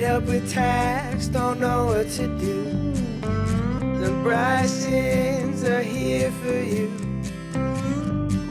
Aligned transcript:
Help 0.00 0.24
with 0.24 0.50
tax, 0.50 1.26
don't 1.26 1.60
know 1.60 1.84
what 1.84 2.08
to 2.12 2.26
do. 2.38 2.64
The 4.00 4.10
Brysons 4.22 5.62
are 5.64 5.82
here 5.82 6.32
for 6.42 6.58
you. 6.58 6.90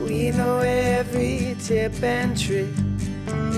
We 0.05 0.29
know 0.29 0.59
every 0.59 1.55
tip 1.65 2.03
and 2.03 2.39
trick. 2.39 2.67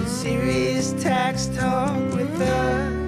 Serious 0.07 0.93
tax 1.03 1.47
talk 1.47 1.97
with 2.13 2.37
the 2.39 3.00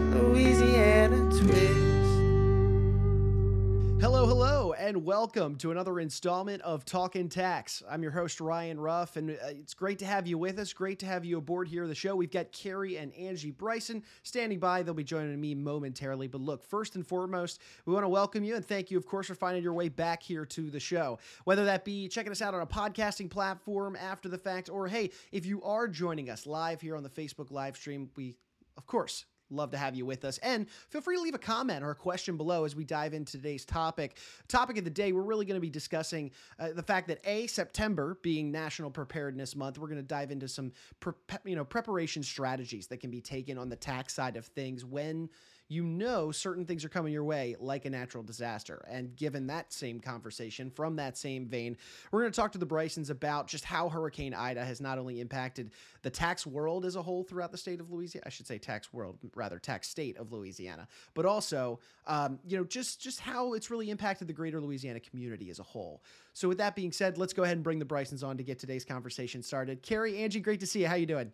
and 4.83 5.05
welcome 5.05 5.55
to 5.55 5.71
another 5.71 5.97
installment 5.97 6.61
of 6.61 6.83
Talkin' 6.83 7.29
Tax. 7.29 7.81
I'm 7.89 8.03
your 8.03 8.11
host, 8.11 8.41
Ryan 8.41 8.77
Ruff, 8.77 9.15
and 9.15 9.29
uh, 9.29 9.35
it's 9.47 9.73
great 9.73 9.97
to 9.99 10.05
have 10.05 10.27
you 10.27 10.37
with 10.37 10.59
us. 10.59 10.73
Great 10.73 10.99
to 10.99 11.05
have 11.05 11.23
you 11.23 11.37
aboard 11.37 11.69
here 11.69 11.83
of 11.83 11.87
the 11.87 11.95
show. 11.95 12.17
We've 12.17 12.29
got 12.29 12.51
Carrie 12.51 12.97
and 12.97 13.13
Angie 13.13 13.51
Bryson 13.51 14.03
standing 14.23 14.59
by. 14.59 14.83
They'll 14.83 14.93
be 14.93 15.05
joining 15.05 15.39
me 15.39 15.55
momentarily. 15.55 16.27
But 16.27 16.41
look, 16.41 16.65
first 16.65 16.95
and 16.95 17.07
foremost, 17.07 17.61
we 17.85 17.93
want 17.93 18.03
to 18.03 18.09
welcome 18.09 18.43
you 18.43 18.57
and 18.57 18.65
thank 18.65 18.91
you, 18.91 18.97
of 18.97 19.05
course, 19.05 19.27
for 19.27 19.35
finding 19.35 19.63
your 19.63 19.71
way 19.71 19.87
back 19.87 20.21
here 20.21 20.45
to 20.47 20.69
the 20.69 20.81
show. 20.81 21.17
Whether 21.45 21.63
that 21.63 21.85
be 21.85 22.09
checking 22.09 22.33
us 22.33 22.41
out 22.41 22.53
on 22.53 22.59
a 22.59 22.67
podcasting 22.67 23.29
platform 23.29 23.95
after 23.95 24.27
the 24.27 24.37
fact, 24.37 24.69
or 24.69 24.89
hey, 24.89 25.11
if 25.31 25.45
you 25.45 25.63
are 25.63 25.87
joining 25.87 26.29
us 26.29 26.45
live 26.45 26.81
here 26.81 26.97
on 26.97 27.03
the 27.03 27.09
Facebook 27.09 27.51
live 27.51 27.77
stream, 27.77 28.09
we, 28.17 28.35
of 28.75 28.85
course, 28.85 29.23
Love 29.49 29.71
to 29.71 29.77
have 29.77 29.95
you 29.95 30.05
with 30.05 30.25
us. 30.25 30.37
And 30.39 30.69
feel 30.89 31.01
free 31.01 31.15
to 31.15 31.21
leave 31.21 31.35
a 31.35 31.39
comment 31.39 31.83
or 31.83 31.91
a 31.91 31.95
question 31.95 32.37
below 32.37 32.65
as 32.65 32.75
we 32.75 32.83
dive 32.83 33.13
into 33.13 33.33
today's 33.33 33.65
topic. 33.65 34.17
Topic 34.47 34.77
of 34.77 34.83
the 34.83 34.89
day, 34.89 35.11
we're 35.11 35.21
really 35.21 35.45
going 35.45 35.57
to 35.57 35.61
be 35.61 35.69
discussing 35.69 36.31
uh, 36.59 36.69
the 36.73 36.83
fact 36.83 37.07
that 37.09 37.19
A, 37.25 37.47
September 37.47 38.17
being 38.21 38.51
National 38.51 38.89
Preparedness 38.89 39.55
Month, 39.55 39.77
we're 39.77 39.87
going 39.87 39.97
to 39.97 40.03
dive 40.03 40.31
into 40.31 40.47
some 40.47 40.71
pre- 40.99 41.13
you 41.45 41.55
know 41.55 41.65
preparation 41.65 42.23
strategies 42.23 42.87
that 42.87 42.97
can 42.97 43.11
be 43.11 43.21
taken 43.21 43.57
on 43.57 43.69
the 43.69 43.75
tax 43.75 44.13
side 44.13 44.37
of 44.37 44.45
things 44.47 44.83
when 44.83 45.29
you 45.69 45.83
know 45.83 46.31
certain 46.31 46.65
things 46.65 46.85
are 46.85 46.89
coming 46.89 47.13
your 47.13 47.23
way, 47.23 47.55
like 47.59 47.85
a 47.85 47.89
natural 47.89 48.23
disaster. 48.23 48.85
And 48.89 49.15
given 49.15 49.47
that 49.47 49.73
same 49.73 49.99
conversation 49.99 50.69
from 50.69 50.95
that 50.97 51.17
same 51.17 51.47
vein, 51.47 51.77
we're 52.11 52.21
going 52.21 52.31
to 52.31 52.35
talk 52.35 52.51
to 52.51 52.57
the 52.57 52.65
Brysons 52.65 53.09
about 53.09 53.47
just 53.47 53.63
how 53.63 53.89
Hurricane 53.89 54.33
Ida 54.33 54.63
has 54.63 54.81
not 54.81 54.97
only 54.97 55.19
impacted 55.19 55.71
the 56.01 56.09
tax 56.09 56.45
world 56.45 56.85
as 56.85 56.95
a 56.95 57.01
whole 57.01 57.23
throughout 57.23 57.51
the 57.51 57.57
state 57.57 57.79
of 57.79 57.91
Louisiana, 57.91 58.25
I 58.27 58.29
should 58.29 58.45
say 58.45 58.57
tax 58.57 58.93
world, 58.93 59.17
rather 59.35 59.57
tax 59.57 59.87
state 59.89 60.17
of 60.17 60.31
Louisiana, 60.31 60.87
but 61.13 61.25
also, 61.25 61.79
um, 62.07 62.39
you 62.45 62.57
know, 62.57 62.63
just 62.63 63.01
just 63.01 63.19
how 63.19 63.53
it's 63.53 63.71
really 63.71 63.89
impacted 63.89 64.27
the 64.27 64.33
greater 64.33 64.61
Louisiana 64.61 64.99
community 64.99 65.49
as 65.49 65.59
a 65.59 65.63
whole. 65.63 66.03
So 66.33 66.47
with 66.47 66.57
that 66.57 66.75
being 66.75 66.91
said, 66.91 67.17
let's 67.17 67.33
go 67.33 67.43
ahead 67.43 67.57
and 67.57 67.63
bring 67.63 67.79
the 67.79 67.85
Brysons 67.85 68.23
on 68.23 68.37
to 68.37 68.43
get 68.43 68.59
today's 68.59 68.85
conversation 68.85 69.41
started. 69.41 69.81
Carrie, 69.81 70.17
Angie, 70.19 70.39
great 70.39 70.59
to 70.59 70.67
see 70.67 70.81
you. 70.81 70.87
How 70.87 70.95
you 70.95 71.05
doing? 71.05 71.31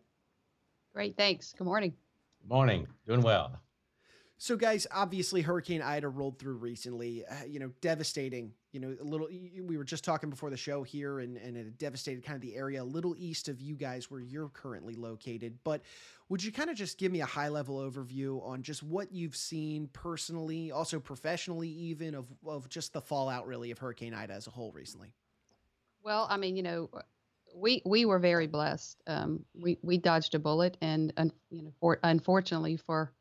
Great, 0.94 1.18
thanks. 1.18 1.54
Good 1.58 1.66
morning. 1.66 1.94
Good 2.42 2.50
morning. 2.50 2.88
Doing 3.06 3.22
well. 3.22 3.60
So, 4.42 4.56
guys, 4.56 4.88
obviously, 4.90 5.42
Hurricane 5.42 5.82
Ida 5.82 6.08
rolled 6.08 6.40
through 6.40 6.56
recently. 6.56 7.26
Uh, 7.26 7.44
you 7.46 7.60
know, 7.60 7.72
devastating. 7.82 8.54
You 8.72 8.80
know, 8.80 8.96
a 9.02 9.04
little. 9.04 9.28
We 9.28 9.76
were 9.76 9.84
just 9.84 10.06
talking 10.06 10.30
before 10.30 10.50
the 10.50 10.56
show 10.56 10.82
here, 10.82 11.20
and 11.20 11.36
and 11.36 11.58
it 11.58 11.78
devastated 11.78 12.24
kind 12.24 12.36
of 12.36 12.42
the 12.42 12.56
area 12.56 12.82
a 12.82 12.86
little 12.86 13.14
east 13.18 13.50
of 13.50 13.60
you 13.60 13.76
guys 13.76 14.10
where 14.10 14.22
you're 14.22 14.48
currently 14.48 14.96
located. 14.96 15.60
But 15.66 15.82
would 16.30 16.42
you 16.42 16.54
kind 16.54 16.70
of 16.70 16.78
just 16.78 16.98
give 16.98 17.12
me 17.12 17.20
a 17.20 17.26
high 17.26 17.50
level 17.50 17.80
overview 17.80 18.42
on 18.48 18.64
just 18.64 18.82
what 18.82 19.12
you've 19.12 19.36
seen 19.36 19.90
personally, 19.92 20.72
also 20.72 21.02
professionally, 21.02 21.68
even 21.68 22.16
of 22.16 22.28
of 22.48 22.70
just 22.70 22.94
the 22.94 23.02
fallout 23.02 23.46
really 23.46 23.72
of 23.72 23.78
Hurricane 23.78 24.14
Ida 24.14 24.32
as 24.32 24.48
a 24.48 24.52
whole 24.52 24.72
recently? 24.72 25.12
Well, 26.02 26.28
I 26.30 26.38
mean, 26.38 26.56
you 26.56 26.64
know, 26.64 26.90
we 27.54 27.82
we 27.86 28.06
were 28.06 28.20
very 28.20 28.48
blessed. 28.48 29.02
Um, 29.06 29.44
we 29.54 29.78
we 29.82 29.98
dodged 29.98 30.34
a 30.34 30.40
bullet, 30.40 30.78
and 30.80 31.12
you 31.50 31.64
know, 31.64 31.74
for, 31.82 32.00
unfortunately 32.04 32.78
for 32.78 33.12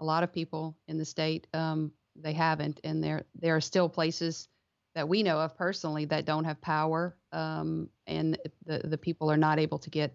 a 0.00 0.04
lot 0.04 0.22
of 0.22 0.32
people 0.32 0.76
in 0.88 0.98
the 0.98 1.04
state, 1.04 1.46
um, 1.54 1.92
they 2.16 2.32
haven't, 2.32 2.80
and 2.84 3.02
there 3.02 3.24
there 3.40 3.56
are 3.56 3.60
still 3.60 3.88
places 3.88 4.48
that 4.94 5.08
we 5.08 5.22
know 5.22 5.38
of 5.40 5.56
personally 5.56 6.04
that 6.06 6.24
don't 6.24 6.44
have 6.44 6.60
power, 6.60 7.16
um, 7.32 7.88
and 8.06 8.38
the 8.66 8.78
the 8.84 8.98
people 8.98 9.30
are 9.30 9.36
not 9.36 9.58
able 9.58 9.78
to 9.78 9.90
get 9.90 10.14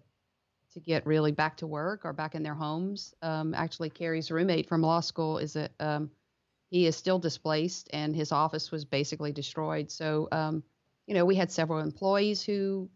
to 0.72 0.80
get 0.80 1.06
really 1.06 1.32
back 1.32 1.56
to 1.58 1.66
work 1.66 2.04
or 2.04 2.12
back 2.12 2.34
in 2.34 2.42
their 2.42 2.54
homes. 2.54 3.14
Um, 3.22 3.54
actually, 3.54 3.90
Carrie's 3.90 4.30
roommate 4.30 4.68
from 4.68 4.82
law 4.82 5.00
school 5.00 5.38
is 5.38 5.56
a 5.56 5.68
um, 5.80 6.10
he 6.70 6.86
is 6.86 6.96
still 6.96 7.18
displaced, 7.18 7.90
and 7.92 8.14
his 8.14 8.32
office 8.32 8.70
was 8.70 8.84
basically 8.84 9.32
destroyed. 9.32 9.90
So, 9.90 10.28
um, 10.30 10.62
you 11.06 11.14
know, 11.14 11.24
we 11.24 11.34
had 11.34 11.50
several 11.50 11.80
employees 11.80 12.42
who 12.42 12.88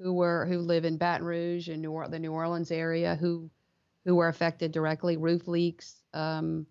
who 0.00 0.12
were 0.12 0.46
who 0.46 0.58
live 0.58 0.84
in 0.84 0.98
Baton 0.98 1.26
Rouge 1.26 1.68
and 1.68 1.82
New 1.82 1.92
or- 1.92 2.08
the 2.08 2.18
New 2.18 2.32
Orleans 2.32 2.70
area 2.70 3.16
who 3.16 3.50
who 4.04 4.14
were 4.14 4.28
affected 4.28 4.72
directly. 4.72 5.16
Roof 5.16 5.48
leaks, 5.48 6.02
um, 6.12 6.66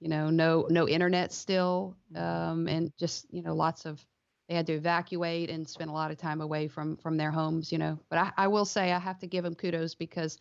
you 0.00 0.08
know, 0.08 0.30
no 0.30 0.66
no 0.70 0.88
internet 0.88 1.32
still, 1.32 1.96
um, 2.14 2.68
and 2.68 2.92
just 2.98 3.26
you 3.30 3.42
know 3.42 3.54
lots 3.54 3.86
of 3.86 4.04
they 4.48 4.54
had 4.54 4.66
to 4.66 4.74
evacuate 4.74 5.50
and 5.50 5.68
spend 5.68 5.90
a 5.90 5.92
lot 5.92 6.10
of 6.10 6.18
time 6.18 6.40
away 6.40 6.68
from 6.68 6.96
from 6.96 7.16
their 7.16 7.30
homes. 7.30 7.72
You 7.72 7.78
know, 7.78 7.98
but 8.08 8.18
I, 8.18 8.32
I 8.36 8.48
will 8.48 8.64
say 8.64 8.92
I 8.92 8.98
have 8.98 9.18
to 9.20 9.26
give 9.26 9.44
them 9.44 9.54
kudos 9.54 9.94
because 9.94 10.38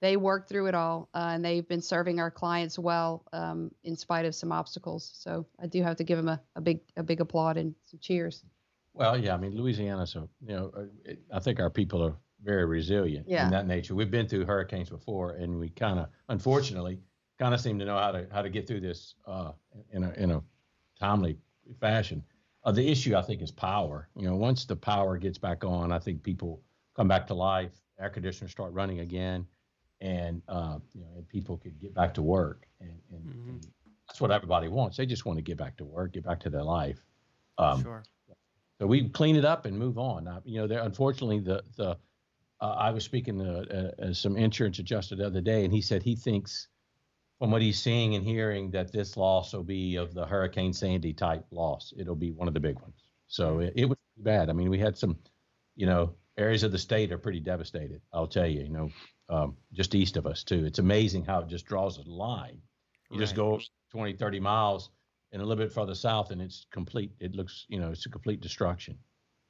they 0.00 0.16
worked 0.18 0.50
through 0.50 0.66
it 0.66 0.74
all 0.74 1.08
uh, 1.14 1.30
and 1.32 1.42
they've 1.42 1.66
been 1.66 1.80
serving 1.80 2.20
our 2.20 2.30
clients 2.30 2.78
well 2.78 3.24
um, 3.32 3.70
in 3.84 3.96
spite 3.96 4.26
of 4.26 4.34
some 4.34 4.52
obstacles. 4.52 5.10
So 5.14 5.46
I 5.58 5.66
do 5.66 5.82
have 5.82 5.96
to 5.96 6.04
give 6.04 6.18
them 6.18 6.28
a, 6.28 6.40
a 6.56 6.60
big 6.60 6.80
a 6.96 7.02
big 7.02 7.20
applaud 7.20 7.56
and 7.56 7.74
some 7.86 7.98
cheers. 8.00 8.44
Well, 8.92 9.16
yeah, 9.16 9.34
I 9.34 9.38
mean 9.38 9.56
Louisiana's 9.56 10.14
a 10.14 10.28
you 10.46 10.54
know 10.54 10.70
uh, 10.76 11.12
I 11.32 11.40
think 11.40 11.58
our 11.58 11.70
people 11.70 12.02
are 12.02 12.16
very 12.44 12.66
resilient 12.66 13.26
Yeah. 13.28 13.44
in 13.46 13.50
that 13.50 13.66
nature. 13.66 13.94
We've 13.94 14.10
been 14.10 14.28
through 14.28 14.44
hurricanes 14.44 14.90
before, 14.90 15.32
and 15.32 15.58
we 15.58 15.70
kind 15.70 15.98
of 15.98 16.08
unfortunately 16.28 17.00
kind 17.38 17.54
of 17.54 17.60
seem 17.60 17.78
to 17.78 17.84
know 17.84 17.98
how 17.98 18.12
to 18.12 18.28
how 18.30 18.42
to 18.42 18.50
get 18.50 18.66
through 18.66 18.80
this 18.80 19.14
uh, 19.26 19.52
in 19.90 20.04
a 20.04 20.12
in 20.12 20.30
a 20.30 20.42
timely 21.00 21.38
fashion. 21.80 22.22
Uh, 22.64 22.72
the 22.72 22.86
issue 22.88 23.16
I 23.16 23.22
think 23.22 23.42
is 23.42 23.50
power. 23.50 24.08
You 24.16 24.28
know, 24.28 24.36
once 24.36 24.64
the 24.64 24.76
power 24.76 25.18
gets 25.18 25.38
back 25.38 25.64
on, 25.64 25.92
I 25.92 25.98
think 25.98 26.22
people 26.22 26.62
come 26.94 27.08
back 27.08 27.26
to 27.28 27.34
life. 27.34 27.72
Air 27.98 28.10
conditioners 28.10 28.50
start 28.52 28.72
running 28.72 29.00
again, 29.00 29.46
and 30.00 30.42
uh, 30.48 30.78
you 30.92 31.00
know, 31.02 31.10
and 31.16 31.26
people 31.28 31.56
could 31.58 31.78
get 31.80 31.94
back 31.94 32.14
to 32.14 32.22
work, 32.22 32.66
and, 32.80 32.98
and, 33.10 33.24
Mhm. 33.26 33.48
and 33.48 33.66
that's 34.08 34.20
what 34.20 34.30
everybody 34.30 34.68
wants. 34.68 34.96
They 34.96 35.06
just 35.06 35.24
want 35.26 35.38
to 35.38 35.42
get 35.42 35.56
back 35.56 35.76
to 35.78 35.84
work, 35.84 36.12
get 36.12 36.24
back 36.24 36.40
to 36.40 36.50
their 36.50 36.62
life. 36.64 37.04
Um, 37.58 37.82
sure. 37.82 38.02
so 38.80 38.86
we 38.88 39.08
clean 39.08 39.36
it 39.36 39.44
up 39.44 39.64
and 39.66 39.78
move 39.78 39.96
on. 39.98 40.26
Uh, 40.26 40.40
you 40.44 40.58
know, 40.60 40.66
there 40.66 40.82
unfortunately 40.82 41.38
the 41.40 41.62
the 41.76 41.96
uh, 42.64 42.74
I 42.78 42.90
was 42.92 43.04
speaking 43.04 43.38
to 43.40 43.92
uh, 44.00 44.06
uh, 44.06 44.12
some 44.14 44.36
insurance 44.38 44.78
adjuster 44.78 45.16
the 45.16 45.26
other 45.26 45.42
day, 45.42 45.64
and 45.64 45.72
he 45.72 45.82
said 45.82 46.02
he 46.02 46.16
thinks, 46.16 46.68
from 47.38 47.50
what 47.50 47.60
he's 47.60 47.78
seeing 47.78 48.14
and 48.14 48.24
hearing, 48.24 48.70
that 48.70 48.90
this 48.90 49.18
loss 49.18 49.52
will 49.52 49.64
be 49.64 49.96
of 49.96 50.14
the 50.14 50.24
Hurricane 50.24 50.72
Sandy 50.72 51.12
type 51.12 51.44
loss. 51.50 51.92
It'll 51.98 52.14
be 52.14 52.30
one 52.30 52.48
of 52.48 52.54
the 52.54 52.60
big 52.60 52.80
ones. 52.80 53.04
So 53.26 53.58
it, 53.58 53.74
it 53.76 53.84
was 53.84 53.98
pretty 54.14 54.24
bad. 54.24 54.48
I 54.48 54.54
mean, 54.54 54.70
we 54.70 54.78
had 54.78 54.96
some, 54.96 55.18
you 55.76 55.86
know, 55.86 56.14
areas 56.38 56.62
of 56.62 56.72
the 56.72 56.78
state 56.78 57.12
are 57.12 57.18
pretty 57.18 57.40
devastated. 57.40 58.00
I'll 58.14 58.26
tell 58.26 58.46
you. 58.46 58.62
You 58.62 58.70
know, 58.70 58.90
um, 59.28 59.56
just 59.74 59.94
east 59.94 60.16
of 60.16 60.26
us 60.26 60.42
too. 60.42 60.64
It's 60.64 60.78
amazing 60.78 61.26
how 61.26 61.40
it 61.40 61.48
just 61.48 61.66
draws 61.66 61.98
a 61.98 62.08
line. 62.08 62.62
You 63.10 63.18
just 63.18 63.36
go 63.36 63.60
20, 63.92 64.14
30 64.14 64.40
miles 64.40 64.90
and 65.32 65.42
a 65.42 65.44
little 65.44 65.62
bit 65.62 65.72
further 65.72 65.94
south, 65.94 66.30
and 66.30 66.40
it's 66.40 66.66
complete. 66.72 67.12
It 67.20 67.34
looks, 67.34 67.66
you 67.68 67.78
know, 67.78 67.90
it's 67.90 68.06
a 68.06 68.08
complete 68.10 68.40
destruction. 68.40 68.96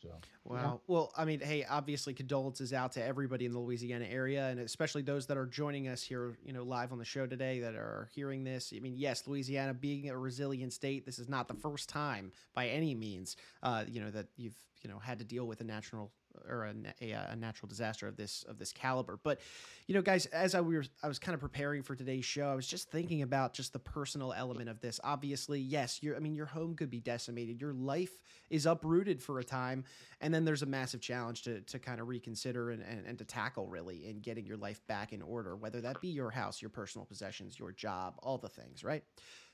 So 0.05 0.11
Wow. 0.45 0.81
Well, 0.87 1.11
I 1.17 1.25
mean, 1.25 1.41
hey, 1.41 1.65
obviously 1.65 2.13
condolences 2.13 2.75
out 2.75 2.93
to 2.93 3.05
everybody 3.05 3.47
in 3.47 3.53
the 3.53 3.59
Louisiana 3.59 4.05
area 4.05 4.49
and 4.49 4.61
especially 4.61 5.01
those 5.01 5.27
that 5.27 5.39
are 5.39 5.47
joining 5.47 5.89
us 5.89 6.03
here, 6.03 6.37
you 6.45 6.53
know, 6.53 6.63
live 6.63 6.93
on 6.93 6.99
the 6.99 7.05
show 7.05 7.27
today 7.27 7.61
that 7.61 7.75
are 7.75 8.11
hearing 8.15 8.45
this. 8.45 8.73
I 8.77 8.81
mean, 8.81 8.95
yes, 8.95 9.27
Louisiana 9.27 9.73
being 9.73 10.11
a 10.11 10.19
resilient 10.19 10.75
state, 10.75 11.07
this 11.07 11.19
is 11.19 11.31
not 11.31 11.49
the 11.49 11.55
first 11.55 11.89
time 11.89 12.31
by 12.55 12.69
any 12.69 12.95
means, 12.95 13.37
uh, 13.63 13.85
you 13.89 14.01
know, 14.01 14.11
that 14.11 14.27
you've, 14.37 14.57
you 14.83 14.91
know, 14.91 14.99
had 14.99 15.19
to 15.19 15.25
deal 15.25 15.47
with 15.47 15.63
a 15.63 15.65
natural 15.65 16.13
or 16.49 16.65
a, 17.01 17.13
a, 17.13 17.37
natural 17.37 17.69
disaster 17.69 18.07
of 18.07 18.17
this 18.17 18.45
of 18.49 18.59
this 18.59 18.73
caliber. 18.73 19.19
But, 19.23 19.41
you 19.87 19.95
know, 19.95 20.03
guys, 20.03 20.27
as 20.27 20.55
I 20.55 20.61
were 20.61 20.85
I 21.03 21.09
was 21.09 21.19
kind 21.19 21.35
of 21.35 21.41
preparing 21.41 21.83
for 21.83 21.95
today's 21.95 22.25
show, 22.25 22.49
I 22.49 22.55
was 22.55 22.67
just 22.67 22.91
thinking 22.91 23.23
about 23.23 23.55
just 23.55 23.73
the 23.73 23.79
personal 23.79 24.33
element 24.33 24.69
of 24.69 24.81
this. 24.81 25.01
Obviously, 25.05 25.61
yes, 25.61 26.03
your 26.03 26.17
I 26.17 26.19
mean, 26.19 26.35
your 26.35 26.47
home 26.47 26.75
could 26.75 26.91
be 26.91 27.01
decimated. 27.01 27.61
Your 27.61 27.73
life 27.73 28.19
is 28.51 28.67
uprooted 28.67 29.23
for 29.23 29.39
a 29.39 29.45
time 29.45 29.85
and 30.21 30.33
then 30.33 30.45
there's 30.45 30.63
a 30.63 30.67
massive 30.67 31.01
challenge 31.01 31.43
to, 31.43 31.61
to 31.63 31.79
kind 31.79 32.01
of 32.01 32.09
reconsider 32.09 32.71
and, 32.71 32.83
and, 32.83 33.07
and 33.07 33.19
to 33.19 33.25
tackle 33.25 33.67
really 33.67 34.07
in 34.07 34.21
getting 34.21 34.47
your 34.47 34.57
life 34.57 34.81
back 34.87 35.13
in 35.13 35.23
order 35.23 35.57
whether 35.57 35.81
that 35.81 36.01
be 36.01 36.09
your 36.09 36.31
house 36.31 36.63
your 36.63 36.69
personal 36.71 37.05
possessions 37.05 37.59
your 37.59 37.73
job 37.73 38.15
all 38.23 38.39
the 38.39 38.49
things 38.49 38.85
right 38.85 39.05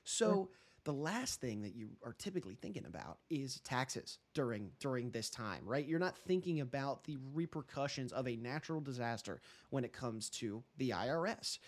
so 0.04 0.48
the 0.84 0.92
last 0.92 1.40
thing 1.40 1.62
that 1.62 1.74
you 1.74 1.90
are 2.04 2.14
typically 2.14 2.54
thinking 2.54 2.86
about 2.86 3.18
is 3.28 3.60
taxes 3.60 4.18
during 4.34 4.70
during 4.80 5.10
this 5.10 5.30
time 5.30 5.62
right 5.64 5.86
you're 5.86 5.98
not 5.98 6.16
thinking 6.16 6.60
about 6.60 7.04
the 7.04 7.16
repercussions 7.34 8.12
of 8.12 8.26
a 8.26 8.36
natural 8.36 8.80
disaster 8.80 9.40
when 9.70 9.84
it 9.84 9.92
comes 9.92 10.30
to 10.30 10.62
the 10.78 10.90
irs 10.90 11.58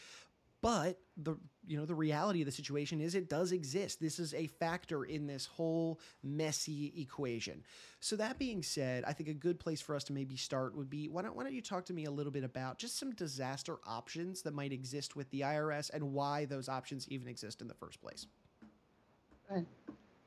but 0.62 1.00
the 1.16 1.36
you 1.66 1.76
know 1.76 1.84
the 1.84 1.94
reality 1.94 2.40
of 2.40 2.46
the 2.46 2.52
situation 2.52 3.00
is 3.00 3.14
it 3.14 3.28
does 3.28 3.52
exist. 3.52 4.00
This 4.00 4.18
is 4.18 4.32
a 4.32 4.46
factor 4.46 5.04
in 5.04 5.26
this 5.26 5.44
whole 5.44 6.00
messy 6.22 6.92
equation. 6.96 7.64
So 8.00 8.16
that 8.16 8.38
being 8.38 8.62
said, 8.62 9.04
I 9.04 9.12
think 9.12 9.28
a 9.28 9.34
good 9.34 9.58
place 9.58 9.80
for 9.80 9.94
us 9.96 10.04
to 10.04 10.12
maybe 10.12 10.36
start 10.36 10.76
would 10.76 10.88
be 10.88 11.08
why 11.08 11.22
don't 11.22 11.34
why 11.34 11.42
don't 11.42 11.52
you 11.52 11.62
talk 11.62 11.84
to 11.86 11.92
me 11.92 12.04
a 12.04 12.10
little 12.10 12.32
bit 12.32 12.44
about 12.44 12.78
just 12.78 12.96
some 12.96 13.12
disaster 13.12 13.78
options 13.86 14.42
that 14.42 14.54
might 14.54 14.72
exist 14.72 15.16
with 15.16 15.28
the 15.30 15.40
IRS 15.40 15.90
and 15.92 16.12
why 16.12 16.44
those 16.44 16.68
options 16.68 17.08
even 17.08 17.26
exist 17.26 17.60
in 17.60 17.66
the 17.66 17.74
first 17.74 18.00
place. 18.00 18.26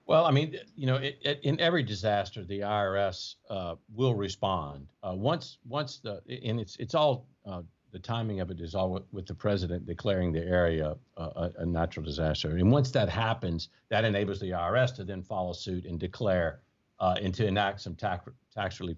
Well, 0.07 0.25
I 0.25 0.31
mean, 0.31 0.55
you 0.75 0.85
know, 0.85 0.97
it, 0.97 1.17
it, 1.21 1.39
in 1.43 1.59
every 1.59 1.81
disaster, 1.81 2.43
the 2.43 2.59
IRS 2.59 3.35
uh, 3.49 3.75
will 3.93 4.13
respond. 4.13 4.87
Uh, 5.01 5.13
once 5.15 5.57
once 5.65 5.97
the 5.97 6.21
and 6.27 6.59
it's 6.59 6.75
it's 6.75 6.93
all 6.93 7.27
uh, 7.45 7.63
the 7.91 7.97
timing 7.97 8.39
of 8.39 8.51
it 8.51 8.59
is 8.59 8.75
all 8.75 8.91
with, 8.91 9.03
with 9.11 9.25
the 9.25 9.33
president 9.33 9.87
declaring 9.87 10.31
the 10.31 10.43
area 10.43 10.95
uh, 11.17 11.29
a, 11.35 11.51
a, 11.61 11.65
natural 11.65 12.05
disaster, 12.05 12.51
and 12.57 12.71
once 12.71 12.91
that 12.91 13.09
happens, 13.09 13.69
that 13.89 14.05
enables 14.05 14.39
the 14.39 14.51
IRS 14.51 14.93
to 14.95 15.03
then 15.03 15.23
follow 15.23 15.53
suit 15.53 15.85
and 15.85 15.99
declare 15.99 16.61
uh, 16.99 17.15
and 17.19 17.33
to 17.33 17.47
enact 17.47 17.81
some 17.81 17.95
tax 17.95 18.29
tax 18.53 18.79
relief 18.79 18.97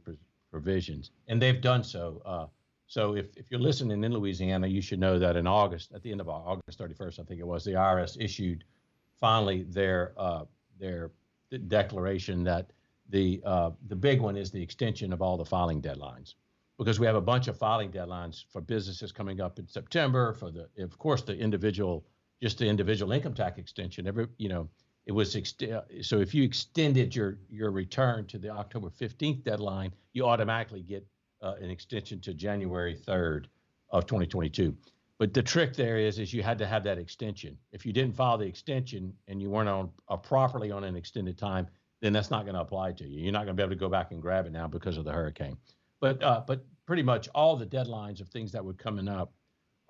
provisions, 0.51 1.11
and 1.29 1.41
they've 1.41 1.61
done 1.61 1.85
so. 1.85 2.21
Uh, 2.25 2.47
so 2.89 3.15
if, 3.15 3.27
if 3.35 3.51
you're 3.51 3.59
listening 3.59 4.03
in 4.03 4.13
Louisiana, 4.13 4.67
you 4.67 4.81
should 4.81 4.99
know 4.99 5.19
that 5.19 5.35
in 5.35 5.45
August, 5.45 5.91
at 5.93 6.03
the 6.03 6.11
end 6.11 6.21
of 6.21 6.29
August 6.29 6.79
31st, 6.79 7.19
I 7.19 7.23
think 7.23 7.41
it 7.41 7.47
was, 7.47 7.65
the 7.65 7.73
IRS 7.73 8.15
issued 8.17 8.63
finally 9.19 9.63
their 9.63 10.13
their 10.79 11.11
declaration 11.67 12.43
that 12.43 12.71
the 13.09 13.41
uh, 13.45 13.71
the 13.87 13.95
big 13.95 14.21
one 14.21 14.35
is 14.35 14.51
the 14.51 14.61
extension 14.61 15.13
of 15.13 15.21
all 15.21 15.37
the 15.37 15.45
filing 15.45 15.81
deadlines. 15.81 16.35
Because 16.77 16.99
we 16.99 17.07
have 17.07 17.15
a 17.15 17.21
bunch 17.21 17.47
of 17.47 17.57
filing 17.57 17.91
deadlines 17.91 18.43
for 18.51 18.61
businesses 18.61 19.11
coming 19.11 19.41
up 19.41 19.57
in 19.57 19.67
September 19.67 20.33
for 20.33 20.51
the 20.51 20.69
of 20.79 20.97
course 20.97 21.21
the 21.23 21.35
individual 21.35 22.05
just 22.41 22.59
the 22.59 22.67
individual 22.67 23.11
income 23.11 23.33
tax 23.33 23.57
extension 23.57 24.07
every 24.07 24.27
you 24.37 24.49
know 24.49 24.69
it 25.07 25.11
was 25.11 25.35
ext- 25.35 26.05
so 26.05 26.19
if 26.19 26.35
you 26.35 26.43
extended 26.43 27.15
your 27.15 27.39
your 27.49 27.71
return 27.71 28.27
to 28.27 28.37
the 28.37 28.49
October 28.49 28.89
15th 28.89 29.43
deadline 29.43 29.91
you 30.13 30.25
automatically 30.25 30.81
get 30.83 31.03
uh, 31.41 31.55
an 31.59 31.71
extension 31.71 32.19
to 32.19 32.33
January 32.33 32.95
3rd 32.95 33.45
of 33.89 34.05
2022 34.05 34.75
but 35.19 35.33
the 35.33 35.41
trick 35.41 35.75
there 35.75 35.97
is, 35.97 36.19
is 36.19 36.33
you 36.33 36.43
had 36.43 36.57
to 36.59 36.67
have 36.67 36.83
that 36.83 36.97
extension. 36.97 37.57
If 37.71 37.85
you 37.85 37.93
didn't 37.93 38.15
file 38.15 38.37
the 38.37 38.45
extension 38.45 39.13
and 39.27 39.41
you 39.41 39.49
weren't 39.49 39.69
on 39.69 39.89
uh, 40.09 40.17
properly 40.17 40.71
on 40.71 40.83
an 40.83 40.95
extended 40.95 41.37
time, 41.37 41.67
then 42.01 42.13
that's 42.13 42.29
not 42.29 42.43
going 42.43 42.53
to 42.53 42.61
apply 42.61 42.91
to 42.93 43.07
you. 43.07 43.21
You're 43.21 43.31
not 43.31 43.45
going 43.45 43.55
to 43.57 43.61
be 43.61 43.63
able 43.63 43.71
to 43.71 43.79
go 43.79 43.89
back 43.89 44.11
and 44.11 44.21
grab 44.21 44.45
it 44.45 44.51
now 44.51 44.67
because 44.67 44.97
of 44.97 45.05
the 45.05 45.11
hurricane. 45.11 45.57
But 45.99 46.21
uh, 46.21 46.43
but 46.45 46.63
pretty 46.85 47.01
much 47.01 47.27
all 47.33 47.55
the 47.55 47.65
deadlines 47.65 48.21
of 48.21 48.29
things 48.29 48.51
that 48.51 48.63
were 48.63 48.73
coming 48.73 49.07
up 49.07 49.33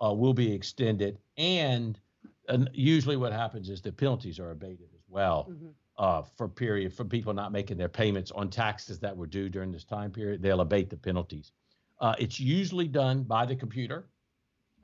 uh, 0.04 0.14
will 0.14 0.34
be 0.34 0.54
extended, 0.54 1.18
and, 1.38 2.00
and 2.48 2.70
usually 2.74 3.18
what 3.18 3.34
happens 3.34 3.70
is 3.70 3.82
the 3.82 3.92
penalties 3.92 4.40
are 4.40 4.52
abated 4.52 4.88
as 4.96 5.04
well. 5.10 5.48
Mm-hmm. 5.50 5.68
Uh, 6.00 6.22
for 6.22 6.48
period 6.48 6.94
for 6.94 7.04
people 7.04 7.34
not 7.34 7.52
making 7.52 7.76
their 7.76 7.90
payments 7.90 8.30
on 8.30 8.52
taxes 8.52 9.00
that 9.00 9.18
were 9.18 9.26
due 9.26 9.50
during 9.50 9.72
this 9.72 9.84
time 9.84 10.12
period, 10.12 10.44
they'll 10.44 10.62
abate 10.62 10.92
the 10.92 10.96
penalties. 10.96 11.54
Uh, 12.00 12.14
it's 12.20 12.40
usually 12.40 12.88
done 12.88 13.24
by 13.24 13.48
the 13.48 13.56
computer. 13.56 14.06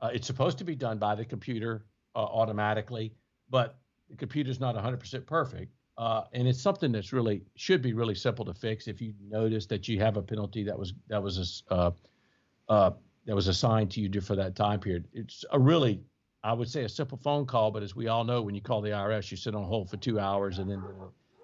Uh, 0.04 0.10
it's 0.12 0.26
supposed 0.26 0.58
to 0.58 0.64
be 0.64 0.74
done 0.74 0.98
by 0.98 1.14
the 1.14 1.24
computer 1.24 1.86
uh, 2.14 2.18
automatically, 2.18 3.14
but 3.48 3.78
the 4.10 4.16
computer's 4.16 4.60
not 4.60 4.74
100% 4.74 5.24
perfect. 5.24 5.72
Uh, 5.96 6.24
and 6.34 6.46
it's 6.46 6.60
something 6.60 6.92
that's 6.92 7.10
really 7.10 7.42
should 7.56 7.80
be 7.80 7.94
really 7.94 8.14
simple 8.14 8.44
to 8.44 8.52
fix. 8.52 8.86
If 8.86 9.00
you 9.00 9.14
notice 9.26 9.64
that 9.66 9.88
you 9.88 9.98
have 10.00 10.18
a 10.18 10.22
penalty 10.22 10.62
that 10.64 10.78
was 10.78 10.92
that 11.08 11.22
was 11.22 11.62
a, 11.70 11.72
uh, 11.72 11.90
uh, 12.68 12.90
that 13.24 13.34
was 13.34 13.48
assigned 13.48 13.92
to 13.92 14.00
you 14.02 14.20
for 14.20 14.36
that 14.36 14.56
time 14.56 14.78
period, 14.78 15.06
it's 15.14 15.42
a 15.52 15.58
really 15.58 16.02
I 16.42 16.52
would 16.52 16.68
say 16.68 16.84
a 16.84 16.88
simple 16.88 17.16
phone 17.16 17.46
call. 17.46 17.70
But 17.70 17.82
as 17.82 17.96
we 17.96 18.08
all 18.08 18.24
know, 18.24 18.42
when 18.42 18.54
you 18.54 18.60
call 18.60 18.82
the 18.82 18.90
IRS, 18.90 19.30
you 19.30 19.38
sit 19.38 19.54
on 19.54 19.64
hold 19.64 19.88
for 19.88 19.96
two 19.96 20.20
hours, 20.20 20.58
and 20.58 20.68
then 20.70 20.82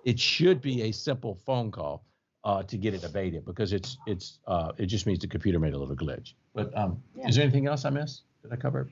it 0.04 0.20
should 0.20 0.60
be 0.60 0.82
a 0.82 0.92
simple 0.92 1.36
phone 1.46 1.70
call 1.70 2.04
uh, 2.44 2.62
to 2.64 2.76
get 2.76 2.92
it 2.92 3.04
abated 3.04 3.46
because 3.46 3.72
it's 3.72 3.96
it's 4.06 4.40
uh, 4.46 4.72
it 4.76 4.86
just 4.86 5.06
means 5.06 5.20
the 5.20 5.28
computer 5.28 5.58
made 5.58 5.72
a 5.72 5.78
little 5.78 5.96
glitch. 5.96 6.34
But 6.54 6.76
um, 6.76 7.02
yeah. 7.14 7.28
is 7.28 7.36
there 7.36 7.44
anything 7.44 7.66
else 7.68 7.86
I 7.86 7.90
missed? 7.90 8.24
Did 8.42 8.52
I 8.52 8.56
cover? 8.56 8.88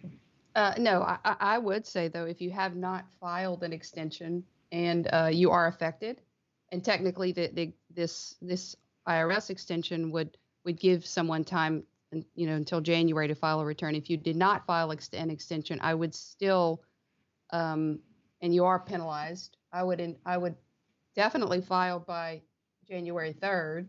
Uh, 0.55 0.75
no, 0.79 1.03
I, 1.03 1.19
I, 1.25 1.59
would 1.59 1.87
say 1.87 2.09
though, 2.09 2.25
if 2.25 2.41
you 2.41 2.51
have 2.51 2.75
not 2.75 3.07
filed 3.21 3.63
an 3.63 3.73
extension 3.73 4.45
and 4.73 5.09
uh, 5.13 5.31
you 5.33 5.51
are 5.51 5.67
affected, 5.69 6.21
and 6.71 6.85
technically 6.85 7.33
the, 7.33 7.49
the, 7.49 7.73
this 7.95 8.35
this 8.43 8.77
IRS 9.07 9.51
extension 9.51 10.11
would 10.11 10.37
would 10.65 10.79
give 10.79 11.07
someone 11.07 11.45
time, 11.45 11.85
you 12.35 12.47
know, 12.47 12.57
until 12.57 12.81
January 12.81 13.29
to 13.29 13.35
file 13.35 13.61
a 13.61 13.65
return. 13.65 13.95
If 13.95 14.11
you 14.11 14.17
did 14.17 14.37
not 14.37 14.67
file 14.67 14.91
an 14.91 15.31
extension, 15.31 15.79
I 15.81 15.95
would 15.95 16.15
still, 16.15 16.83
um, 17.51 18.01
and 18.43 18.55
you 18.55 18.65
are 18.65 18.79
penalized. 18.81 19.57
I 19.73 19.83
would 19.83 20.01
in, 20.01 20.17
I 20.27 20.37
would 20.37 20.57
definitely 21.15 21.61
file 21.61 22.01
by 22.01 22.43
January 22.87 23.35
3rd 23.35 23.87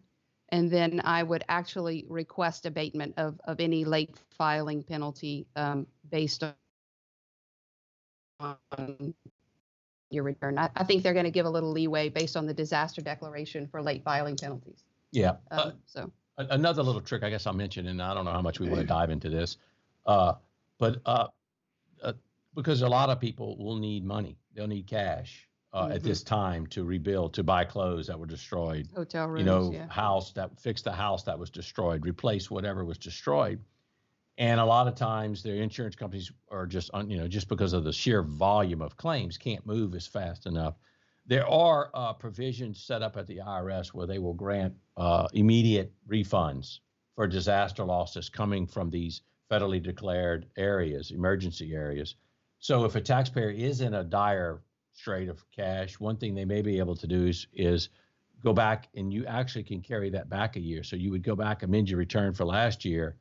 and 0.52 0.70
then 0.70 1.02
I 1.04 1.24
would 1.24 1.44
actually 1.50 2.06
request 2.10 2.66
abatement 2.66 3.14
of, 3.18 3.40
of 3.46 3.60
any 3.60 3.86
late 3.86 4.16
filing 4.38 4.84
penalty 4.84 5.48
um, 5.56 5.88
based 6.10 6.44
on 8.40 9.14
your 10.10 10.24
return. 10.24 10.58
I, 10.58 10.70
I 10.76 10.84
think 10.84 11.04
they're 11.04 11.14
going 11.14 11.26
to 11.26 11.32
give 11.32 11.46
a 11.46 11.50
little 11.50 11.72
leeway 11.72 12.10
based 12.10 12.36
on 12.36 12.46
the 12.46 12.54
disaster 12.54 13.02
declaration 13.02 13.68
for 13.68 13.82
late 13.82 14.04
filing 14.04 14.38
penalties. 14.38 14.84
Yeah. 15.12 15.36
Um, 15.52 15.60
uh, 15.60 15.72
so 15.86 16.12
another 16.38 16.84
little 16.84 17.02
trick 17.02 17.24
I 17.24 17.30
guess 17.30 17.46
I'll 17.46 17.54
mention, 17.54 17.88
and 17.88 18.02
I 18.02 18.14
don't 18.14 18.26
know 18.26 18.32
how 18.32 18.42
much 18.42 18.60
we 18.60 18.70
want 18.70 18.82
to 18.82 18.88
dive 18.88 19.10
into 19.10 19.30
this, 19.30 19.58
uh, 20.06 20.34
but 20.78 21.02
uh, 21.06 21.28
uh, 22.04 22.14
because 22.56 22.82
a 22.82 22.88
lot 22.88 23.10
of 23.10 23.20
people 23.20 23.58
will 23.58 23.78
need 23.78 24.06
money, 24.06 24.38
they'll 24.56 24.68
need 24.68 24.88
cash 24.88 25.49
uh, 25.72 25.84
mm-hmm. 25.84 25.94
at 25.94 26.04
this 26.04 26.24
time 26.24 26.66
to 26.68 26.84
rebuild, 26.84 27.34
to 27.36 27.44
buy 27.44 27.64
clothes 27.64 28.08
that 28.08 28.20
were 28.20 28.26
destroyed, 28.26 28.88
hotel 28.96 29.28
rooms, 29.28 29.40
you 29.40 29.46
know, 29.46 29.72
yeah. 29.72 29.88
house 29.88 30.32
that 30.34 30.60
fix 30.60 30.82
the 30.82 30.92
house 30.92 31.24
that 31.24 31.38
was 31.38 31.50
destroyed, 31.50 32.06
replace 32.06 32.50
whatever 32.50 32.84
was 32.84 32.98
destroyed. 32.98 33.60
And 34.38 34.60
a 34.60 34.66
lot 34.66 34.88
of 34.88 34.96
times, 34.96 35.44
their 35.44 35.56
insurance 35.56 35.96
companies 35.96 36.32
are 36.50 36.66
just, 36.66 36.90
you 37.08 37.18
know, 37.18 37.28
just 37.28 37.50
because 37.50 37.74
of 37.74 37.84
the 37.84 37.92
sheer 37.92 38.24
volume 38.24 38.82
of 38.82 38.96
claims, 38.96 39.38
can't 39.38 39.66
move 39.66 39.94
as 39.96 40.08
fast 40.08 40.46
enough. 40.46 40.76
There 41.26 41.48
are 41.48 41.92
uh, 41.94 42.14
provisions 42.14 42.82
set 42.82 43.04
up 43.04 43.18
at 43.18 43.28
the 43.28 43.38
IRS 43.38 43.90
where 43.90 44.08
they 44.08 44.18
will 44.18 44.34
grant 44.34 44.74
uh, 44.98 45.28
immediate 45.34 45.92
refunds 46.08 46.80
for 47.16 47.28
disaster 47.28 47.84
losses 47.84 48.30
coming 48.30 48.66
from 48.66 48.90
these 48.90 49.22
federally 49.52 49.84
declared 49.84 50.48
areas, 50.58 51.12
emergency 51.12 51.74
areas. 51.74 52.16
So 52.60 52.86
if 52.86 52.96
a 52.96 53.02
taxpayer 53.02 53.50
is 53.50 53.82
in 53.82 53.94
a 53.94 54.04
dire 54.04 54.62
strait 55.00 55.30
of 55.30 55.44
cash. 55.52 56.00
One 56.00 56.18
thing 56.18 56.36
they 56.36 56.46
may 56.46 56.62
be 56.62 56.78
able 56.80 56.96
to 56.98 57.08
do 57.08 57.28
is 57.28 57.48
is 57.54 57.90
go 58.44 58.54
back 58.54 58.88
and 58.96 59.14
you 59.14 59.26
actually 59.26 59.64
can 59.64 59.82
carry 59.82 60.10
that 60.10 60.30
back 60.30 60.56
a 60.56 60.60
year. 60.60 60.84
So 60.84 60.96
you 60.96 61.12
would 61.12 61.24
go 61.24 61.36
back, 61.36 61.64
amend 61.64 61.90
your 61.90 62.00
return 62.00 62.34
for 62.34 62.46
last 62.46 62.86
year, 62.86 63.18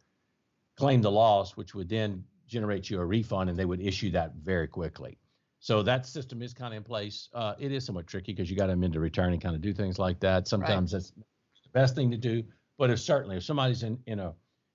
claim 0.76 1.02
the 1.02 1.10
loss, 1.10 1.56
which 1.56 1.75
would 1.75 1.88
then 1.88 2.25
generate 2.47 2.88
you 2.88 3.00
a 3.00 3.04
refund, 3.04 3.50
and 3.50 3.58
they 3.58 3.64
would 3.64 3.80
issue 3.80 4.11
that 4.12 4.35
very 4.37 4.68
quickly. 4.68 5.18
So 5.61 5.82
that 5.82 6.06
system 6.06 6.40
is 6.40 6.54
kind 6.54 6.73
of 6.73 6.78
in 6.78 6.85
place. 6.85 7.28
Uh, 7.35 7.54
it 7.58 7.73
is 7.73 7.85
somewhat 7.85 8.06
tricky 8.06 8.32
because 8.32 8.49
you 8.49 8.56
got 8.56 8.66
to 8.66 8.73
amend 8.75 8.94
a 8.94 9.00
return 9.00 9.32
and 9.32 9.42
kind 9.42 9.56
of 9.56 9.61
do 9.61 9.73
things 9.73 9.99
like 9.99 10.20
that. 10.20 10.47
Sometimes 10.47 10.92
right. 10.92 11.00
that's 11.00 11.11
the 11.11 11.70
best 11.73 11.94
thing 11.94 12.11
to 12.12 12.16
do. 12.16 12.44
But 12.78 12.90
if 12.90 13.00
certainly 13.00 13.37
if 13.37 13.42
somebody's 13.42 13.82
in 13.82 13.99
in 14.06 14.20
a 14.20 14.35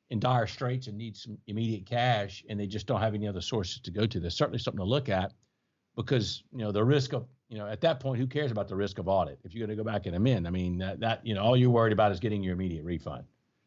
in 0.09 0.19
dire 0.19 0.45
straits 0.45 0.87
and 0.87 0.97
needs 0.97 1.23
some 1.23 1.37
immediate 1.47 1.85
cash 1.85 2.43
and 2.49 2.59
they 2.59 2.67
just 2.67 2.85
don't 2.85 2.99
have 2.99 3.13
any 3.13 3.27
other 3.27 3.41
sources 3.41 3.79
to 3.81 3.91
go 3.91 4.05
to, 4.05 4.19
there's 4.19 4.35
certainly 4.35 4.59
something 4.59 4.79
to 4.79 4.89
look 4.89 5.07
at 5.07 5.33
because 5.95 6.43
you 6.51 6.59
know 6.59 6.71
the 6.71 6.83
risk 6.83 7.13
of 7.13 7.25
you 7.49 7.57
know 7.57 7.67
at 7.67 7.81
that 7.81 7.99
point 7.99 8.19
who 8.19 8.27
cares 8.27 8.51
about 8.51 8.67
the 8.67 8.75
risk 8.75 8.99
of 8.99 9.07
audit? 9.07 9.39
If 9.43 9.53
you're 9.53 9.65
going 9.65 9.77
to 9.77 9.83
go 9.83 9.89
back 9.89 10.05
and 10.05 10.15
amend 10.15 10.47
i 10.47 10.49
mean 10.49 10.77
that, 10.79 10.99
that 10.99 11.25
you 11.25 11.33
know 11.33 11.43
all 11.43 11.57
you're 11.57 11.69
worried 11.69 11.93
about 11.93 12.11
is 12.11 12.19
getting 12.19 12.43
your 12.43 12.53
immediate 12.53 12.83
refund. 12.83 13.25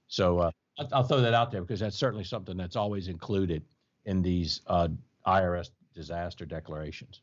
So 0.09 0.39
uh, 0.39 0.51
I'll, 0.93 1.03
throw 1.03 1.21
that 1.21 1.35
out 1.35 1.51
there 1.51 1.63
because 1.63 1.81
that's 1.81 1.97
certainly 1.97 2.25
something 2.25 2.57
that's 2.57 2.77
always 2.77 3.09
included 3.09 3.65
in 4.05 4.23
these 4.23 4.61
uh, 4.69 4.89
irs 5.27 5.71
disaster 5.95 6.45
declarations. 6.45 7.23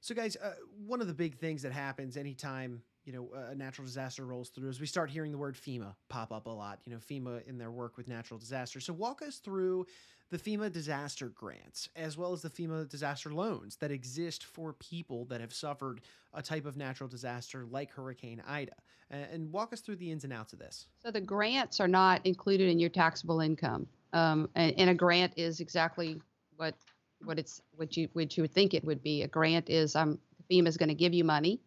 So 0.00 0.14
guys 0.14 0.36
uh, 0.36 0.54
one 0.86 1.00
of 1.00 1.06
the 1.06 1.14
big 1.14 1.38
things 1.38 1.62
that 1.62 1.72
happens 1.72 2.16
anytime 2.16 2.82
you 3.04 3.12
know 3.12 3.30
a 3.48 3.54
natural 3.54 3.86
disaster 3.86 4.24
rolls 4.24 4.50
through 4.50 4.68
as 4.68 4.80
we 4.80 4.86
start 4.86 5.10
hearing 5.10 5.32
the 5.32 5.38
word 5.38 5.54
fema 5.54 5.94
pop 6.08 6.32
up 6.32 6.46
a 6.46 6.50
lot 6.50 6.78
you 6.84 6.92
know 6.92 6.98
fema 6.98 7.46
in 7.46 7.58
their 7.58 7.70
work 7.70 7.96
with 7.96 8.08
natural 8.08 8.38
disasters 8.38 8.84
so 8.84 8.92
walk 8.92 9.22
us 9.22 9.38
through 9.38 9.86
the 10.30 10.38
FEMA 10.38 10.70
disaster 10.70 11.28
grants, 11.28 11.88
as 11.96 12.16
well 12.16 12.32
as 12.32 12.40
the 12.40 12.50
FEMA 12.50 12.88
disaster 12.88 13.34
loans 13.34 13.76
that 13.76 13.90
exist 13.90 14.44
for 14.44 14.72
people 14.74 15.24
that 15.26 15.40
have 15.40 15.52
suffered 15.52 16.02
a 16.34 16.42
type 16.42 16.66
of 16.66 16.76
natural 16.76 17.08
disaster 17.08 17.66
like 17.68 17.90
Hurricane 17.90 18.40
Ida. 18.46 18.76
And 19.10 19.50
walk 19.52 19.72
us 19.72 19.80
through 19.80 19.96
the 19.96 20.08
ins 20.08 20.22
and 20.22 20.32
outs 20.32 20.52
of 20.52 20.60
this. 20.60 20.86
So 21.02 21.10
the 21.10 21.20
grants 21.20 21.80
are 21.80 21.88
not 21.88 22.24
included 22.24 22.68
in 22.68 22.78
your 22.78 22.90
taxable 22.90 23.40
income, 23.40 23.88
um, 24.12 24.48
and, 24.54 24.72
and, 24.78 24.90
a 24.90 24.94
grant 24.94 25.32
is 25.36 25.58
exactly 25.58 26.20
what 26.54 26.76
what 27.24 27.36
it's 27.36 27.60
what 27.74 27.96
you 27.96 28.08
what 28.12 28.36
you 28.36 28.44
would 28.44 28.52
think 28.52 28.72
it 28.72 28.84
would 28.84 29.02
be. 29.02 29.22
A 29.22 29.28
grant 29.28 29.68
is 29.68 29.96
um, 29.96 30.20
FEMA 30.48 30.68
is 30.68 30.76
going 30.76 30.90
to 30.90 30.94
give 30.94 31.12
you 31.12 31.24
money, 31.24 31.60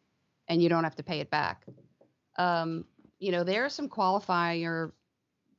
and 0.47 0.61
you 0.61 0.69
don't 0.69 0.83
have 0.83 0.95
to 0.95 1.03
pay 1.03 1.19
it 1.19 1.29
back. 1.29 1.65
Um, 2.37 2.85
you 3.19 3.31
know 3.31 3.43
there 3.43 3.63
are 3.63 3.69
some 3.69 3.87
qualifier 3.87 4.91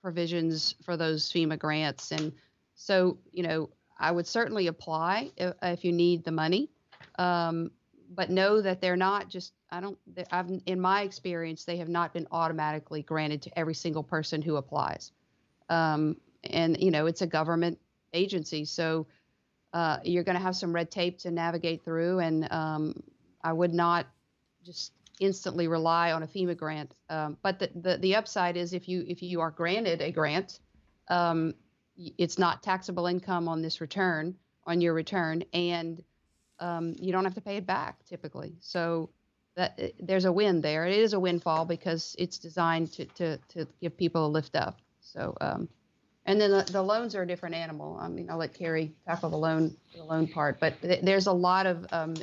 provisions 0.03 0.75
for 0.85 0.97
those 0.97 1.33
FEMA 1.33 1.59
grants 1.59 2.13
and 2.13 2.33
so, 2.75 3.19
you 3.33 3.43
know, 3.43 3.71
I 3.99 4.11
would 4.11 4.27
certainly 4.27 4.67
apply 4.67 5.31
if, 5.37 5.55
if 5.63 5.85
you 5.85 5.93
need 5.93 6.25
the 6.25 6.33
money, 6.33 6.71
um, 7.19 7.71
but 8.11 8.31
know 8.31 8.61
that 8.61 8.81
they're 8.81 8.97
not 8.97 9.29
just. 9.29 9.53
I 9.71 9.81
don't. 9.81 9.99
I've 10.31 10.51
in 10.67 10.81
my 10.81 11.03
experience, 11.03 11.65
they 11.65 11.77
have 11.79 11.89
not 11.89 12.13
been 12.13 12.27
automatically 12.31 13.03
granted 13.03 13.43
to 13.43 13.59
every 13.59 13.75
single 13.75 14.03
person 14.03 14.43
who 14.43 14.57
applies, 14.57 15.13
um, 15.69 16.17
and 16.45 16.77
you 16.81 16.91
know 16.91 17.07
it's 17.07 17.23
a 17.23 17.27
government 17.27 17.79
agency, 18.13 18.65
so 18.65 19.07
uh, 19.73 19.99
you're 20.05 20.23
going 20.23 20.37
to 20.37 20.43
have 20.43 20.55
some 20.55 20.73
red 20.73 20.91
tape 20.91 21.19
to 21.21 21.31
navigate 21.31 21.85
through, 21.85 22.21
and 22.21 22.53
um, 22.53 23.03
I 23.43 23.53
would 23.53 23.75
not 23.75 24.07
just 24.65 24.93
instantly 25.21 25.69
rely 25.69 26.13
on 26.13 26.23
a 26.23 26.27
FEMA 26.27 26.57
grant. 26.57 26.95
Um, 27.09 27.37
but 27.43 27.59
the, 27.59 27.71
the 27.75 27.97
the 27.99 28.17
upside 28.17 28.57
is 28.57 28.73
if 28.73 28.89
you 28.89 29.05
if 29.07 29.23
you 29.23 29.41
are 29.41 29.51
granted 29.51 30.03
a 30.03 30.11
grant, 30.11 30.61
um, 31.09 31.55
it's 31.97 32.39
not 32.39 32.63
taxable 32.63 33.07
income 33.07 33.49
on 33.49 33.63
this 33.63 33.81
return 33.81 34.35
on 34.67 34.81
your 34.81 34.95
return, 34.95 35.45
and 35.53 36.03
um, 36.59 36.95
you 36.99 37.13
don't 37.13 37.25
have 37.25 37.35
to 37.35 37.41
pay 37.41 37.57
it 37.57 37.67
back 37.67 38.05
typically. 38.07 38.55
So 38.61 39.11
that 39.57 39.79
uh, 39.81 39.89
there's 40.01 40.25
a 40.25 40.33
win 40.33 40.61
there. 40.61 40.87
It 40.87 40.99
is 40.99 41.13
a 41.13 41.21
windfall 41.21 41.65
because 41.65 42.17
it's 42.19 42.39
designed 42.39 42.93
to 42.93 43.05
to 43.07 43.37
to 43.49 43.67
give 43.81 43.97
people 43.97 44.27
a 44.27 44.29
lift 44.29 44.57
up. 44.57 44.81
So 45.01 45.37
um, 45.41 45.69
and 46.27 46.41
then 46.41 46.51
the, 46.51 46.63
the, 46.63 46.83
loans 46.83 47.15
are 47.15 47.23
a 47.23 47.27
different 47.27 47.55
animal. 47.55 47.99
I 48.01 48.09
mean, 48.09 48.31
I'll 48.31 48.39
let 48.39 48.55
Carrie 48.55 48.95
tackle 49.07 49.29
the 49.29 49.37
loan 49.37 49.77
the 49.95 50.05
loan 50.05 50.27
part, 50.27 50.59
but 50.59 50.81
th- 50.81 51.03
there's 51.03 51.27
a 51.27 51.33
lot 51.33 51.67
of 51.67 51.87
um, 51.93 52.15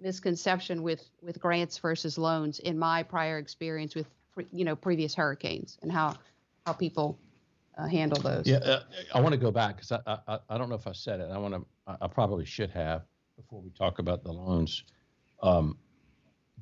misconception 0.00 0.82
with 0.82 1.08
with 1.22 1.40
grants 1.40 1.78
versus 1.78 2.18
loans 2.18 2.58
in 2.58 2.78
my 2.78 3.02
prior 3.02 3.38
experience 3.38 3.94
with 3.94 4.06
you 4.50 4.64
know 4.64 4.76
previous 4.76 5.14
hurricanes 5.14 5.78
and 5.82 5.90
how 5.90 6.16
how 6.66 6.72
people 6.72 7.18
uh, 7.76 7.86
handle 7.86 8.20
those. 8.20 8.46
Yeah, 8.46 8.56
uh, 8.58 8.82
I 9.14 9.20
want 9.20 9.32
to 9.32 9.38
go 9.38 9.50
back 9.50 9.76
because 9.76 9.92
I, 9.92 10.18
I 10.28 10.38
I 10.48 10.58
don't 10.58 10.68
know 10.68 10.74
if 10.74 10.86
I 10.86 10.92
said 10.92 11.20
it. 11.20 11.30
I 11.30 11.38
want 11.38 11.54
to 11.54 11.64
I 12.00 12.06
probably 12.08 12.44
should 12.44 12.70
have 12.70 13.02
before 13.36 13.60
we 13.60 13.70
talk 13.70 13.98
about 13.98 14.22
the 14.22 14.32
loans. 14.32 14.84
Um, 15.42 15.78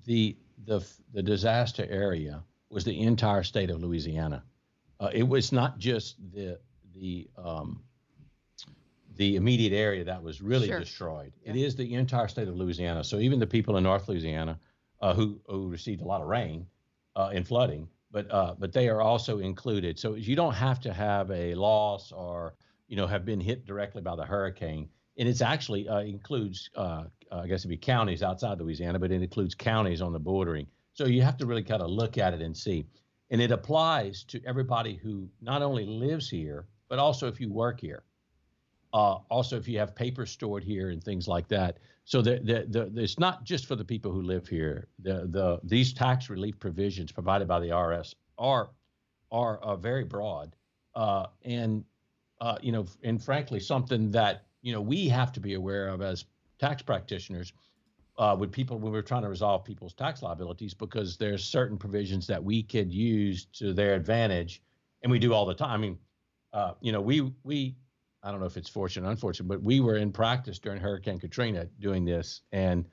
the 0.04 0.36
the 0.64 0.86
the 1.12 1.22
disaster 1.22 1.86
area 1.88 2.42
was 2.70 2.84
the 2.84 3.00
entire 3.00 3.42
state 3.42 3.70
of 3.70 3.80
Louisiana. 3.80 4.42
Uh, 4.98 5.10
it 5.12 5.26
was 5.26 5.52
not 5.52 5.78
just 5.78 6.16
the 6.32 6.58
the 6.94 7.28
um, 7.36 7.82
the 9.16 9.36
immediate 9.36 9.76
area 9.76 10.04
that 10.04 10.22
was 10.22 10.40
really 10.40 10.68
sure. 10.68 10.80
destroyed. 10.80 11.32
Yeah. 11.44 11.50
It 11.52 11.56
is 11.56 11.76
the 11.76 11.94
entire 11.94 12.28
state 12.28 12.48
of 12.48 12.56
Louisiana. 12.56 13.04
So 13.04 13.18
even 13.18 13.38
the 13.38 13.46
people 13.46 13.76
in 13.76 13.84
North 13.84 14.08
Louisiana 14.08 14.58
uh, 15.00 15.14
who 15.14 15.40
who 15.46 15.68
received 15.68 16.02
a 16.02 16.04
lot 16.04 16.20
of 16.20 16.28
rain 16.28 16.66
uh, 17.16 17.30
and 17.32 17.46
flooding 17.46 17.88
but 18.12 18.30
uh, 18.30 18.54
but 18.58 18.72
they 18.72 18.88
are 18.88 19.00
also 19.00 19.38
included. 19.38 19.98
So 19.98 20.14
you 20.14 20.36
don't 20.36 20.54
have 20.54 20.78
to 20.80 20.92
have 20.92 21.30
a 21.30 21.54
loss 21.54 22.12
or 22.12 22.54
you 22.86 22.96
know 22.96 23.06
have 23.06 23.24
been 23.24 23.40
hit 23.40 23.66
directly 23.66 24.02
by 24.02 24.14
the 24.14 24.24
hurricane. 24.24 24.88
And 25.18 25.28
it's 25.28 25.40
actually 25.40 25.88
uh, 25.88 26.00
includes 26.00 26.70
uh, 26.76 27.04
I 27.32 27.46
guess 27.46 27.60
it'd 27.60 27.70
be 27.70 27.76
counties 27.78 28.22
outside 28.22 28.60
Louisiana, 28.60 28.98
but 28.98 29.10
it 29.10 29.22
includes 29.22 29.54
counties 29.54 30.02
on 30.02 30.12
the 30.12 30.20
bordering. 30.20 30.66
So 30.92 31.06
you 31.06 31.22
have 31.22 31.38
to 31.38 31.46
really 31.46 31.62
kind 31.62 31.82
of 31.82 31.90
look 31.90 32.18
at 32.18 32.34
it 32.34 32.42
and 32.42 32.54
see. 32.54 32.86
And 33.30 33.40
it 33.40 33.50
applies 33.50 34.24
to 34.24 34.42
everybody 34.44 34.96
who 34.96 35.26
not 35.40 35.62
only 35.62 35.86
lives 35.86 36.28
here, 36.28 36.66
but 36.90 36.98
also 36.98 37.28
if 37.28 37.40
you 37.40 37.50
work 37.50 37.80
here. 37.80 38.02
Uh, 38.92 39.18
also, 39.30 39.56
if 39.56 39.66
you 39.66 39.78
have 39.78 39.94
paper 39.94 40.26
stored 40.26 40.62
here 40.62 40.90
and 40.90 41.02
things 41.02 41.26
like 41.26 41.48
that. 41.48 41.78
So 42.04 42.20
the, 42.20 42.40
the, 42.40 42.90
the, 42.90 43.02
it's 43.02 43.18
not 43.18 43.44
just 43.44 43.66
for 43.66 43.76
the 43.76 43.84
people 43.84 44.12
who 44.12 44.22
live 44.22 44.46
here. 44.46 44.88
The, 44.98 45.26
the, 45.30 45.60
these 45.64 45.92
tax 45.92 46.28
relief 46.28 46.58
provisions 46.58 47.10
provided 47.12 47.48
by 47.48 47.60
the 47.60 47.68
IRS 47.68 48.14
are, 48.38 48.70
are 49.30 49.58
uh, 49.58 49.76
very 49.76 50.04
broad. 50.04 50.54
Uh, 50.94 51.26
and, 51.44 51.84
uh, 52.40 52.58
you 52.60 52.72
know, 52.72 52.86
and 53.02 53.22
frankly, 53.22 53.60
something 53.60 54.10
that, 54.10 54.44
you 54.60 54.72
know, 54.72 54.80
we 54.80 55.08
have 55.08 55.32
to 55.32 55.40
be 55.40 55.54
aware 55.54 55.88
of 55.88 56.02
as 56.02 56.26
tax 56.58 56.82
practitioners 56.82 57.52
uh, 58.18 58.36
with 58.38 58.52
people 58.52 58.78
when 58.78 58.92
we're 58.92 59.00
trying 59.00 59.22
to 59.22 59.28
resolve 59.28 59.64
people's 59.64 59.94
tax 59.94 60.22
liabilities 60.22 60.74
because 60.74 61.16
there's 61.16 61.42
certain 61.44 61.78
provisions 61.78 62.26
that 62.26 62.42
we 62.42 62.62
could 62.62 62.92
use 62.92 63.46
to 63.46 63.72
their 63.72 63.94
advantage. 63.94 64.62
And 65.02 65.10
we 65.10 65.18
do 65.18 65.32
all 65.32 65.46
the 65.46 65.54
time. 65.54 65.70
I 65.70 65.76
mean, 65.78 65.98
uh, 66.52 66.72
you 66.80 66.92
know, 66.92 67.00
we, 67.00 67.32
we, 67.42 67.74
I 68.22 68.30
don't 68.30 68.40
know 68.40 68.46
if 68.46 68.56
it's 68.56 68.68
fortunate 68.68 69.06
or 69.06 69.10
unfortunate, 69.10 69.48
but 69.48 69.62
we 69.62 69.80
were 69.80 69.96
in 69.96 70.12
practice 70.12 70.58
during 70.58 70.80
Hurricane 70.80 71.18
Katrina 71.18 71.66
doing 71.80 72.04
this. 72.04 72.42
And, 72.52 72.86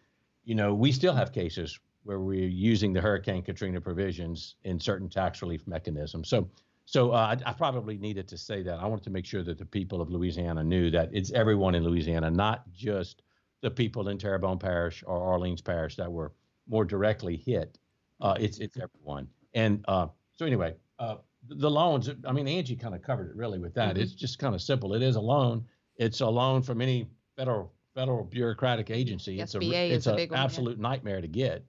you 0.43 0.55
know, 0.55 0.73
we 0.73 0.91
still 0.91 1.13
have 1.13 1.31
cases 1.31 1.79
where 2.03 2.19
we're 2.19 2.47
using 2.47 2.93
the 2.93 3.01
Hurricane 3.01 3.43
Katrina 3.43 3.79
provisions 3.79 4.55
in 4.63 4.79
certain 4.79 5.09
tax 5.09 5.41
relief 5.41 5.67
mechanisms. 5.67 6.29
So, 6.29 6.49
so 6.85 7.11
uh, 7.11 7.35
I, 7.45 7.49
I, 7.49 7.53
probably 7.53 7.97
needed 7.97 8.27
to 8.29 8.37
say 8.37 8.63
that. 8.63 8.79
I 8.79 8.87
wanted 8.87 9.03
to 9.03 9.11
make 9.11 9.25
sure 9.25 9.43
that 9.43 9.59
the 9.59 9.65
people 9.65 10.01
of 10.01 10.09
Louisiana 10.09 10.63
knew 10.63 10.89
that 10.89 11.09
it's 11.13 11.31
everyone 11.31 11.75
in 11.75 11.83
Louisiana, 11.83 12.31
not 12.31 12.71
just 12.71 13.21
the 13.61 13.69
people 13.69 14.07
in 14.09 14.17
Terrebonne 14.17 14.57
Parish 14.57 15.03
or 15.05 15.17
Orleans 15.17 15.61
Parish 15.61 15.95
that 15.97 16.11
were 16.11 16.33
more 16.67 16.85
directly 16.85 17.35
hit. 17.35 17.77
Uh, 18.21 18.35
it's 18.39 18.57
it's 18.59 18.77
everyone. 18.77 19.27
And 19.53 19.85
uh, 19.87 20.07
so 20.35 20.45
anyway, 20.45 20.75
uh, 20.97 21.17
the 21.49 21.69
loans, 21.69 22.09
I 22.25 22.31
mean, 22.31 22.47
Angie 22.47 22.75
kind 22.75 22.95
of 22.95 23.01
covered 23.01 23.29
it 23.29 23.35
really 23.35 23.59
with 23.59 23.73
that. 23.75 23.95
Mm-hmm. 23.95 24.03
It's 24.03 24.13
just 24.13 24.39
kind 24.39 24.55
of 24.55 24.61
simple. 24.61 24.93
It 24.93 25.01
is 25.01 25.15
a 25.15 25.21
loan. 25.21 25.65
It's 25.97 26.21
a 26.21 26.27
loan 26.27 26.61
from 26.61 26.81
any 26.81 27.07
federal 27.35 27.73
federal 27.95 28.23
bureaucratic 28.23 28.89
agency. 28.89 29.39
It's 29.39 29.55
SBA 29.55 29.73
a 29.73 29.91
it's 29.91 30.07
an 30.07 30.33
absolute 30.33 30.77
yeah. 30.77 30.81
nightmare 30.83 31.21
to 31.21 31.27
get. 31.27 31.65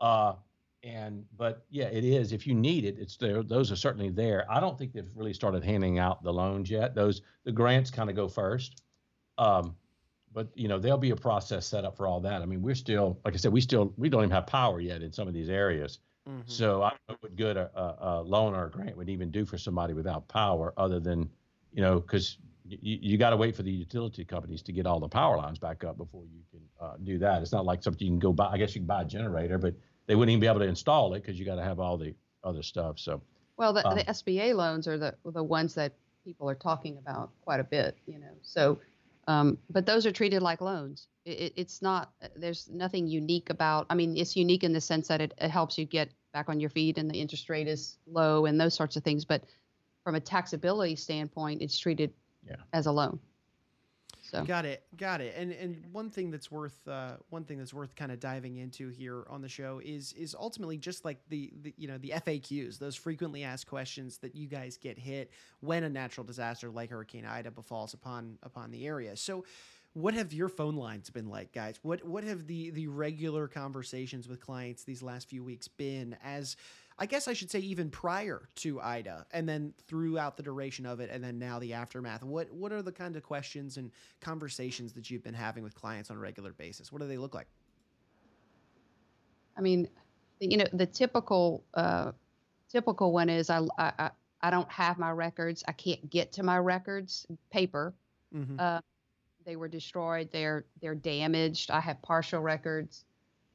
Uh, 0.00 0.34
and 0.82 1.24
but 1.36 1.64
yeah, 1.70 1.86
it 1.86 2.04
is. 2.04 2.32
If 2.32 2.46
you 2.46 2.54
need 2.54 2.84
it, 2.84 2.96
it's 2.98 3.16
there. 3.16 3.42
Those 3.42 3.70
are 3.70 3.76
certainly 3.76 4.10
there. 4.10 4.50
I 4.50 4.60
don't 4.60 4.78
think 4.78 4.92
they've 4.92 5.10
really 5.14 5.34
started 5.34 5.62
handing 5.62 5.98
out 5.98 6.22
the 6.22 6.32
loans 6.32 6.70
yet. 6.70 6.94
Those 6.94 7.22
the 7.44 7.52
grants 7.52 7.90
kind 7.90 8.10
of 8.10 8.16
go 8.16 8.28
first. 8.28 8.82
Um, 9.38 9.76
but 10.32 10.48
you 10.54 10.68
know 10.68 10.78
there'll 10.78 10.98
be 10.98 11.10
a 11.10 11.16
process 11.16 11.66
set 11.66 11.84
up 11.84 11.96
for 11.96 12.06
all 12.06 12.20
that. 12.20 12.40
I 12.40 12.46
mean, 12.46 12.62
we're 12.62 12.74
still, 12.74 13.20
like 13.24 13.34
I 13.34 13.36
said, 13.36 13.52
we 13.52 13.60
still 13.60 13.92
we 13.96 14.08
don't 14.08 14.22
even 14.22 14.30
have 14.30 14.46
power 14.46 14.80
yet 14.80 15.02
in 15.02 15.12
some 15.12 15.28
of 15.28 15.34
these 15.34 15.48
areas. 15.48 15.98
Mm-hmm. 16.30 16.42
So 16.46 16.82
I 16.82 16.90
don't 16.90 17.00
know 17.08 17.16
what 17.20 17.36
good 17.36 17.56
a, 17.56 17.70
a, 17.74 17.96
a, 18.00 18.22
loan 18.22 18.54
or 18.54 18.66
a 18.66 18.70
grant 18.70 18.96
would 18.96 19.08
even 19.08 19.30
do 19.30 19.44
for 19.44 19.58
somebody 19.58 19.94
without 19.94 20.28
power, 20.28 20.72
other 20.76 21.00
than, 21.00 21.28
you 21.72 21.82
know, 21.82 21.98
because 21.98 22.38
y- 22.70 22.78
you 22.80 23.18
got 23.18 23.30
to 23.30 23.36
wait 23.36 23.56
for 23.56 23.62
the 23.62 23.70
utility 23.70 24.24
companies 24.24 24.62
to 24.62 24.72
get 24.72 24.86
all 24.86 25.00
the 25.00 25.08
power 25.08 25.36
lines 25.36 25.58
back 25.58 25.82
up 25.82 25.96
before 25.96 26.24
you 26.26 26.42
can 26.50 26.60
uh, 26.80 26.94
do 27.02 27.18
that. 27.18 27.42
It's 27.42 27.52
not 27.52 27.64
like 27.64 27.82
something 27.82 28.06
you 28.06 28.12
can 28.12 28.20
go 28.20 28.32
buy. 28.32 28.50
I 28.52 28.58
guess 28.58 28.74
you 28.74 28.80
can 28.80 28.86
buy 28.86 29.02
a 29.02 29.04
generator, 29.04 29.58
but 29.58 29.74
they 30.06 30.14
wouldn't 30.14 30.30
even 30.30 30.40
be 30.40 30.46
able 30.46 30.60
to 30.60 30.66
install 30.66 31.14
it 31.14 31.22
because 31.22 31.38
you 31.38 31.44
got 31.44 31.56
to 31.56 31.64
have 31.64 31.80
all 31.80 31.96
the 31.96 32.14
other 32.44 32.62
stuff. 32.62 32.98
So, 32.98 33.20
well, 33.56 33.72
the, 33.72 33.86
um, 33.88 33.96
the 33.96 34.04
SBA 34.04 34.54
loans 34.54 34.86
are 34.86 34.98
the 34.98 35.14
the 35.24 35.42
ones 35.44 35.74
that 35.74 35.92
people 36.24 36.48
are 36.48 36.54
talking 36.54 36.96
about 36.98 37.30
quite 37.42 37.60
a 37.60 37.64
bit, 37.64 37.96
you 38.06 38.18
know. 38.18 38.34
So, 38.42 38.78
um, 39.26 39.58
but 39.68 39.84
those 39.84 40.06
are 40.06 40.12
treated 40.12 40.42
like 40.42 40.60
loans 40.60 41.08
it, 41.24 41.52
it's 41.56 41.82
not 41.82 42.12
there's 42.36 42.68
nothing 42.72 43.06
unique 43.06 43.50
about 43.50 43.86
i 43.90 43.94
mean 43.94 44.16
it's 44.16 44.36
unique 44.36 44.64
in 44.64 44.72
the 44.72 44.80
sense 44.80 45.08
that 45.08 45.20
it, 45.20 45.34
it 45.38 45.50
helps 45.50 45.78
you 45.78 45.84
get 45.84 46.10
back 46.32 46.48
on 46.48 46.60
your 46.60 46.70
feet 46.70 46.98
and 46.98 47.10
the 47.10 47.20
interest 47.20 47.48
rate 47.48 47.68
is 47.68 47.98
low 48.06 48.46
and 48.46 48.60
those 48.60 48.74
sorts 48.74 48.96
of 48.96 49.02
things 49.02 49.24
but 49.24 49.44
from 50.04 50.14
a 50.14 50.20
taxability 50.20 50.98
standpoint 50.98 51.60
it's 51.62 51.78
treated 51.78 52.12
yeah. 52.46 52.56
as 52.72 52.86
a 52.86 52.92
loan 52.92 53.18
so 54.30 54.44
got 54.44 54.64
it, 54.64 54.84
got 54.96 55.20
it. 55.20 55.34
And 55.36 55.52
and 55.52 55.84
one 55.92 56.10
thing 56.10 56.30
that's 56.30 56.50
worth 56.50 56.76
uh, 56.86 57.14
one 57.30 57.44
thing 57.44 57.58
that's 57.58 57.74
worth 57.74 57.94
kind 57.96 58.12
of 58.12 58.20
diving 58.20 58.56
into 58.56 58.88
here 58.88 59.26
on 59.28 59.42
the 59.42 59.48
show 59.48 59.80
is 59.84 60.12
is 60.12 60.36
ultimately 60.38 60.78
just 60.78 61.04
like 61.04 61.18
the, 61.28 61.52
the 61.62 61.74
you 61.76 61.88
know 61.88 61.98
the 61.98 62.10
FAQs, 62.10 62.78
those 62.78 62.96
frequently 62.96 63.42
asked 63.42 63.66
questions 63.66 64.18
that 64.18 64.34
you 64.36 64.46
guys 64.46 64.76
get 64.76 64.98
hit 64.98 65.30
when 65.60 65.84
a 65.84 65.88
natural 65.88 66.24
disaster 66.24 66.70
like 66.70 66.90
Hurricane 66.90 67.24
Ida 67.24 67.50
befalls 67.50 67.94
upon 67.94 68.38
upon 68.42 68.70
the 68.70 68.86
area. 68.86 69.16
So 69.16 69.44
what 69.94 70.14
have 70.14 70.32
your 70.32 70.48
phone 70.48 70.76
lines 70.76 71.10
been 71.10 71.28
like, 71.28 71.52
guys? 71.52 71.78
What 71.82 72.04
what 72.04 72.24
have 72.24 72.46
the 72.46 72.70
the 72.70 72.86
regular 72.86 73.48
conversations 73.48 74.28
with 74.28 74.40
clients 74.40 74.84
these 74.84 75.02
last 75.02 75.28
few 75.28 75.42
weeks 75.42 75.68
been 75.68 76.16
as 76.22 76.56
I 76.98 77.06
guess 77.06 77.26
I 77.28 77.32
should 77.32 77.50
say 77.50 77.60
even 77.60 77.90
prior 77.90 78.48
to 78.56 78.80
Ida 78.80 79.26
and 79.32 79.48
then 79.48 79.72
throughout 79.88 80.36
the 80.36 80.42
duration 80.42 80.84
of 80.84 81.00
it 81.00 81.08
and 81.10 81.24
then 81.24 81.38
now 81.38 81.58
the 81.58 81.72
aftermath. 81.72 82.22
What 82.22 82.52
what 82.52 82.72
are 82.72 82.82
the 82.82 82.92
kind 82.92 83.16
of 83.16 83.22
questions 83.22 83.78
and 83.78 83.90
conversations 84.20 84.92
that 84.92 85.10
you've 85.10 85.24
been 85.24 85.34
having 85.34 85.64
with 85.64 85.74
clients 85.74 86.10
on 86.10 86.16
a 86.16 86.20
regular 86.20 86.52
basis? 86.52 86.92
What 86.92 87.00
do 87.00 87.08
they 87.08 87.18
look 87.18 87.34
like? 87.34 87.48
I 89.56 89.62
mean, 89.62 89.88
you 90.38 90.56
know, 90.56 90.66
the 90.72 90.86
typical 90.86 91.64
uh, 91.74 92.12
typical 92.68 93.12
one 93.12 93.28
is 93.28 93.50
I, 93.50 93.66
I 93.78 94.10
I 94.42 94.50
don't 94.50 94.70
have 94.70 94.98
my 94.98 95.10
records. 95.10 95.64
I 95.66 95.72
can't 95.72 96.08
get 96.10 96.32
to 96.32 96.42
my 96.42 96.58
records 96.58 97.26
paper. 97.50 97.92
Mm-hmm. 98.34 98.56
Uh, 98.58 98.80
they 99.50 99.56
were 99.56 99.66
destroyed. 99.66 100.28
They're 100.30 100.64
they're 100.80 100.94
damaged. 100.94 101.72
I 101.72 101.80
have 101.80 102.00
partial 102.02 102.40
records. 102.40 103.04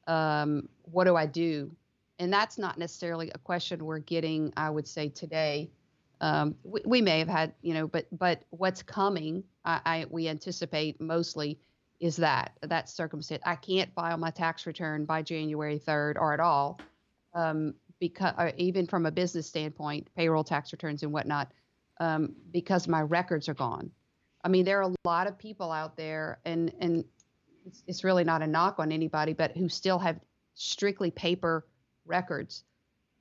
Um, 0.07 0.67
what 0.81 1.05
do 1.05 1.15
I 1.15 1.25
do? 1.25 1.71
And 2.19 2.33
that's 2.33 2.57
not 2.57 2.77
necessarily 2.77 3.31
a 3.33 3.37
question 3.37 3.85
we're 3.85 3.99
getting. 3.99 4.51
I 4.57 4.69
would 4.69 4.89
say 4.89 5.07
today. 5.07 5.71
Um, 6.19 6.55
we, 6.63 6.81
we, 6.85 7.01
may 7.01 7.19
have 7.19 7.29
had, 7.29 7.53
you 7.61 7.73
know, 7.73 7.87
but 7.87 8.07
but 8.11 8.43
what's 8.49 8.83
coming? 8.83 9.45
I, 9.63 9.79
I 9.85 10.05
we 10.09 10.27
anticipate 10.27 10.99
mostly 10.99 11.59
is 12.01 12.17
that 12.17 12.57
that 12.61 12.89
circumstance. 12.89 13.41
I 13.45 13.55
can't 13.55 13.93
file 13.93 14.17
my 14.17 14.31
tax 14.31 14.65
return 14.65 15.05
by 15.05 15.21
January 15.21 15.79
3rd 15.79 16.17
or 16.17 16.33
at 16.33 16.41
all, 16.41 16.81
um, 17.33 17.73
because 18.01 18.33
uh, 18.37 18.51
even 18.57 18.85
from 18.85 19.05
a 19.05 19.11
business 19.11 19.47
standpoint, 19.47 20.09
payroll 20.13 20.43
tax 20.43 20.73
returns 20.73 21.03
and 21.03 21.13
whatnot, 21.13 21.53
um, 22.01 22.35
because 22.51 22.85
my 22.85 23.01
records 23.01 23.47
are 23.47 23.53
gone. 23.53 23.91
I 24.45 24.47
mean, 24.47 24.63
there 24.63 24.79
are 24.79 24.89
a 24.89 24.95
lot 25.03 25.25
of 25.25 25.39
people 25.39 25.71
out 25.71 25.97
there, 25.97 26.39
and 26.45 26.71
and 26.79 27.03
it's, 27.65 27.83
it's 27.87 28.03
really 28.03 28.23
not 28.23 28.43
a 28.43 28.47
knock 28.47 28.75
on 28.77 28.91
anybody, 28.91 29.33
but 29.33 29.51
who 29.57 29.67
still 29.67 29.97
have 29.97 30.19
strictly 30.53 31.09
paper 31.09 31.65
records. 32.05 32.63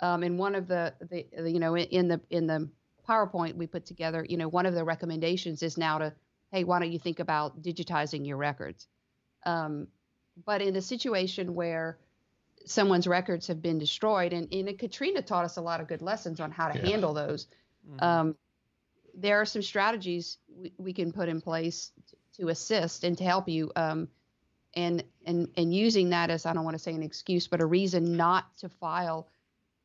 Um, 0.01 0.23
and 0.23 0.39
one 0.39 0.55
of 0.55 0.69
the, 0.69 0.93
the, 1.11 1.27
the 1.37 1.51
you 1.51 1.59
know 1.59 1.77
in 1.77 2.09
the 2.09 2.21
in 2.29 2.47
the 2.47 2.69
PowerPoint 3.09 3.57
we 3.57 3.67
put 3.67 3.87
together, 3.87 4.27
you 4.29 4.37
know, 4.37 4.49
one 4.49 4.67
of 4.67 4.75
the 4.75 4.85
recommendations 4.85 5.63
is 5.63 5.79
now 5.79 5.99
to, 5.99 6.13
hey, 6.53 6.65
why 6.65 6.79
don't 6.79 6.93
you 6.93 6.99
think 6.99 7.21
about 7.21 7.63
digitizing 7.63 8.27
your 8.27 8.37
records? 8.37 8.87
Um, 9.47 9.89
but 10.45 10.61
in 10.61 10.77
a 10.77 10.83
situation 10.83 11.55
where 11.55 11.99
someone's 12.67 13.07
records 13.07 13.47
have 13.47 13.63
been 13.63 13.79
destroyed, 13.79 14.35
and, 14.35 14.53
and 14.53 14.79
Katrina 14.79 15.23
taught 15.23 15.45
us 15.47 15.57
a 15.57 15.63
lot 15.63 15.81
of 15.81 15.89
good 15.89 16.03
lessons 16.03 16.39
on 16.41 16.51
how 16.51 16.69
to 16.69 16.79
yeah. 16.79 16.87
handle 16.87 17.15
those. 17.15 17.47
Mm-hmm. 17.89 18.05
Um, 18.05 18.37
there 19.17 19.41
are 19.41 19.45
some 19.45 19.63
strategies 19.63 20.39
we, 20.49 20.73
we, 20.79 20.93
can 20.93 21.13
put 21.13 21.29
in 21.29 21.41
place 21.41 21.93
to, 22.37 22.49
assist 22.49 23.05
and 23.05 23.17
to 23.19 23.25
help 23.25 23.49
you. 23.49 23.71
Um, 23.77 24.09
and 24.77 25.05
and 25.25 25.49
and 25.57 25.73
using 25.73 26.11
that 26.11 26.31
as 26.31 26.47
I 26.47 26.53
don't 26.53 26.65
want 26.65 26.77
to 26.77 26.83
say 26.83 26.93
an 26.93 27.03
excuse, 27.03 27.47
but 27.47 27.61
a 27.61 27.67
reason 27.67 28.17
not 28.17 28.57
to 28.59 28.69
file 28.69 29.29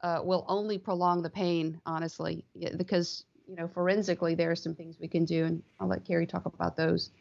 uh, 0.01 0.21
will 0.23 0.45
only 0.47 0.77
prolong 0.77 1.21
the 1.21 1.29
pain, 1.29 1.79
honestly, 1.85 2.43
because 2.75 3.25
you 3.47 3.55
know 3.55 3.67
forensically 3.67 4.35
there 4.35 4.49
are 4.49 4.55
some 4.55 4.73
things 4.73 4.97
we 4.99 5.07
can 5.07 5.25
do, 5.25 5.45
and 5.45 5.63
I'll 5.79 5.87
let 5.87 6.05
Carrie 6.05 6.25
talk 6.25 6.45
about 6.45 6.75
those. 6.75 7.11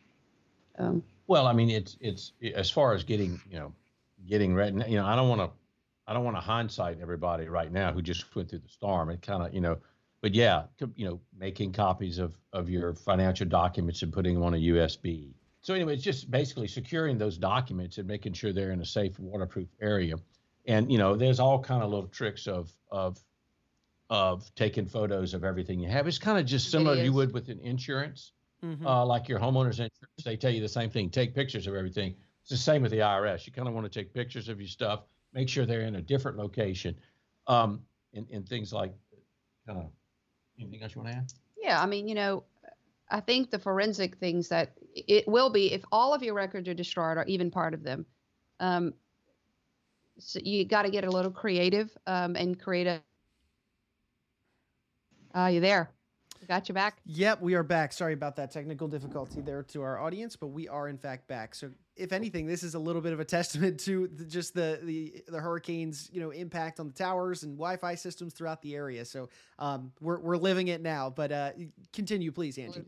Um, 0.79 1.03
well, 1.27 1.47
I 1.47 1.53
mean, 1.53 1.71
it's 1.71 1.97
it's 2.01 2.33
as 2.55 2.71
far 2.71 2.95
as 2.95 3.05
getting 3.05 3.41
you 3.51 3.59
know 3.59 3.73
getting 4.27 4.55
ready. 4.55 4.91
You 4.91 4.97
know, 4.97 5.07
I 5.07 5.17
don't 5.17 5.29
want 5.29 5.41
to 5.41 5.51
I 6.07 6.15
don't 6.15 6.25
want 6.25 6.37
to 6.37 6.41
hindsight 6.41 6.99
everybody 7.01 7.49
right 7.49 7.71
now 7.71 7.93
who 7.93 8.01
just 8.01 8.35
went 8.35 8.51
through 8.51 8.61
the 8.61 8.69
storm. 8.69 9.11
It 9.11 9.23
kind 9.23 9.43
of 9.43 9.53
you 9.53 9.61
know, 9.61 9.79
but 10.21 10.35
yeah, 10.35 10.65
you 10.97 11.07
know, 11.07 11.21
making 11.37 11.73
copies 11.73 12.19
of 12.19 12.37
of 12.53 12.69
your 12.69 12.95
financial 12.95 13.47
documents 13.47 14.03
and 14.03 14.13
putting 14.13 14.35
them 14.35 14.43
on 14.43 14.55
a 14.55 14.59
USB. 14.59 15.33
So 15.61 15.75
anyway, 15.75 15.95
it's 15.95 16.03
just 16.03 16.31
basically 16.31 16.69
securing 16.69 17.19
those 17.19 17.37
documents 17.37 17.99
and 17.99 18.07
making 18.07 18.33
sure 18.33 18.53
they're 18.53 18.73
in 18.73 18.81
a 18.81 18.87
safe, 18.87 19.19
waterproof 19.19 19.69
area. 19.81 20.17
And 20.67 20.91
you 20.91 20.99
know 20.99 21.17
there's 21.17 21.41
all 21.41 21.63
kind 21.63 21.83
of 21.83 21.91
little 21.91 22.09
tricks 22.09 22.47
of 22.47 22.71
of 22.91 23.19
of 24.11 24.53
taking 24.55 24.87
photos 24.87 25.35
of 25.35 25.45
everything 25.45 25.81
you 25.81 25.89
have. 25.89 26.07
It's 26.07 26.19
kind 26.19 26.39
of 26.39 26.47
just 26.47 26.71
similar 26.71 26.97
you 26.97 27.13
would 27.13 27.33
with 27.33 27.49
an 27.49 27.61
insurance. 27.61 28.33
Mm-hmm. 28.65 28.85
uh, 28.85 29.07
like 29.07 29.29
your 29.29 29.39
homeowner's 29.39 29.79
insurance 29.79 30.25
they 30.25 30.37
tell 30.37 30.51
you 30.51 30.61
the 30.61 30.69
same 30.69 30.91
thing 30.91 31.11
take 31.11 31.33
pictures 31.33 31.69
of 31.69 31.77
everything. 31.77 32.17
It's 32.41 32.51
the 32.51 32.57
same 32.57 32.83
with 32.83 32.91
the 32.91 32.99
irs 32.99 33.47
you 33.47 33.53
kind 33.53 33.69
of 33.69 33.75
want 33.75 33.85
to 33.85 34.01
take 34.01 34.13
pictures 34.13 34.49
of 34.49 34.59
your 34.59 34.67
stuff 34.67 35.05
make 35.33 35.49
sure 35.49 35.67
they're 35.67 35.83
in 35.83 35.97
a 35.97 36.03
different 36.03 36.37
location. 36.37 36.95
Um, 37.47 37.83
and, 38.15 38.27
and 38.33 38.49
things 38.49 38.73
like 38.73 38.93
kind 39.67 39.79
of 39.79 39.87
anything 40.61 40.83
else 40.83 40.95
you 40.95 41.03
want 41.03 41.13
to 41.13 41.19
add 41.19 41.33
yeah 41.61 41.83
i 41.83 41.87
mean 41.87 42.09
you 42.09 42.15
know 42.15 42.43
i 43.11 43.21
think 43.21 43.51
the 43.51 43.59
forensic 43.59 44.17
things 44.19 44.49
that 44.49 44.73
it 44.95 45.27
will 45.29 45.51
be 45.51 45.73
if 45.73 45.85
all 45.93 46.15
of 46.15 46.23
your 46.23 46.35
records 46.35 46.69
are 46.69 46.75
destroyed 46.75 47.17
or 47.17 47.25
even 47.27 47.51
part 47.51 47.75
of 47.75 47.83
them 47.83 48.05
um, 48.61 48.95
so 50.19 50.41
you 50.43 50.65
got 50.65 50.83
to 50.83 50.91
get 50.91 51.05
a 51.05 51.11
little 51.11 51.31
creative 51.31 51.97
um, 52.07 52.37
and 52.37 52.59
create 52.61 52.87
a. 52.87 53.01
Are 55.35 55.45
uh, 55.45 55.49
you 55.49 55.61
there? 55.61 55.91
got 56.47 56.69
you 56.69 56.75
back. 56.75 56.97
Yep, 57.05 57.43
we 57.43 57.55
are 57.55 57.63
back. 57.63 57.93
Sorry 57.93 58.15
about 58.15 58.37
that 58.37 58.51
technical 58.51 58.89
difficulty 58.89 59.43
there 59.43 59.63
to 59.65 59.83
our 59.83 59.99
audience, 59.99 60.35
but 60.35 60.47
we 60.49 60.67
are 60.67 60.89
in 60.89 60.97
fact 60.97 61.29
back. 61.29 61.55
So, 61.55 61.71
if 61.99 62.13
anything, 62.13 62.47
this 62.47 62.63
is 62.63 62.75
a 62.75 62.79
little 62.79 63.03
bit 63.03 63.13
of 63.13 63.21
a 63.21 63.25
testament 63.25 63.81
to 63.81 64.09
the, 64.09 64.25
just 64.25 64.55
the 64.55 64.81
the 64.83 65.23
the 65.29 65.41
hurricanes, 65.41 66.09
you 66.13 66.21
know, 66.21 66.31
impact 66.31 66.81
on 66.81 66.87
the 66.87 66.95
towers 66.95 67.43
and 67.43 67.57
Wi-Fi 67.57 67.95
systems 67.97 68.33
throughout 68.33 68.63
the 68.63 68.75
area. 68.75 69.05
So, 69.05 69.29
um, 69.59 69.93
we're 70.01 70.21
we're 70.21 70.37
living 70.37 70.69
it 70.69 70.81
now. 70.81 71.11
But 71.11 71.33
uh, 71.33 71.51
continue, 71.93 72.33
please, 72.33 72.57
Angie. 72.59 72.83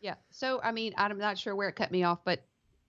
Yeah. 0.00 0.14
So, 0.30 0.60
I 0.62 0.72
mean, 0.72 0.94
I'm 0.96 1.18
not 1.18 1.36
sure 1.36 1.54
where 1.54 1.68
it 1.68 1.76
cut 1.76 1.90
me 1.90 2.04
off, 2.04 2.24
but 2.24 2.42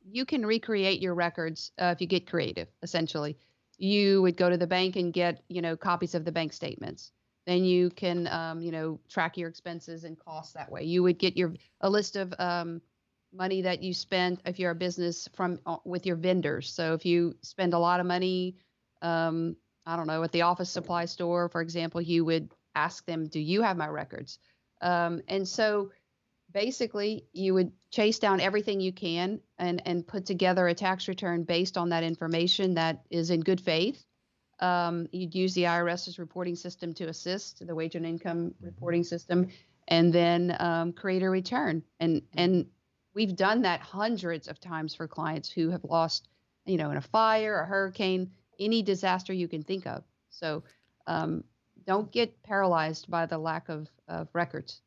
you 0.10 0.26
can 0.26 0.46
recreate 0.46 1.02
your 1.02 1.14
records 1.14 1.72
uh, 1.80 1.94
if 1.96 2.02
you 2.02 2.08
get 2.08 2.28
creative. 2.28 2.68
Essentially, 2.84 3.38
you 3.78 4.22
would 4.22 4.38
go 4.38 4.50
to 4.50 4.58
the 4.58 4.68
bank 4.68 4.96
and 4.96 5.14
get 5.14 5.44
you 5.48 5.62
know 5.62 5.76
copies 5.76 6.16
of 6.16 6.26
the 6.26 6.32
bank 6.32 6.54
statements. 6.54 7.12
Then 7.46 7.64
you 7.64 7.90
can 7.90 8.28
um, 8.28 8.62
you 8.62 8.72
know 8.72 9.00
track 9.10 9.38
your 9.38 9.50
expenses 9.50 10.04
and 10.04 10.18
costs 10.18 10.54
that 10.54 10.72
way. 10.72 10.84
You 10.84 11.04
would 11.04 11.18
get 11.18 11.36
your 11.36 11.54
a 11.82 11.90
list 11.90 12.16
of 12.16 12.34
um, 12.40 12.82
money 13.34 13.62
that 13.64 13.82
you 13.82 13.94
spend 13.94 14.42
if 14.46 14.60
you're 14.60 14.72
a 14.72 14.76
business 14.76 15.30
from 15.34 15.60
uh, 15.66 15.78
with 15.86 16.06
your 16.06 16.16
vendors. 16.16 16.72
So 16.72 16.94
if 16.94 17.06
you 17.06 17.36
spend 17.42 17.74
a 17.74 17.80
lot 17.80 18.00
of 18.00 18.06
money, 18.06 18.58
um, 19.02 19.56
I 19.86 19.96
don't 19.96 20.08
know, 20.08 20.24
at 20.24 20.32
the 20.32 20.44
office 20.44 20.70
supply 20.70 21.06
store, 21.06 21.50
for 21.50 21.62
example, 21.62 22.02
you 22.02 22.26
would 22.26 22.52
ask 22.76 23.06
them, 23.06 23.28
"Do 23.28 23.40
you 23.40 23.62
have 23.62 23.78
my 23.78 23.88
records?" 23.88 24.40
Um, 24.82 25.22
and 25.28 25.48
so 25.48 25.92
basically 26.54 27.26
you 27.34 27.54
would 27.54 27.72
chase 27.92 28.20
down 28.20 28.40
everything 28.40 28.80
you 28.82 28.92
can 28.92 29.40
and 29.58 29.82
and 29.86 30.06
put 30.06 30.26
together 30.26 30.68
a 30.68 30.74
tax 30.74 31.08
return 31.08 31.44
based 31.44 31.78
on 31.78 31.90
that 31.90 32.04
information 32.04 32.76
that 32.76 33.04
is 33.10 33.30
in 33.30 33.42
good 33.42 33.62
faith 33.62 34.04
um, 34.60 35.08
you'd 35.12 35.34
use 35.34 35.54
the 35.54 35.68
irs's 35.68 36.20
reporting 36.20 36.56
system 36.56 36.94
to 36.94 37.06
assist 37.06 37.66
the 37.66 37.76
wage 37.76 37.96
and 37.96 38.06
income 38.06 38.54
reporting 38.62 39.04
system 39.04 39.48
and 39.88 40.14
then 40.14 40.56
um, 40.60 40.94
create 40.94 41.24
a 41.24 41.30
return 41.30 41.84
and 42.00 42.22
and 42.34 42.66
we've 43.14 43.36
done 43.36 43.62
that 43.62 43.82
hundreds 43.82 44.48
of 44.48 44.60
times 44.60 44.96
for 44.96 45.08
clients 45.08 45.50
who 45.50 45.70
have 45.70 45.84
lost 45.84 46.28
you 46.66 46.78
know 46.78 46.92
in 46.92 46.98
a 46.98 47.02
fire 47.02 47.62
a 47.62 47.66
hurricane 47.66 48.30
any 48.60 48.82
disaster 48.82 49.34
you 49.34 49.48
can 49.48 49.64
think 49.64 49.86
of 49.88 50.04
so 50.30 50.64
um, 51.08 51.44
don't 51.86 52.12
get 52.12 52.42
paralyzed 52.44 53.10
by 53.10 53.26
the 53.26 53.38
lack 53.38 53.70
of, 53.70 53.90
of 54.08 54.28
records 54.34 54.82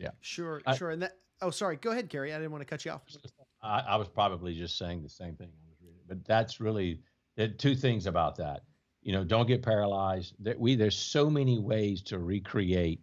yeah. 0.00 0.10
Sure, 0.20 0.62
I, 0.66 0.76
sure. 0.76 0.90
And 0.90 1.02
that. 1.02 1.18
Oh, 1.42 1.50
sorry. 1.50 1.76
Go 1.76 1.90
ahead, 1.90 2.08
Carrie. 2.08 2.32
I 2.32 2.38
didn't 2.38 2.52
want 2.52 2.62
to 2.62 2.66
cut 2.66 2.84
you 2.84 2.90
off. 2.90 3.02
I, 3.62 3.80
I 3.80 3.96
was 3.96 4.08
probably 4.08 4.54
just 4.54 4.78
saying 4.78 5.02
the 5.02 5.08
same 5.08 5.36
thing 5.36 5.48
I 5.48 5.68
was 5.68 5.76
reading, 5.82 6.00
but 6.08 6.24
that's 6.24 6.60
really 6.60 7.00
there 7.36 7.48
two 7.48 7.74
things 7.74 8.06
about 8.06 8.36
that. 8.36 8.62
You 9.02 9.12
know, 9.12 9.24
don't 9.24 9.46
get 9.46 9.62
paralyzed. 9.62 10.34
That 10.40 10.58
we 10.58 10.74
there's 10.74 10.96
so 10.96 11.28
many 11.30 11.58
ways 11.58 12.02
to 12.04 12.18
recreate 12.18 13.02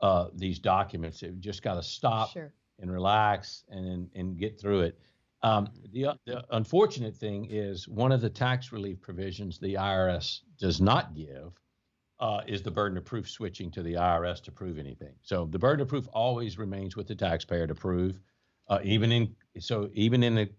uh, 0.00 0.26
these 0.34 0.58
documents. 0.58 1.22
You 1.22 1.32
just 1.32 1.62
got 1.62 1.74
to 1.74 1.82
stop 1.82 2.32
sure. 2.32 2.52
And 2.78 2.90
relax 2.90 3.64
and 3.68 4.08
and 4.14 4.38
get 4.38 4.60
through 4.60 4.80
it. 4.80 4.98
Um, 5.42 5.68
the, 5.92 6.08
the 6.24 6.44
unfortunate 6.50 7.14
thing 7.14 7.46
is 7.50 7.86
one 7.86 8.10
of 8.10 8.20
the 8.20 8.30
tax 8.30 8.72
relief 8.72 9.00
provisions 9.00 9.58
the 9.58 9.74
IRS 9.74 10.40
does 10.58 10.80
not 10.80 11.14
give 11.14 11.52
uh, 12.18 12.40
is 12.46 12.62
the 12.62 12.70
burden 12.70 12.96
of 12.96 13.04
proof 13.04 13.28
switching 13.28 13.70
to 13.72 13.82
the 13.82 13.94
IRS 13.94 14.42
to 14.44 14.50
prove 14.50 14.78
anything. 14.78 15.14
So 15.22 15.46
the 15.46 15.58
burden 15.58 15.82
of 15.82 15.88
proof 15.88 16.08
always 16.12 16.58
remains 16.58 16.96
with 16.96 17.06
the 17.06 17.14
taxpayer 17.14 17.66
to 17.66 17.74
prove, 17.74 18.18
uh, 18.68 18.80
even 18.82 19.12
in 19.12 19.36
so 19.60 19.90
even 19.92 20.22
in 20.22 20.34
the 20.34 20.50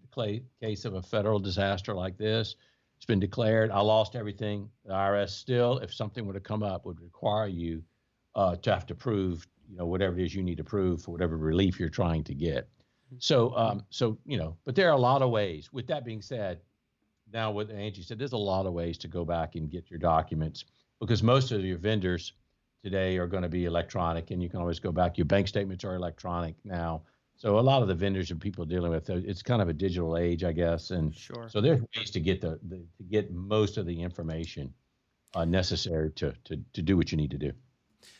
case 0.60 0.84
of 0.84 0.94
a 0.94 1.02
federal 1.02 1.38
disaster 1.38 1.94
like 1.94 2.16
this, 2.16 2.56
it's 2.96 3.06
been 3.06 3.20
declared 3.20 3.70
I 3.70 3.80
lost 3.80 4.16
everything. 4.16 4.70
The 4.84 4.92
IRS 4.92 5.30
still, 5.30 5.78
if 5.78 5.92
something 5.92 6.26
were 6.26 6.32
to 6.32 6.40
come 6.40 6.62
up, 6.62 6.86
would 6.86 7.00
require 7.00 7.48
you 7.48 7.82
uh, 8.34 8.56
to 8.56 8.72
have 8.72 8.86
to 8.86 8.94
prove 8.94 9.46
you 9.68 9.76
know 9.76 9.86
whatever 9.86 10.18
it 10.18 10.24
is 10.24 10.34
you 10.34 10.42
need 10.42 10.56
to 10.56 10.64
prove 10.64 11.02
for 11.02 11.10
whatever 11.10 11.36
relief 11.36 11.78
you're 11.78 11.88
trying 11.88 12.24
to 12.24 12.34
get. 12.34 12.64
Mm-hmm. 12.66 13.16
So 13.18 13.56
um, 13.56 13.84
so 13.90 14.18
you 14.24 14.38
know, 14.38 14.56
but 14.64 14.74
there 14.74 14.88
are 14.88 14.96
a 14.96 15.00
lot 15.00 15.22
of 15.22 15.30
ways. 15.30 15.72
With 15.72 15.86
that 15.88 16.04
being 16.04 16.22
said, 16.22 16.60
now 17.32 17.50
what 17.50 17.70
Angie 17.70 18.02
said, 18.02 18.18
there's 18.18 18.32
a 18.32 18.36
lot 18.36 18.66
of 18.66 18.72
ways 18.72 18.98
to 18.98 19.08
go 19.08 19.24
back 19.24 19.54
and 19.54 19.70
get 19.70 19.90
your 19.90 19.98
documents 19.98 20.64
because 21.00 21.22
most 21.22 21.52
of 21.52 21.64
your 21.64 21.78
vendors 21.78 22.32
today 22.82 23.16
are 23.18 23.26
going 23.26 23.42
to 23.42 23.48
be 23.48 23.64
electronic 23.64 24.30
and 24.30 24.42
you 24.42 24.48
can 24.48 24.60
always 24.60 24.78
go 24.78 24.92
back. 24.92 25.18
Your 25.18 25.24
bank 25.24 25.48
statements 25.48 25.84
are 25.84 25.94
electronic 25.94 26.54
now. 26.64 27.02
So 27.36 27.58
a 27.58 27.60
lot 27.60 27.82
of 27.82 27.88
the 27.88 27.94
vendors 27.94 28.32
and 28.32 28.40
people 28.40 28.64
dealing 28.64 28.90
with 28.90 29.10
it's 29.10 29.42
kind 29.42 29.62
of 29.62 29.68
a 29.68 29.72
digital 29.72 30.16
age, 30.16 30.42
I 30.42 30.52
guess. 30.52 30.90
And 30.90 31.14
sure. 31.14 31.48
so 31.48 31.60
there's 31.60 31.80
ways 31.96 32.10
to 32.10 32.20
get 32.20 32.40
the, 32.40 32.58
the 32.68 32.84
to 32.96 33.02
get 33.08 33.32
most 33.32 33.76
of 33.76 33.86
the 33.86 34.02
information 34.02 34.74
uh, 35.34 35.44
necessary 35.44 36.10
to, 36.12 36.32
to 36.44 36.58
to 36.72 36.82
do 36.82 36.96
what 36.96 37.12
you 37.12 37.18
need 37.18 37.30
to 37.30 37.38
do. 37.38 37.52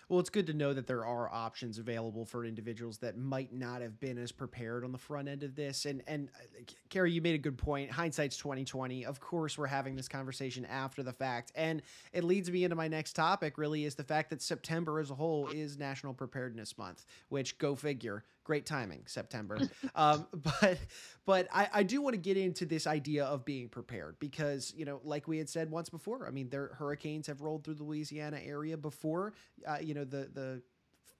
Well, 0.09 0.21
it's 0.21 0.31
good 0.31 0.47
to 0.47 0.55
know 0.55 0.73
that 0.73 0.87
there 0.87 1.05
are 1.05 1.29
options 1.33 1.79
available 1.79 2.25
for 2.25 2.45
individuals 2.45 2.99
that 2.99 3.19
might 3.19 3.53
not 3.53 3.83
have 3.83 4.01
been 4.01 4.19
as 4.19 4.33
prepared 4.33 4.85
on 4.85 4.93
the 4.93 4.99
front 4.99 5.29
end 5.29 5.43
of 5.43 5.55
this. 5.55 5.85
And 5.85 6.03
and 6.07 6.31
uh, 6.37 6.62
Carrie, 6.88 7.12
you 7.12 7.21
made 7.21 7.35
a 7.35 7.38
good 7.38 7.59
point. 7.59 7.91
Hindsight's 7.91 8.37
twenty 8.37 8.64
twenty. 8.64 9.05
Of 9.05 9.21
course, 9.21 9.59
we're 9.59 9.67
having 9.67 9.97
this 9.97 10.09
conversation 10.09 10.64
after 10.64 11.03
the 11.03 11.12
fact, 11.12 11.53
and 11.55 11.83
it 12.12 12.25
leads 12.25 12.51
me 12.51 12.64
into 12.64 12.77
my 12.77 12.88
next 12.88 13.14
topic. 13.14 13.59
Really, 13.59 13.85
is 13.85 13.95
the 13.95 14.05
fact 14.05 14.31
that 14.31 14.43
September 14.43 14.99
as 14.99 15.11
a 15.11 15.14
whole 15.14 15.49
is 15.49 15.79
National 15.79 16.14
Preparedness 16.14 16.77
Month, 16.79 17.05
which 17.29 17.59
go 17.59 17.75
figure 17.75 18.25
great 18.49 18.65
timing 18.65 19.03
september 19.05 19.59
um, 19.95 20.27
but 20.61 20.79
but 21.27 21.47
I, 21.53 21.69
I 21.71 21.83
do 21.83 22.01
want 22.01 22.15
to 22.15 22.19
get 22.19 22.39
into 22.39 22.65
this 22.65 22.87
idea 22.87 23.27
of 23.27 23.45
being 23.45 23.69
prepared 23.69 24.17
because 24.21 24.73
you 24.75 24.87
know 24.87 25.03
like 25.05 25.29
we 25.29 25.37
had 25.37 25.51
said 25.51 25.71
once 25.71 25.91
before 25.91 26.27
i 26.27 26.31
mean 26.31 26.49
there 26.49 26.71
hurricanes 26.79 27.27
have 27.27 27.43
rolled 27.43 27.63
through 27.63 27.75
the 27.75 27.85
louisiana 27.85 28.41
area 28.43 28.79
before 28.79 29.35
uh, 29.67 29.77
you 29.83 29.93
know 29.93 30.05
the 30.05 30.31
the 30.33 30.63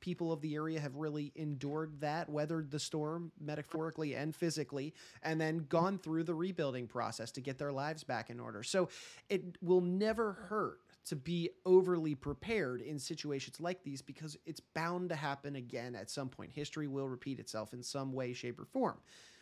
people 0.01 0.33
of 0.33 0.41
the 0.41 0.55
area 0.55 0.79
have 0.79 0.95
really 0.95 1.33
endured 1.35 2.01
that, 2.01 2.29
weathered 2.29 2.71
the 2.71 2.79
storm 2.79 3.33
metaphorically 3.41 4.15
and 4.15 4.35
physically, 4.35 4.95
and 5.25 5.41
then 5.41 5.67
gone 5.69 5.99
through 5.99 6.23
the 6.23 6.35
rebuilding 6.35 6.87
process 6.87 7.33
to 7.33 7.41
get 7.41 7.59
their 7.59 7.73
lives 7.73 8.05
back 8.05 8.31
in 8.31 8.39
order. 8.39 8.63
So 8.63 8.89
it 9.29 9.59
will 9.61 9.81
never 9.81 10.35
hurt 10.49 10.79
to 11.09 11.17
be 11.17 11.51
overly 11.65 12.15
prepared 12.15 12.81
in 12.81 12.99
situations 12.99 13.61
like 13.61 13.83
these 13.83 14.03
because 14.03 14.37
it's 14.47 14.61
bound 14.61 15.09
to 15.09 15.17
happen 15.17 15.57
again 15.57 15.95
at 15.95 16.11
some 16.11 16.29
point. 16.29 16.53
History 16.53 16.87
will 16.87 17.09
repeat 17.09 17.39
itself 17.39 17.73
in 17.73 17.83
some 17.83 18.13
way, 18.13 18.33
shape, 18.33 18.59
or 18.61 18.65
form. 18.65 18.99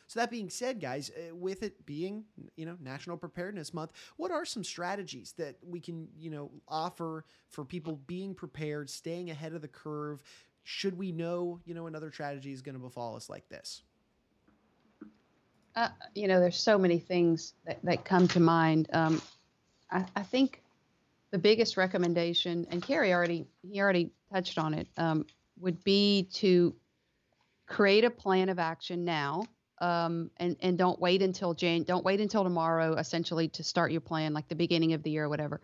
So 0.08 0.20
that 0.20 0.30
being 0.30 0.48
said, 0.48 0.80
guys, 0.80 1.10
uh, 1.10 1.34
with 1.34 1.64
it 1.64 1.84
being 1.84 2.24
you 2.56 2.64
know 2.64 2.76
National 2.80 3.16
Preparedness 3.16 3.74
Month, 3.74 3.92
what 4.16 4.30
are 4.30 4.44
some 4.44 4.62
strategies 4.62 5.34
that 5.36 5.56
we 5.66 5.80
can 5.80 6.08
you 6.16 6.30
know 6.30 6.50
offer 6.68 7.24
for 7.48 7.64
people 7.64 8.00
being 8.06 8.34
prepared, 8.34 8.88
staying 8.88 9.30
ahead 9.30 9.52
of 9.52 9.62
the 9.62 9.68
curve? 9.68 10.22
Should 10.62 10.96
we 10.96 11.10
know 11.10 11.60
you 11.64 11.74
know 11.74 11.88
another 11.88 12.10
tragedy 12.10 12.52
is 12.52 12.62
going 12.62 12.76
to 12.76 12.80
befall 12.80 13.16
us 13.16 13.28
like 13.28 13.48
this? 13.48 13.82
Uh, 15.74 15.88
you 16.14 16.26
know, 16.26 16.40
there's 16.40 16.56
so 16.58 16.78
many 16.78 16.98
things 16.98 17.52
that, 17.66 17.78
that 17.82 18.04
come 18.04 18.26
to 18.28 18.40
mind. 18.40 18.88
Um, 18.94 19.20
I, 19.90 20.06
I, 20.16 20.22
think 20.22 20.62
the 21.36 21.42
biggest 21.42 21.76
recommendation, 21.76 22.66
and 22.70 22.82
Carrie 22.82 23.12
already 23.12 23.46
he 23.60 23.78
already 23.78 24.10
touched 24.32 24.56
on 24.56 24.72
it, 24.72 24.88
um, 24.96 25.26
would 25.60 25.84
be 25.84 26.30
to 26.32 26.74
create 27.66 28.04
a 28.04 28.10
plan 28.10 28.48
of 28.48 28.58
action 28.58 29.04
now, 29.04 29.44
um, 29.82 30.30
and 30.38 30.56
and 30.60 30.78
don't 30.78 30.98
wait 30.98 31.20
until 31.20 31.52
Jan, 31.52 31.82
don't 31.82 32.06
wait 32.06 32.22
until 32.22 32.42
tomorrow, 32.42 32.94
essentially, 32.94 33.48
to 33.48 33.62
start 33.62 33.92
your 33.92 34.00
plan, 34.00 34.32
like 34.32 34.48
the 34.48 34.54
beginning 34.54 34.94
of 34.94 35.02
the 35.02 35.10
year 35.10 35.24
or 35.24 35.28
whatever. 35.28 35.60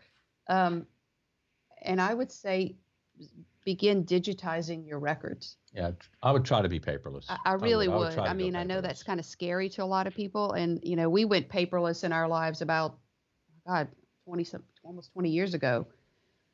Um, 0.47 0.87
and 1.81 2.03
I 2.03 2.13
would 2.13 2.31
say 2.31 2.77
begin 3.65 4.05
digitizing 4.05 4.87
your 4.87 4.99
records. 4.99 5.57
Yeah, 5.73 5.93
I 6.23 6.33
would 6.33 6.45
try 6.45 6.61
to 6.61 6.69
be 6.69 6.81
paperless. 6.81 7.31
I, 7.31 7.39
I 7.47 7.53
really 7.55 7.89
I 7.89 7.97
would. 7.97 8.11
would. 8.11 8.19
I, 8.19 8.27
I 8.27 8.35
mean, 8.35 8.57
I 8.57 8.65
know 8.65 8.83
that's 8.83 9.03
kind 9.03 9.19
of 9.19 9.25
scary 9.25 9.71
to 9.71 9.83
a 9.83 9.87
lot 9.87 10.07
of 10.07 10.15
people, 10.15 10.53
and 10.53 10.81
you 10.83 10.97
know, 10.97 11.09
we 11.09 11.25
went 11.25 11.49
paperless 11.49 12.05
in 12.05 12.13
our 12.13 12.29
lives 12.29 12.61
about, 12.61 12.99
God, 13.67 13.89
twenty 14.25 14.47
almost 14.83 15.13
twenty 15.13 15.31
years 15.31 15.55
ago, 15.55 15.87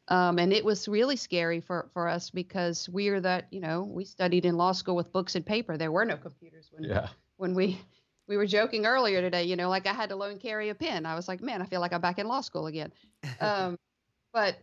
um, 0.08 0.38
and 0.38 0.52
it 0.52 0.64
was 0.64 0.88
really 0.88 1.16
scary 1.16 1.60
for 1.60 1.88
for 1.92 2.08
us 2.08 2.30
because 2.30 2.88
we're 2.88 3.20
that 3.20 3.46
you 3.50 3.60
know 3.60 3.82
we 3.82 4.04
studied 4.04 4.44
in 4.46 4.56
law 4.56 4.72
school 4.72 4.96
with 4.96 5.12
books 5.12 5.34
and 5.34 5.44
paper. 5.44 5.76
There 5.76 5.92
were 5.92 6.04
no 6.04 6.16
computers 6.16 6.68
when 6.72 6.84
yeah. 6.84 7.08
when 7.36 7.54
we 7.54 7.80
we 8.26 8.36
were 8.36 8.46
joking 8.46 8.86
earlier 8.86 9.20
today. 9.20 9.44
You 9.44 9.56
know, 9.56 9.68
like 9.68 9.86
I 9.86 9.92
had 9.92 10.08
to 10.10 10.16
loan 10.16 10.38
Carrie 10.38 10.70
a 10.70 10.74
pen. 10.74 11.06
I 11.06 11.14
was 11.14 11.28
like, 11.28 11.42
man, 11.42 11.60
I 11.60 11.66
feel 11.66 11.80
like 11.80 11.92
I'm 11.92 12.00
back 12.00 12.18
in 12.18 12.26
law 12.26 12.40
school 12.40 12.66
again. 12.66 12.92
Um, 13.40 13.78
but 14.32 14.56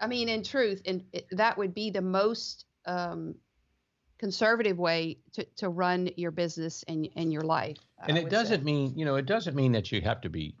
I 0.00 0.06
mean, 0.06 0.28
in 0.28 0.42
truth, 0.42 0.82
and 0.86 1.04
that 1.32 1.58
would 1.58 1.74
be 1.74 1.90
the 1.90 2.00
most 2.00 2.64
um, 2.86 3.34
conservative 4.18 4.78
way 4.78 5.18
to, 5.32 5.44
to 5.56 5.68
run 5.68 6.10
your 6.16 6.30
business 6.30 6.84
and 6.88 7.08
and 7.16 7.32
your 7.32 7.42
life. 7.42 7.78
And 8.06 8.18
it 8.18 8.30
doesn't 8.30 8.60
say. 8.60 8.64
mean 8.64 8.92
you 8.96 9.04
know 9.04 9.16
it 9.16 9.26
doesn't 9.26 9.54
mean 9.54 9.72
that 9.72 9.92
you 9.92 10.00
have 10.02 10.20
to 10.22 10.28
be 10.28 10.54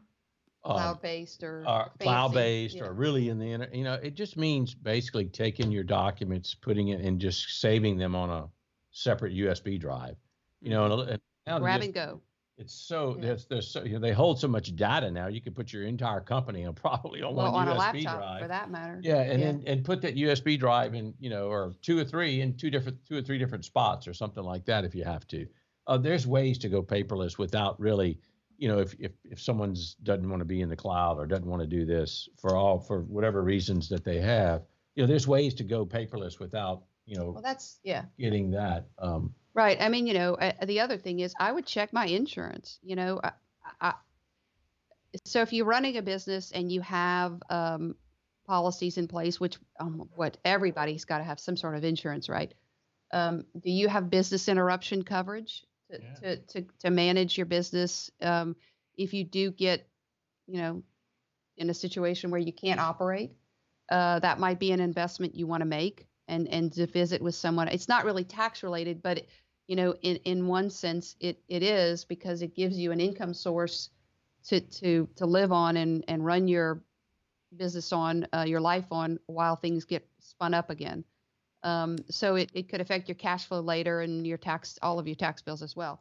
uh, 0.64 0.74
cloud 0.74 1.02
based 1.02 1.42
or 1.42 1.64
uh, 1.66 1.88
cloud 2.00 2.34
based 2.34 2.76
yeah. 2.76 2.84
or 2.84 2.92
really 2.92 3.28
in 3.28 3.38
the 3.38 3.46
internet. 3.46 3.74
You 3.74 3.84
know, 3.84 3.94
it 3.94 4.14
just 4.14 4.36
means 4.36 4.74
basically 4.74 5.26
taking 5.26 5.70
your 5.70 5.84
documents, 5.84 6.54
putting 6.54 6.88
it, 6.88 7.00
and 7.00 7.20
just 7.20 7.60
saving 7.60 7.96
them 7.96 8.14
on 8.14 8.30
a 8.30 8.48
separate 8.90 9.34
USB 9.34 9.80
drive. 9.80 10.16
You 10.60 10.70
know, 10.70 10.84
and, 10.84 11.10
and 11.10 11.20
now 11.46 11.58
grab 11.58 11.82
and 11.82 11.94
go. 11.94 12.20
It's 12.58 12.74
so 12.74 13.14
yeah. 13.14 13.26
there's 13.26 13.46
there's 13.46 13.68
so 13.68 13.84
you 13.84 13.94
know, 13.94 14.00
they 14.00 14.12
hold 14.12 14.40
so 14.40 14.48
much 14.48 14.74
data 14.74 15.08
now. 15.12 15.28
You 15.28 15.40
can 15.40 15.54
put 15.54 15.72
your 15.72 15.84
entire 15.84 16.20
company 16.20 16.66
on 16.66 16.74
probably 16.74 17.22
on 17.22 17.36
well, 17.36 17.52
one 17.52 17.68
on 17.68 17.76
USB 17.76 17.76
a 17.76 17.78
laptop, 17.78 18.18
drive 18.18 18.42
for 18.42 18.48
that 18.48 18.70
matter. 18.70 19.00
Yeah, 19.02 19.20
and 19.20 19.40
yeah. 19.40 19.46
then 19.46 19.64
and 19.66 19.84
put 19.84 20.02
that 20.02 20.16
USB 20.16 20.58
drive 20.58 20.94
in 20.94 21.14
you 21.20 21.30
know 21.30 21.48
or 21.48 21.74
two 21.82 21.96
or 21.98 22.04
three 22.04 22.40
in 22.40 22.56
two 22.56 22.68
different 22.68 22.98
two 23.06 23.16
or 23.16 23.22
three 23.22 23.38
different 23.38 23.64
spots 23.64 24.08
or 24.08 24.12
something 24.12 24.42
like 24.42 24.64
that 24.64 24.84
if 24.84 24.94
you 24.94 25.04
have 25.04 25.26
to. 25.28 25.46
Uh, 25.86 25.96
there's 25.96 26.26
ways 26.26 26.58
to 26.58 26.68
go 26.68 26.82
paperless 26.82 27.38
without 27.38 27.78
really, 27.80 28.18
you 28.58 28.68
know, 28.68 28.78
if 28.78 28.94
if 28.98 29.12
if 29.24 29.40
someone's 29.40 29.94
doesn't 30.02 30.28
want 30.28 30.40
to 30.40 30.44
be 30.44 30.60
in 30.60 30.68
the 30.68 30.76
cloud 30.76 31.18
or 31.18 31.26
doesn't 31.26 31.46
want 31.46 31.62
to 31.62 31.68
do 31.68 31.86
this 31.86 32.28
for 32.40 32.56
all 32.56 32.78
for 32.78 33.02
whatever 33.02 33.42
reasons 33.42 33.88
that 33.88 34.04
they 34.04 34.20
have, 34.20 34.62
you 34.94 35.02
know, 35.02 35.06
there's 35.06 35.26
ways 35.26 35.54
to 35.54 35.64
go 35.64 35.86
paperless 35.86 36.38
without 36.38 36.82
you 37.06 37.16
know. 37.16 37.30
Well, 37.30 37.42
that's 37.42 37.78
yeah. 37.82 38.04
Getting 38.18 38.50
that. 38.50 38.86
Um, 38.98 39.34
Right. 39.58 39.80
I 39.80 39.88
mean, 39.88 40.06
you 40.06 40.14
know, 40.14 40.34
uh, 40.34 40.52
the 40.66 40.78
other 40.78 40.96
thing 40.96 41.18
is 41.18 41.34
I 41.40 41.50
would 41.50 41.66
check 41.66 41.92
my 41.92 42.06
insurance. 42.06 42.78
You 42.80 42.94
know, 42.94 43.20
I, 43.24 43.32
I, 43.80 43.94
so 45.24 45.42
if 45.42 45.52
you're 45.52 45.66
running 45.66 45.96
a 45.96 46.02
business 46.02 46.52
and 46.52 46.70
you 46.70 46.80
have 46.82 47.42
um, 47.50 47.96
policies 48.46 48.98
in 48.98 49.08
place, 49.08 49.40
which 49.40 49.58
um, 49.80 50.08
what 50.14 50.36
everybody's 50.44 51.04
got 51.04 51.18
to 51.18 51.24
have 51.24 51.40
some 51.40 51.56
sort 51.56 51.74
of 51.74 51.82
insurance, 51.82 52.28
right? 52.28 52.54
Um, 53.12 53.46
do 53.60 53.72
you 53.72 53.88
have 53.88 54.10
business 54.10 54.48
interruption 54.48 55.02
coverage 55.02 55.64
to 55.90 56.00
yeah. 56.00 56.14
to, 56.14 56.36
to, 56.36 56.66
to 56.80 56.90
manage 56.90 57.36
your 57.36 57.46
business 57.46 58.10
um, 58.22 58.56
if 58.96 59.14
you 59.14 59.24
do 59.24 59.50
get, 59.50 59.88
you 60.46 60.60
know, 60.60 60.82
in 61.56 61.70
a 61.70 61.74
situation 61.74 62.30
where 62.30 62.40
you 62.40 62.52
can't 62.52 62.80
operate? 62.80 63.32
Uh, 63.90 64.18
that 64.18 64.38
might 64.38 64.58
be 64.58 64.72
an 64.72 64.80
investment 64.80 65.34
you 65.34 65.46
want 65.46 65.62
to 65.62 65.66
make 65.66 66.06
and 66.28 66.46
and 66.48 66.72
to 66.74 66.86
visit 66.86 67.22
with 67.22 67.34
someone. 67.34 67.68
It's 67.68 67.88
not 67.88 68.04
really 68.04 68.24
tax 68.24 68.62
related, 68.62 69.02
but 69.02 69.24
you 69.68 69.76
know, 69.76 69.94
in, 70.00 70.16
in 70.24 70.46
one 70.46 70.70
sense, 70.70 71.14
it, 71.20 71.38
it 71.48 71.62
is 71.62 72.04
because 72.04 72.42
it 72.42 72.56
gives 72.56 72.76
you 72.76 72.90
an 72.90 73.00
income 73.00 73.34
source 73.34 73.90
to, 74.46 74.60
to, 74.60 75.06
to 75.16 75.26
live 75.26 75.52
on 75.52 75.76
and, 75.76 76.04
and 76.08 76.24
run 76.24 76.48
your 76.48 76.82
business 77.54 77.92
on, 77.92 78.26
uh, 78.34 78.44
your 78.46 78.60
life 78.60 78.86
on 78.90 79.18
while 79.26 79.56
things 79.56 79.84
get 79.84 80.08
spun 80.20 80.54
up 80.54 80.70
again. 80.70 81.04
Um, 81.62 81.96
so 82.08 82.36
it, 82.36 82.50
it 82.54 82.68
could 82.68 82.80
affect 82.80 83.08
your 83.08 83.16
cash 83.16 83.46
flow 83.46 83.60
later 83.60 84.00
and 84.00 84.26
your 84.26 84.38
tax, 84.38 84.78
all 84.82 84.98
of 84.98 85.06
your 85.06 85.16
tax 85.16 85.42
bills 85.42 85.62
as 85.62 85.74
well. 85.74 86.00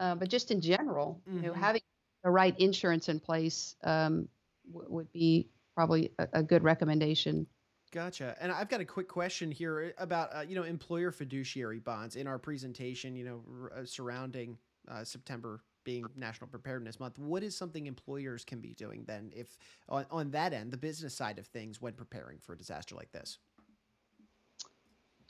Uh, 0.00 0.14
but 0.14 0.28
just 0.28 0.50
in 0.50 0.60
general, 0.60 1.20
mm-hmm. 1.28 1.38
you 1.38 1.42
know, 1.42 1.52
mm-hmm. 1.52 1.62
having 1.62 1.82
the 2.24 2.30
right 2.30 2.58
insurance 2.58 3.08
in 3.08 3.18
place 3.18 3.74
um, 3.84 4.28
w- 4.72 4.90
would 4.90 5.12
be 5.12 5.48
probably 5.74 6.12
a, 6.18 6.28
a 6.34 6.42
good 6.42 6.62
recommendation 6.62 7.46
Gotcha. 7.92 8.34
And 8.40 8.50
I've 8.50 8.70
got 8.70 8.80
a 8.80 8.86
quick 8.86 9.06
question 9.06 9.50
here 9.50 9.92
uh, 9.98 10.02
about 10.02 10.34
uh, 10.34 10.40
you 10.40 10.54
know 10.54 10.62
employer 10.62 11.12
fiduciary 11.12 11.78
bonds 11.78 12.16
in 12.16 12.26
our 12.26 12.38
presentation. 12.38 13.14
You 13.14 13.24
know, 13.24 13.42
r- 13.62 13.80
uh, 13.80 13.84
surrounding 13.84 14.56
uh, 14.88 15.04
September 15.04 15.62
being 15.84 16.06
National 16.16 16.48
Preparedness 16.48 16.98
Month. 16.98 17.18
What 17.18 17.42
is 17.42 17.56
something 17.56 17.86
employers 17.86 18.44
can 18.44 18.60
be 18.60 18.72
doing 18.72 19.04
then, 19.06 19.30
if 19.34 19.58
on, 19.88 20.06
on 20.10 20.30
that 20.30 20.52
end, 20.52 20.72
the 20.72 20.76
business 20.78 21.14
side 21.14 21.38
of 21.38 21.46
things, 21.46 21.82
when 21.82 21.92
preparing 21.92 22.38
for 22.38 22.54
a 22.54 22.58
disaster 22.58 22.94
like 22.94 23.12
this? 23.12 23.38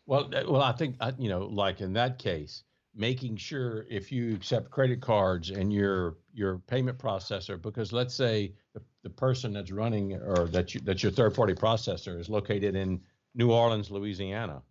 Well, 0.07 0.29
well, 0.49 0.63
I 0.63 0.73
think 0.73 0.97
you 1.19 1.29
know, 1.29 1.47
like 1.47 1.81
in 1.81 1.93
that 1.95 2.19
case, 2.19 2.65
making 2.95 3.37
sure 3.37 3.87
if 3.89 4.13
you 4.13 4.35
accept 4.35 4.71
credit 4.71 5.01
cards 5.01 5.51
and 5.51 5.73
your 5.73 6.17
your 6.35 6.59
payment 6.59 6.99
processor 6.99 7.61
because 7.61 7.93
let's 7.93 8.15
say 8.15 8.53
the, 8.75 8.83
the 9.03 9.11
person 9.11 9.53
that's 9.53 9.71
running 9.71 10.15
or 10.15 10.47
that 10.49 10.75
you, 10.75 10.81
that's 10.81 11.03
your 11.03 11.13
third 11.13 11.35
party 11.35 11.55
processor 11.55 12.19
is 12.19 12.29
located 12.29 12.75
in 12.75 13.01
New 13.35 13.53
Orleans, 13.53 13.91
Louisiana. 13.91 14.63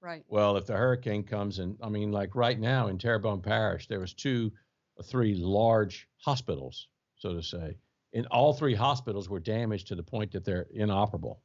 Right. 0.00 0.24
Well, 0.28 0.56
if 0.56 0.66
the 0.66 0.76
hurricane 0.76 1.22
comes 1.22 1.58
and 1.58 1.76
I 1.82 1.88
mean 1.88 2.10
like 2.10 2.34
right 2.34 2.58
now 2.58 2.88
in 2.88 2.98
Terrebonne 2.98 3.42
Parish 3.42 3.86
there 3.88 4.00
was 4.00 4.14
two 4.14 4.52
or 4.96 5.04
three 5.04 5.34
large 5.34 6.08
hospitals, 6.18 6.88
so 7.16 7.34
to 7.34 7.42
say. 7.42 7.76
And 8.14 8.26
all 8.26 8.54
three 8.54 8.74
hospitals 8.74 9.28
were 9.28 9.40
damaged 9.40 9.88
to 9.88 9.94
the 9.94 10.02
point 10.02 10.32
that 10.32 10.44
they're 10.44 10.66
inoperable. 10.72 11.42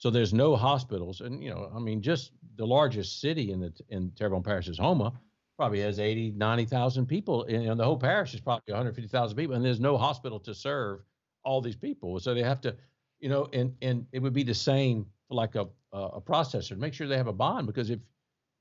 So 0.00 0.10
there's 0.10 0.34
no 0.34 0.56
hospitals 0.56 1.20
and 1.20 1.42
you 1.42 1.50
know, 1.50 1.70
I 1.74 1.78
mean 1.78 2.02
just 2.02 2.32
the 2.56 2.66
largest 2.66 3.20
city 3.20 3.52
in 3.52 3.60
the 3.60 3.72
in 3.90 4.10
Terrebonne 4.16 4.42
Parish 4.42 4.68
is 4.68 4.78
Houma 4.78 5.12
probably 5.60 5.80
has 5.80 6.00
80, 6.00 6.30
90,000 6.30 7.04
people. 7.04 7.44
And, 7.44 7.78
the 7.78 7.84
whole 7.84 7.98
parish 7.98 8.32
is 8.32 8.40
probably 8.40 8.72
150,000 8.72 9.36
people, 9.36 9.54
and 9.54 9.62
there's 9.62 9.78
no 9.78 9.98
hospital 9.98 10.40
to 10.40 10.54
serve 10.54 11.00
all 11.44 11.60
these 11.60 11.76
people. 11.76 12.18
So 12.18 12.32
they 12.32 12.42
have 12.42 12.62
to, 12.62 12.74
you 13.18 13.28
know, 13.28 13.46
and 13.52 13.76
and 13.82 14.06
it 14.12 14.20
would 14.20 14.32
be 14.32 14.42
the 14.42 14.54
same 14.54 15.04
for 15.28 15.34
like 15.34 15.54
a 15.56 15.68
a 15.92 16.20
processor. 16.20 16.78
Make 16.78 16.94
sure 16.94 17.06
they 17.06 17.18
have 17.18 17.26
a 17.26 17.32
bond 17.32 17.66
because 17.66 17.90
if 17.90 18.00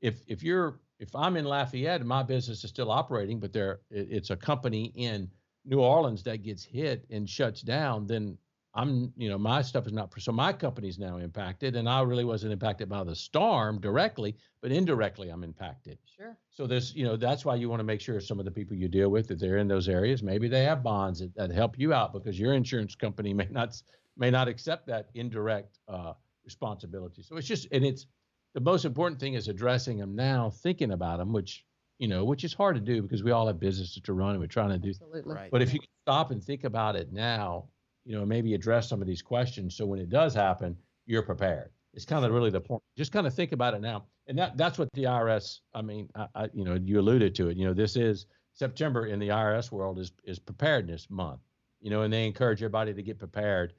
if 0.01 0.21
if 0.27 0.43
you're 0.43 0.81
if 0.99 1.15
I'm 1.15 1.37
in 1.37 1.45
Lafayette 1.45 2.01
and 2.01 2.09
my 2.09 2.21
business 2.21 2.65
is 2.65 2.69
still 2.69 2.91
operating, 2.91 3.39
but 3.39 3.53
there 3.53 3.79
it's 3.89 4.29
a 4.29 4.35
company 4.35 4.91
in 4.95 5.31
New 5.63 5.79
Orleans 5.79 6.21
that 6.23 6.43
gets 6.43 6.65
hit 6.65 7.05
and 7.09 7.29
shuts 7.29 7.61
down, 7.61 8.07
then 8.07 8.37
I'm, 8.73 9.11
you 9.17 9.29
know, 9.29 9.37
my 9.37 9.61
stuff 9.61 9.87
is 9.87 9.93
not, 9.93 10.13
so 10.19 10.31
my 10.31 10.53
company's 10.53 10.99
now 10.99 11.17
impacted, 11.17 11.75
and 11.75 11.89
I 11.89 12.01
really 12.01 12.23
wasn't 12.23 12.53
impacted 12.53 12.87
by 12.87 13.03
the 13.03 13.15
storm 13.15 13.79
directly, 13.79 14.35
but 14.61 14.71
indirectly 14.71 15.29
I'm 15.29 15.43
impacted. 15.43 15.97
Sure. 16.15 16.37
So 16.51 16.67
there's, 16.67 16.93
you 16.93 17.03
know, 17.03 17.15
that's 17.15 17.45
why 17.45 17.55
you 17.55 17.67
want 17.67 17.79
to 17.79 17.83
make 17.83 17.99
sure 17.99 18.19
some 18.19 18.37
of 18.37 18.45
the 18.45 18.51
people 18.51 18.75
you 18.75 18.87
deal 18.87 19.09
with, 19.09 19.27
that 19.29 19.39
they're 19.39 19.57
in 19.57 19.67
those 19.67 19.89
areas, 19.89 20.21
maybe 20.21 20.47
they 20.47 20.63
have 20.65 20.83
bonds 20.83 21.19
that, 21.19 21.33
that 21.35 21.51
help 21.51 21.79
you 21.79 21.93
out 21.93 22.13
because 22.13 22.39
your 22.39 22.53
insurance 22.53 22.93
company 22.93 23.33
may 23.39 23.47
not 23.49 23.81
may 24.17 24.29
not 24.29 24.49
accept 24.49 24.85
that 24.85 25.09
indirect 25.15 25.79
uh, 25.87 26.11
responsibility. 26.43 27.23
So 27.23 27.37
it's 27.37 27.47
just, 27.47 27.67
and 27.71 27.85
it's 27.85 28.05
the 28.53 28.59
most 28.59 28.83
important 28.83 29.19
thing 29.19 29.35
is 29.35 29.47
addressing 29.47 29.97
them 29.97 30.13
now, 30.13 30.49
thinking 30.49 30.91
about 30.91 31.19
them, 31.19 31.31
which 31.31 31.65
you 31.99 32.07
know, 32.07 32.23
which 32.23 32.43
is 32.43 32.53
hard 32.53 32.75
to 32.75 32.81
do 32.81 33.01
because 33.01 33.23
we 33.23 33.31
all 33.31 33.45
have 33.47 33.59
businesses 33.59 34.01
to 34.01 34.13
run 34.13 34.31
and 34.31 34.39
we're 34.39 34.47
trying 34.47 34.69
to 34.69 34.77
do. 34.77 34.89
Absolutely. 34.89 35.35
Right. 35.35 35.51
But 35.51 35.61
if 35.61 35.73
you 35.73 35.79
stop 36.03 36.31
and 36.31 36.41
think 36.41 36.63
about 36.63 36.95
it 36.95 37.11
now, 37.11 37.65
you 38.09 38.17
know, 38.17 38.25
maybe 38.25 38.55
address 38.55 38.89
some 38.89 39.01
of 39.01 39.07
these 39.07 39.21
questions 39.21 39.75
so 39.77 39.85
when 39.85 39.99
it 39.99 40.09
does 40.09 40.33
happen, 40.33 40.75
you're 41.05 41.21
prepared. 41.21 41.69
It's 41.93 42.05
kind 42.05 42.25
of 42.25 42.31
really 42.31 42.49
the 42.49 42.59
point. 42.61 42.81
Just 42.97 43.11
kind 43.11 43.27
of 43.27 43.33
think 43.35 43.51
about 43.51 43.73
it 43.75 43.81
now, 43.81 44.05
and 44.27 44.37
that 44.39 44.57
that's 44.57 44.77
what 44.79 44.89
the 44.93 45.03
IRS. 45.03 45.59
I 45.75 45.81
mean, 45.83 46.09
I, 46.15 46.27
I, 46.35 46.49
you 46.53 46.65
know, 46.65 46.75
you 46.89 46.99
alluded 46.99 47.35
to 47.35 47.49
it. 47.49 47.57
You 47.57 47.65
know, 47.67 47.73
this 47.73 47.95
is 47.95 48.25
September 48.53 49.05
in 49.05 49.19
the 49.19 49.29
IRS 49.29 49.71
world 49.71 49.99
is 49.99 50.11
is 50.23 50.39
preparedness 50.39 51.07
month. 51.09 51.41
You 51.81 51.89
know, 51.91 52.01
and 52.01 52.11
they 52.13 52.25
encourage 52.27 52.61
everybody 52.63 52.93
to 52.93 53.03
get 53.03 53.17
prepared. 53.19 53.73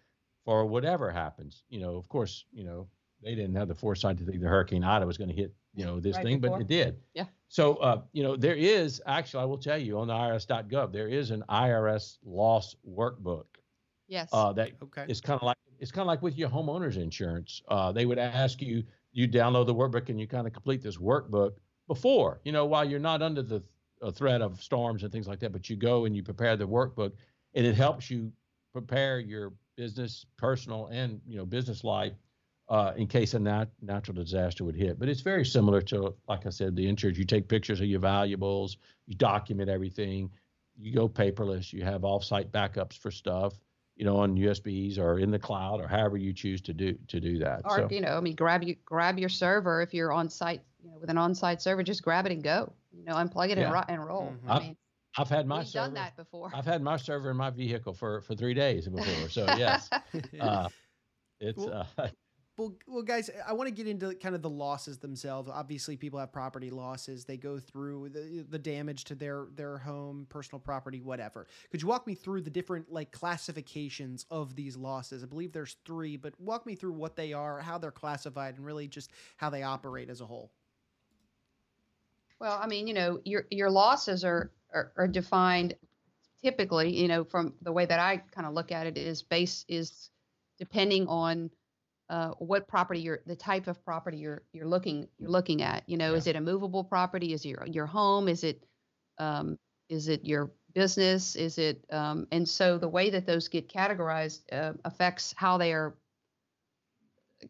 for 0.44 0.64
whatever 0.64 1.10
happens. 1.10 1.64
You 1.68 1.80
know, 1.80 1.96
of 1.96 2.08
course, 2.08 2.44
you 2.52 2.64
know 2.64 2.88
they 3.22 3.34
didn't 3.34 3.54
have 3.56 3.68
the 3.68 3.74
foresight 3.74 4.16
to 4.18 4.24
think 4.24 4.40
the 4.40 4.48
Hurricane 4.48 4.84
Ida 4.84 5.06
was 5.06 5.18
going 5.18 5.28
to 5.30 5.36
hit 5.36 5.52
you 5.74 5.84
know 5.86 6.00
this 6.00 6.16
Right 6.16 6.24
thing, 6.24 6.40
before. 6.40 6.58
but 6.58 6.62
it 6.62 6.68
did. 6.68 6.96
Yeah. 7.14 7.26
So 7.48 7.76
uh, 7.76 8.02
you 8.12 8.22
know 8.24 8.36
there 8.36 8.54
is 8.56 9.02
actually 9.06 9.42
I 9.42 9.46
will 9.46 9.58
tell 9.58 9.78
you 9.78 9.98
on 10.00 10.06
the 10.08 10.14
IRS.gov 10.14 10.92
there 10.92 11.08
is 11.08 11.30
an 11.30 11.42
IRS 11.48 12.18
loss 12.24 12.74
workbook 12.88 13.44
Yes. 14.10 14.30
uh, 14.32 14.52
that 14.54 14.72
Okay. 14.82 15.06
it's 15.06 15.20
kind 15.20 15.38
of 15.40 15.44
like 15.44 15.56
it's 15.78 15.90
kind 15.92 16.02
of 16.02 16.08
like 16.08 16.22
with 16.22 16.36
your 16.36 16.50
homeowner's 16.50 16.96
insurance. 16.96 17.62
Uh, 17.68 17.92
they 17.92 18.06
would 18.06 18.18
ask 18.18 18.60
you 18.60 18.84
you 19.12 19.28
download 19.28 19.66
the 19.66 19.74
workbook 19.74 20.08
and 20.08 20.20
you 20.20 20.26
kind 20.26 20.46
of 20.46 20.52
complete 20.52 20.82
this 20.82 20.98
workbook 20.98 21.56
before 21.88 22.40
you 22.44 22.52
know 22.52 22.66
while 22.66 22.84
you're 22.88 23.00
not 23.00 23.22
under 23.22 23.42
the 23.42 23.62
uh, 24.02 24.10
threat 24.10 24.42
of 24.42 24.62
storms 24.62 25.02
and 25.02 25.12
things 25.12 25.28
like 25.28 25.40
that, 25.40 25.52
but 25.52 25.68
you 25.70 25.76
go 25.76 26.04
and 26.04 26.16
you 26.16 26.22
prepare 26.22 26.56
the 26.56 26.66
workbook 26.68 27.12
and 27.54 27.66
it 27.66 27.74
helps 27.74 28.10
you 28.10 28.32
prepare 28.72 29.18
your 29.20 29.54
business, 29.76 30.26
personal, 30.36 30.86
and 30.88 31.20
you 31.26 31.36
know 31.36 31.46
business 31.46 31.84
life 31.84 32.14
uh, 32.68 32.92
in 32.96 33.06
case 33.06 33.34
a 33.34 33.38
nat- 33.38 33.70
natural 33.82 34.14
disaster 34.14 34.64
would 34.64 34.76
hit. 34.76 34.98
But 34.98 35.08
it's 35.08 35.22
very 35.22 35.44
similar 35.44 35.80
to, 35.82 36.14
like 36.28 36.46
I 36.46 36.50
said, 36.50 36.76
the 36.76 36.88
insurance. 36.88 37.18
You 37.18 37.24
take 37.24 37.48
pictures 37.48 37.80
of 37.80 37.86
your 37.86 38.00
valuables, 38.00 38.76
you 39.06 39.16
document 39.16 39.68
everything, 39.68 40.30
you 40.76 40.92
go 40.94 41.08
paperless, 41.08 41.72
you 41.72 41.82
have 41.84 42.04
off-site 42.04 42.52
backups 42.52 42.96
for 42.96 43.10
stuff, 43.10 43.58
you 44.00 44.06
know, 44.06 44.16
on 44.16 44.34
USBs 44.34 44.98
or 44.98 45.18
in 45.18 45.30
the 45.30 45.38
cloud 45.38 45.78
or 45.78 45.86
however 45.86 46.16
you 46.16 46.32
choose 46.32 46.62
to 46.62 46.72
do 46.72 46.96
to 47.08 47.20
do 47.20 47.38
that. 47.38 47.60
or 47.66 47.76
so 47.76 47.88
you 47.90 48.00
know, 48.00 48.16
I 48.16 48.20
mean, 48.20 48.34
grab 48.34 48.62
you 48.64 48.74
grab 48.86 49.18
your 49.18 49.28
server 49.28 49.82
if 49.82 49.92
you're 49.92 50.10
on 50.10 50.30
site, 50.30 50.62
you 50.82 50.90
know, 50.90 50.96
with 50.98 51.10
an 51.10 51.18
on-site 51.18 51.60
server, 51.60 51.82
just 51.82 52.02
grab 52.02 52.24
it 52.24 52.32
and 52.32 52.42
go. 52.42 52.72
You 52.96 53.04
know, 53.04 53.14
unplug 53.16 53.50
it 53.50 53.58
Yeah. 53.58 53.64
and, 53.64 53.72
ro- 53.74 53.84
and 53.88 54.06
roll. 54.06 54.32
Mhm. 54.32 54.48
I 54.50 54.56
I've- 54.56 54.66
mean, 54.68 54.76
I've 55.18 55.28
had 55.28 55.46
my 55.46 55.58
we've 55.58 55.68
server. 55.68 55.86
done 55.88 55.94
that 55.94 56.16
before. 56.16 56.50
I've 56.54 56.64
had 56.64 56.80
my 56.82 56.96
server 56.96 57.30
in 57.30 57.36
my 57.36 57.50
vehicle 57.50 57.92
for 57.92 58.22
for 58.22 58.34
three 58.34 58.54
days 58.54 58.88
before. 58.88 59.28
So 59.28 59.44
yes, 59.58 59.90
uh, 60.40 60.68
it's 61.40 61.58
Cool. 61.62 61.72
uh, 61.98 62.08
Well, 62.60 62.74
well, 62.86 63.02
guys, 63.02 63.30
I 63.46 63.54
want 63.54 63.68
to 63.68 63.74
get 63.74 63.88
into 63.88 64.14
kind 64.16 64.34
of 64.34 64.42
the 64.42 64.50
losses 64.50 64.98
themselves. 64.98 65.48
Obviously, 65.50 65.96
people 65.96 66.20
have 66.20 66.30
property 66.30 66.68
losses; 66.68 67.24
they 67.24 67.38
go 67.38 67.58
through 67.58 68.10
the, 68.10 68.44
the 68.50 68.58
damage 68.58 69.04
to 69.04 69.14
their 69.14 69.46
their 69.56 69.78
home, 69.78 70.26
personal 70.28 70.60
property, 70.60 71.00
whatever. 71.00 71.46
Could 71.70 71.80
you 71.80 71.88
walk 71.88 72.06
me 72.06 72.14
through 72.14 72.42
the 72.42 72.50
different 72.50 72.92
like 72.92 73.12
classifications 73.12 74.26
of 74.30 74.56
these 74.56 74.76
losses? 74.76 75.22
I 75.22 75.26
believe 75.26 75.52
there's 75.52 75.76
three, 75.86 76.18
but 76.18 76.38
walk 76.38 76.66
me 76.66 76.74
through 76.74 76.92
what 76.92 77.16
they 77.16 77.32
are, 77.32 77.60
how 77.60 77.78
they're 77.78 77.90
classified, 77.90 78.56
and 78.56 78.66
really 78.66 78.88
just 78.88 79.10
how 79.38 79.48
they 79.48 79.62
operate 79.62 80.10
as 80.10 80.20
a 80.20 80.26
whole. 80.26 80.52
Well, 82.40 82.58
I 82.62 82.66
mean, 82.66 82.86
you 82.86 82.92
know, 82.92 83.20
your 83.24 83.46
your 83.50 83.70
losses 83.70 84.22
are 84.22 84.50
are, 84.74 84.92
are 84.98 85.08
defined 85.08 85.76
typically, 86.42 86.94
you 86.94 87.08
know, 87.08 87.24
from 87.24 87.54
the 87.62 87.72
way 87.72 87.86
that 87.86 87.98
I 87.98 88.18
kind 88.18 88.46
of 88.46 88.52
look 88.52 88.70
at 88.70 88.86
it 88.86 88.98
is 88.98 89.22
base 89.22 89.64
is 89.66 90.10
depending 90.58 91.06
on 91.06 91.50
uh, 92.10 92.32
what 92.38 92.68
property 92.68 93.00
you're 93.00 93.20
the 93.26 93.36
type 93.36 93.68
of 93.68 93.82
property 93.84 94.18
you're 94.18 94.42
you're 94.52 94.66
looking 94.66 95.08
you're 95.18 95.30
looking 95.30 95.62
at. 95.62 95.84
You 95.86 95.96
know, 95.96 96.14
is 96.14 96.26
it 96.26 96.36
a 96.36 96.40
movable 96.40 96.84
property? 96.84 97.32
Is 97.32 97.44
it 97.44 97.48
your 97.50 97.66
your 97.66 97.86
home? 97.86 98.28
Is 98.28 98.44
it 98.44 98.66
um, 99.18 99.58
is 99.88 100.08
it 100.08 100.24
your 100.24 100.50
business? 100.74 101.36
Is 101.36 101.56
it 101.58 101.84
um, 101.90 102.26
and 102.32 102.48
so 102.48 102.78
the 102.78 102.88
way 102.88 103.10
that 103.10 103.26
those 103.26 103.48
get 103.48 103.68
categorized 103.72 104.40
uh, 104.52 104.72
affects 104.84 105.32
how 105.36 105.56
they 105.56 105.72
are 105.72 105.94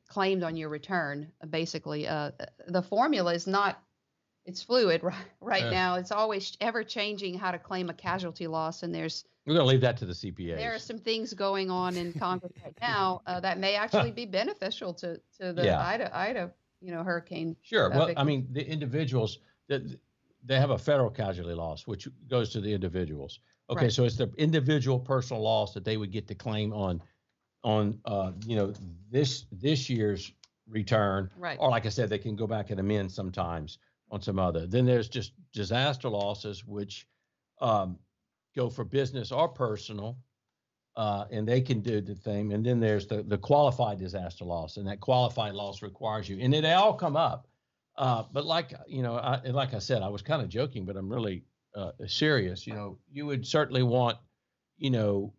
claimed 0.09 0.42
on 0.42 0.57
your 0.57 0.68
return. 0.68 1.33
Basically, 1.49 2.07
uh, 2.07 2.33
the 2.68 2.83
formula 2.83 3.35
is 3.35 3.46
not 3.46 3.83
it's 4.46 4.62
fluid 4.62 5.03
right, 5.05 5.14
right 5.40 5.64
Yeah. 5.64 5.70
now. 5.70 5.94
It's 5.96 6.12
always 6.12 6.57
ever 6.61 6.85
changing 6.85 7.38
how 7.38 7.51
to 7.51 7.59
claim 7.59 7.90
a 7.90 7.94
casualty 7.94 8.46
loss, 8.46 8.83
and 8.83 8.94
there's 8.94 9.25
we're 9.50 9.56
going 9.56 9.66
to 9.66 9.68
leave 9.70 9.80
that 9.80 9.96
to 9.96 10.06
the 10.06 10.12
CPA. 10.12 10.56
there 10.56 10.72
are 10.72 10.78
some 10.78 10.98
things 10.98 11.34
going 11.34 11.72
on 11.72 11.96
in 11.96 12.12
Congress 12.12 12.52
right 12.64 12.72
now 12.80 13.20
uh, 13.26 13.40
that 13.40 13.58
may 13.58 13.74
actually 13.74 14.12
be 14.12 14.24
beneficial 14.24 14.94
to 14.94 15.20
to 15.40 15.52
the 15.52 15.64
Yeah. 15.64 15.80
Ida 15.84 16.16
Ida 16.16 16.52
you 16.80 16.92
know 16.92 17.02
hurricane. 17.02 17.56
Sure. 17.62 17.92
uh, 17.92 17.98
Well, 17.98 18.12
I 18.16 18.22
mean, 18.22 18.46
the 18.52 18.64
individuals 18.64 19.38
that 19.66 19.82
they 20.44 20.56
have 20.56 20.70
a 20.70 20.78
federal 20.78 21.10
casualty 21.10 21.52
loss, 21.52 21.84
which 21.88 22.06
goes 22.28 22.50
to 22.50 22.60
the 22.60 22.72
individuals. 22.72 23.40
Okay, 23.70 23.86
Right. 23.86 23.92
so 23.92 24.04
it's 24.04 24.16
the 24.16 24.30
individual 24.38 24.98
personal 25.00 25.42
loss 25.42 25.74
that 25.74 25.84
they 25.84 25.96
would 25.96 26.12
get 26.12 26.28
to 26.28 26.34
claim 26.36 26.72
on, 26.72 27.02
on 27.64 27.98
uh, 28.04 28.30
you 28.46 28.54
know, 28.56 28.72
this 29.10 29.46
this 29.50 29.90
year's 29.90 30.32
return, 30.68 31.28
Right. 31.36 31.58
or 31.60 31.70
like 31.70 31.86
I 31.86 31.88
said, 31.90 32.08
they 32.08 32.18
can 32.18 32.36
go 32.36 32.46
back 32.46 32.70
and 32.70 32.78
amend 32.78 33.10
sometimes 33.10 33.78
on 34.12 34.22
some 34.22 34.38
other. 34.38 34.66
Then 34.66 34.86
there's 34.86 35.08
just 35.08 35.32
disaster 35.52 36.08
losses, 36.08 36.64
which 36.64 37.08
um, 37.60 37.98
go 38.54 38.68
for 38.68 38.84
business 38.84 39.32
or 39.32 39.48
personal, 39.48 40.18
uh, 40.96 41.24
and 41.30 41.46
they 41.46 41.60
can 41.60 41.80
do 41.80 42.00
the 42.00 42.14
thing. 42.14 42.52
And 42.52 42.64
then 42.64 42.80
there's 42.80 43.06
the 43.06 43.22
the 43.22 43.38
qualified 43.38 43.98
disaster 43.98 44.44
loss, 44.44 44.76
and 44.76 44.86
that 44.86 45.00
qualified 45.00 45.54
loss 45.54 45.82
requires 45.82 46.28
you, 46.28 46.38
and 46.40 46.52
they 46.52 46.72
all 46.72 46.94
come 46.94 47.16
up. 47.16 47.46
Uh, 47.96 48.24
but 48.32 48.44
like 48.44 48.72
you 48.86 49.02
know, 49.02 49.16
I, 49.16 49.40
like 49.50 49.74
I 49.74 49.78
said, 49.78 50.02
I 50.02 50.08
was 50.08 50.22
kind 50.22 50.42
of 50.42 50.48
joking, 50.48 50.84
but 50.84 50.96
I'm 50.96 51.08
really 51.08 51.44
uh, 51.74 51.92
serious. 52.06 52.66
You 52.66 52.74
know, 52.74 52.98
you 53.10 53.26
would 53.26 53.46
certainly 53.46 53.82
want, 53.82 54.18
you 54.78 54.90
know, 54.90 55.34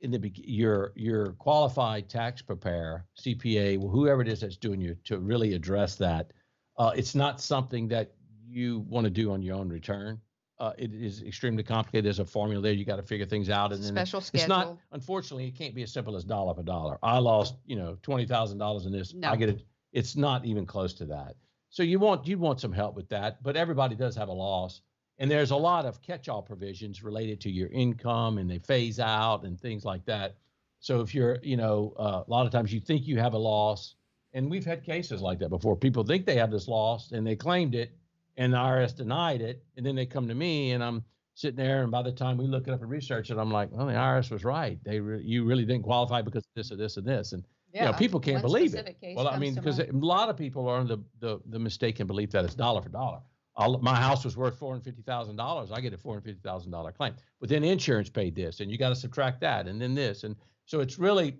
in 0.00 0.10
the 0.10 0.32
your 0.34 0.92
your 0.96 1.32
qualified 1.32 2.08
tax 2.08 2.42
preparer, 2.42 3.04
CPA, 3.20 3.80
whoever 3.80 4.22
it 4.22 4.28
is 4.28 4.40
that's 4.40 4.56
doing 4.56 4.80
you 4.80 4.96
to 5.04 5.18
really 5.18 5.54
address 5.54 5.96
that. 5.96 6.32
Uh, 6.76 6.92
it's 6.94 7.14
not 7.14 7.40
something 7.40 7.88
that 7.88 8.12
you 8.46 8.80
want 8.88 9.04
to 9.04 9.10
do 9.10 9.32
on 9.32 9.42
your 9.42 9.56
own 9.56 9.68
return. 9.68 10.20
Uh, 10.60 10.72
it 10.76 10.92
is 10.92 11.22
extremely 11.22 11.62
complicated. 11.62 12.04
There's 12.04 12.18
a 12.18 12.24
formula 12.24 12.60
there. 12.60 12.72
You 12.72 12.84
got 12.84 12.96
to 12.96 13.02
figure 13.02 13.26
things 13.26 13.48
out, 13.48 13.72
and 13.72 13.82
then 13.82 13.92
Special 13.92 14.18
it's 14.18 14.26
schedule. 14.26 14.48
not. 14.48 14.78
Unfortunately, 14.90 15.46
it 15.46 15.56
can't 15.56 15.74
be 15.74 15.82
as 15.84 15.92
simple 15.92 16.16
as 16.16 16.24
dollar 16.24 16.52
for 16.54 16.64
dollar. 16.64 16.98
I 17.02 17.18
lost, 17.18 17.54
you 17.64 17.76
know, 17.76 17.96
twenty 18.02 18.26
thousand 18.26 18.58
dollars 18.58 18.84
in 18.84 18.92
this. 18.92 19.14
No. 19.14 19.30
I 19.30 19.36
get 19.36 19.50
it. 19.50 19.64
It's 19.92 20.16
not 20.16 20.44
even 20.44 20.66
close 20.66 20.94
to 20.94 21.04
that. 21.06 21.36
So 21.70 21.82
you 21.82 21.98
want 22.00 22.26
you 22.26 22.38
want 22.38 22.60
some 22.60 22.72
help 22.72 22.96
with 22.96 23.08
that, 23.10 23.42
but 23.42 23.56
everybody 23.56 23.94
does 23.94 24.16
have 24.16 24.28
a 24.28 24.32
loss, 24.32 24.80
and 25.18 25.30
there's 25.30 25.52
a 25.52 25.56
lot 25.56 25.84
of 25.86 26.02
catch-all 26.02 26.42
provisions 26.42 27.04
related 27.04 27.40
to 27.42 27.50
your 27.50 27.68
income, 27.68 28.38
and 28.38 28.50
they 28.50 28.58
phase 28.58 28.98
out 28.98 29.44
and 29.44 29.60
things 29.60 29.84
like 29.84 30.04
that. 30.06 30.38
So 30.80 31.00
if 31.00 31.14
you're, 31.14 31.38
you 31.42 31.56
know, 31.56 31.92
uh, 31.98 32.22
a 32.26 32.30
lot 32.30 32.46
of 32.46 32.52
times 32.52 32.72
you 32.72 32.80
think 32.80 33.06
you 33.06 33.18
have 33.18 33.34
a 33.34 33.38
loss, 33.38 33.96
and 34.32 34.50
we've 34.50 34.64
had 34.64 34.82
cases 34.82 35.20
like 35.20 35.38
that 35.40 35.50
before. 35.50 35.76
People 35.76 36.04
think 36.04 36.24
they 36.24 36.36
have 36.36 36.50
this 36.50 36.68
loss, 36.68 37.12
and 37.12 37.26
they 37.26 37.36
claimed 37.36 37.74
it, 37.74 37.92
and 38.38 38.52
the 38.52 38.56
IRS 38.56 38.96
denied 38.96 39.42
it, 39.42 39.62
and 39.76 39.84
then 39.84 39.94
they 39.94 40.06
come 40.06 40.26
to 40.28 40.34
me, 40.34 40.70
and 40.70 40.82
I'm 40.82 41.04
sitting 41.34 41.56
there, 41.56 41.82
and 41.82 41.90
by 41.90 42.02
the 42.02 42.12
time 42.12 42.38
we 42.38 42.46
look 42.46 42.66
it 42.66 42.72
up 42.72 42.80
and 42.80 42.88
research 42.90 43.30
it, 43.30 43.36
I'm 43.36 43.50
like, 43.50 43.70
well, 43.70 43.86
the 43.86 43.92
IRS 43.92 44.30
was 44.30 44.44
right. 44.44 44.78
They 44.84 45.00
re- 45.00 45.22
you 45.22 45.44
really 45.44 45.64
didn't 45.64 45.82
qualify 45.82 46.22
because 46.22 46.44
of 46.44 46.50
this 46.54 46.72
or 46.72 46.76
this 46.76 46.96
or 46.96 47.02
this, 47.02 47.32
and 47.32 47.44
you 47.72 47.80
know, 47.86 47.92
people 47.98 48.18
can't 48.18 48.36
one 48.36 48.42
believe 48.42 48.74
it. 48.74 48.96
Well, 49.16 49.28
I 49.28 49.38
mean, 49.38 49.54
because 49.54 49.78
a 49.80 49.88
lot 49.92 50.30
of 50.30 50.36
people 50.36 50.68
are 50.68 50.80
in 50.80 50.86
the, 50.86 50.98
the, 51.20 51.40
the 51.50 51.58
mistaken 51.58 52.06
belief 52.06 52.30
that 52.30 52.44
it's 52.44 52.54
dollar 52.54 52.80
for 52.80 52.88
dollar. 52.88 53.20
I'll, 53.56 53.78
my 53.78 53.96
house 53.96 54.24
was 54.24 54.36
worth 54.36 54.56
four 54.56 54.72
hundred 54.72 54.84
fifty 54.84 55.02
thousand 55.02 55.36
dollars. 55.36 55.72
I 55.72 55.80
get 55.80 55.92
a 55.92 55.98
four 55.98 56.14
hundred 56.14 56.24
fifty 56.26 56.40
thousand 56.42 56.70
dollar 56.70 56.92
claim, 56.92 57.14
but 57.40 57.48
then 57.48 57.64
insurance 57.64 58.08
paid 58.08 58.36
this, 58.36 58.60
and 58.60 58.70
you 58.70 58.78
got 58.78 58.90
to 58.90 58.96
subtract 58.96 59.40
that, 59.40 59.66
and 59.66 59.80
then 59.82 59.94
this, 59.94 60.22
and 60.22 60.36
so 60.64 60.80
it's 60.80 60.98
really 60.98 61.36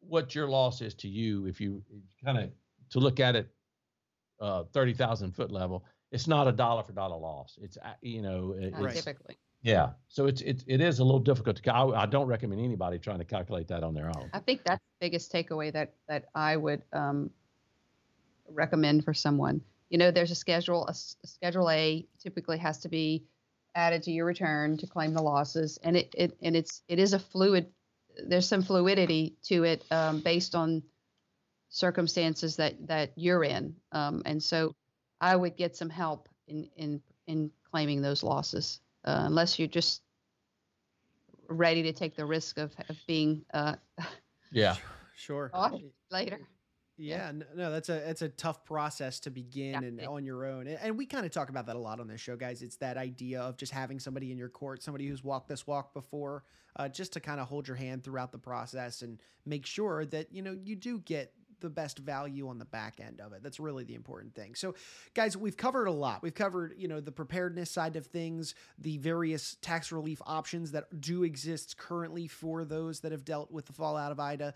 what 0.00 0.34
your 0.34 0.48
loss 0.48 0.82
is 0.82 0.94
to 0.96 1.08
you 1.08 1.46
if 1.46 1.60
you 1.60 1.82
kind 2.22 2.36
of 2.36 2.50
to 2.90 2.98
look 2.98 3.20
at 3.20 3.36
it 3.36 3.48
uh, 4.40 4.64
thirty 4.72 4.92
thousand 4.92 5.32
foot 5.34 5.50
level. 5.50 5.84
It's 6.12 6.28
not 6.28 6.46
a 6.46 6.52
dollar 6.52 6.82
for 6.84 6.92
dollar 6.92 7.16
loss. 7.16 7.58
It's 7.60 7.78
you 8.02 8.22
know 8.22 8.52
it- 8.52 8.74
it's, 8.76 9.02
typically. 9.02 9.36
yeah. 9.62 9.90
So 10.08 10.26
it's 10.26 10.42
it, 10.42 10.62
it 10.66 10.80
is 10.82 10.98
a 10.98 11.04
little 11.04 11.18
difficult 11.20 11.56
to. 11.56 11.74
I, 11.74 12.02
I 12.02 12.06
don't 12.06 12.26
recommend 12.26 12.60
anybody 12.62 12.98
trying 12.98 13.18
to 13.18 13.24
calculate 13.24 13.66
that 13.68 13.82
on 13.82 13.94
their 13.94 14.08
own. 14.08 14.30
I 14.34 14.38
think 14.38 14.62
that's 14.64 14.80
the 15.00 15.06
biggest 15.06 15.32
takeaway 15.32 15.72
that 15.72 15.94
that 16.08 16.26
I 16.34 16.56
would 16.56 16.82
um, 16.92 17.30
recommend 18.48 19.04
for 19.04 19.14
someone. 19.14 19.62
You 19.88 19.98
know, 19.98 20.10
there's 20.10 20.30
a 20.30 20.34
schedule. 20.36 20.86
A, 20.86 20.90
a 20.92 21.26
schedule 21.26 21.70
A 21.70 22.06
typically 22.20 22.58
has 22.58 22.78
to 22.80 22.88
be 22.90 23.24
added 23.74 24.02
to 24.02 24.12
your 24.12 24.26
return 24.26 24.76
to 24.76 24.86
claim 24.86 25.14
the 25.14 25.22
losses, 25.22 25.78
and 25.82 25.96
it, 25.96 26.14
it 26.16 26.36
and 26.42 26.54
it's 26.54 26.82
it 26.88 26.98
is 26.98 27.14
a 27.14 27.18
fluid. 27.18 27.68
There's 28.28 28.46
some 28.46 28.60
fluidity 28.62 29.36
to 29.44 29.64
it 29.64 29.82
um, 29.90 30.20
based 30.20 30.54
on 30.54 30.82
circumstances 31.70 32.56
that 32.56 32.86
that 32.88 33.12
you're 33.16 33.44
in, 33.44 33.76
um, 33.92 34.20
and 34.26 34.42
so 34.42 34.74
I 35.22 35.36
would 35.36 35.56
get 35.56 35.74
some 35.76 35.88
help 35.88 36.28
in 36.48 36.68
in 36.76 37.00
in 37.26 37.50
claiming 37.70 38.02
those 38.02 38.22
losses, 38.22 38.80
uh, 39.06 39.22
unless 39.24 39.58
you're 39.58 39.68
just 39.68 40.02
ready 41.48 41.82
to 41.84 41.92
take 41.92 42.16
the 42.16 42.26
risk 42.26 42.58
of, 42.58 42.72
of 42.88 42.96
being 43.06 43.44
uh, 43.54 43.76
Yeah. 44.52 44.76
Sure. 45.16 45.50
Later. 46.10 46.40
Yeah, 46.98 47.28
n- 47.28 47.44
no, 47.56 47.70
that's 47.70 47.88
a 47.88 48.08
it's 48.10 48.22
a 48.22 48.28
tough 48.28 48.64
process 48.64 49.18
to 49.20 49.30
begin 49.30 49.72
Yeah. 49.72 49.78
and 49.88 50.00
on 50.06 50.24
your 50.24 50.44
own. 50.44 50.66
And, 50.66 50.78
and 50.82 50.98
we 50.98 51.06
kind 51.06 51.24
of 51.24 51.32
talk 51.32 51.48
about 51.48 51.66
that 51.66 51.76
a 51.76 51.78
lot 51.78 52.00
on 52.00 52.06
this 52.08 52.20
show, 52.20 52.36
guys. 52.36 52.60
It's 52.62 52.76
that 52.76 52.96
idea 52.98 53.40
of 53.40 53.56
just 53.56 53.72
having 53.72 53.98
somebody 53.98 54.30
in 54.30 54.36
your 54.38 54.50
court, 54.50 54.82
somebody 54.82 55.06
who's 55.08 55.24
walked 55.24 55.48
this 55.48 55.66
walk 55.66 55.94
before, 55.94 56.44
uh, 56.76 56.88
just 56.88 57.12
to 57.14 57.20
kind 57.20 57.40
of 57.40 57.48
hold 57.48 57.66
your 57.66 57.76
hand 57.76 58.04
throughout 58.04 58.30
the 58.30 58.38
process 58.38 59.02
and 59.02 59.20
make 59.46 59.64
sure 59.64 60.04
that 60.06 60.32
you 60.32 60.42
know 60.42 60.56
you 60.64 60.76
do 60.76 60.98
get 60.98 61.32
the 61.62 61.70
best 61.70 61.98
value 61.98 62.48
on 62.48 62.58
the 62.58 62.66
back 62.66 63.00
end 63.00 63.20
of 63.20 63.32
it. 63.32 63.42
That's 63.42 63.58
really 63.58 63.84
the 63.84 63.94
important 63.94 64.34
thing. 64.34 64.54
So, 64.54 64.74
guys, 65.14 65.36
we've 65.36 65.56
covered 65.56 65.86
a 65.86 65.92
lot. 65.92 66.22
We've 66.22 66.34
covered, 66.34 66.74
you 66.76 66.88
know, 66.88 67.00
the 67.00 67.12
preparedness 67.12 67.70
side 67.70 67.96
of 67.96 68.06
things, 68.06 68.54
the 68.78 68.98
various 68.98 69.56
tax 69.62 69.90
relief 69.90 70.20
options 70.26 70.72
that 70.72 71.00
do 71.00 71.22
exist 71.22 71.78
currently 71.78 72.26
for 72.26 72.64
those 72.64 73.00
that 73.00 73.12
have 73.12 73.24
dealt 73.24 73.50
with 73.50 73.66
the 73.66 73.72
fallout 73.72 74.12
of 74.12 74.20
Ida. 74.20 74.54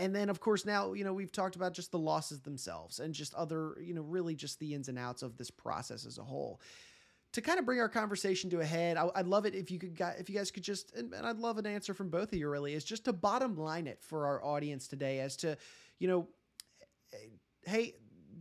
And 0.00 0.14
then, 0.16 0.30
of 0.30 0.40
course, 0.40 0.64
now, 0.64 0.94
you 0.94 1.04
know, 1.04 1.12
we've 1.12 1.30
talked 1.30 1.56
about 1.56 1.74
just 1.74 1.92
the 1.92 1.98
losses 1.98 2.40
themselves 2.40 3.00
and 3.00 3.12
just 3.12 3.34
other, 3.34 3.76
you 3.82 3.92
know, 3.92 4.00
really 4.00 4.34
just 4.34 4.58
the 4.58 4.72
ins 4.72 4.88
and 4.88 4.98
outs 4.98 5.22
of 5.22 5.36
this 5.36 5.50
process 5.50 6.06
as 6.06 6.16
a 6.16 6.22
whole. 6.22 6.58
To 7.34 7.42
kind 7.42 7.58
of 7.58 7.66
bring 7.66 7.80
our 7.80 7.88
conversation 7.88 8.48
to 8.50 8.60
a 8.60 8.64
head, 8.64 8.96
I, 8.96 9.04
would 9.04 9.26
love 9.26 9.44
it 9.44 9.54
if 9.54 9.70
you 9.70 9.78
could, 9.78 10.00
if 10.18 10.30
you 10.30 10.36
guys 10.36 10.50
could 10.50 10.62
just, 10.62 10.94
and, 10.96 11.14
I'd 11.14 11.36
love 11.36 11.58
an 11.58 11.66
answer 11.66 11.92
from 11.92 12.08
both 12.08 12.32
of 12.32 12.38
you 12.38 12.48
really, 12.48 12.72
is 12.72 12.82
just 12.82 13.04
to 13.04 13.12
bottom 13.12 13.56
line 13.56 13.86
it 13.86 14.02
for 14.02 14.26
our 14.26 14.42
audience 14.42 14.88
today 14.88 15.20
as 15.20 15.36
to, 15.38 15.58
you 15.98 16.08
know, 16.08 16.28
hey, 17.64 17.94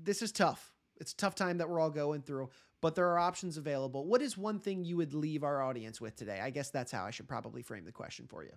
this 0.03 0.21
is 0.21 0.31
tough. 0.31 0.71
It's 0.97 1.13
a 1.13 1.15
tough 1.15 1.35
time 1.35 1.57
that 1.59 1.69
we're 1.69 1.79
all 1.79 1.89
going 1.89 2.21
through, 2.21 2.49
but 2.81 2.95
there 2.95 3.07
are 3.07 3.19
options 3.19 3.57
available. 3.57 4.05
What 4.05 4.21
is 4.21 4.37
one 4.37 4.59
thing 4.59 4.83
you 4.83 4.97
would 4.97 5.13
leave 5.13 5.43
our 5.43 5.61
audience 5.61 6.01
with 6.01 6.15
today? 6.15 6.39
I 6.41 6.49
guess 6.49 6.69
that's 6.69 6.91
how 6.91 7.05
I 7.05 7.11
should 7.11 7.27
probably 7.27 7.61
frame 7.61 7.85
the 7.85 7.91
question 7.91 8.25
for 8.27 8.43
you. 8.43 8.51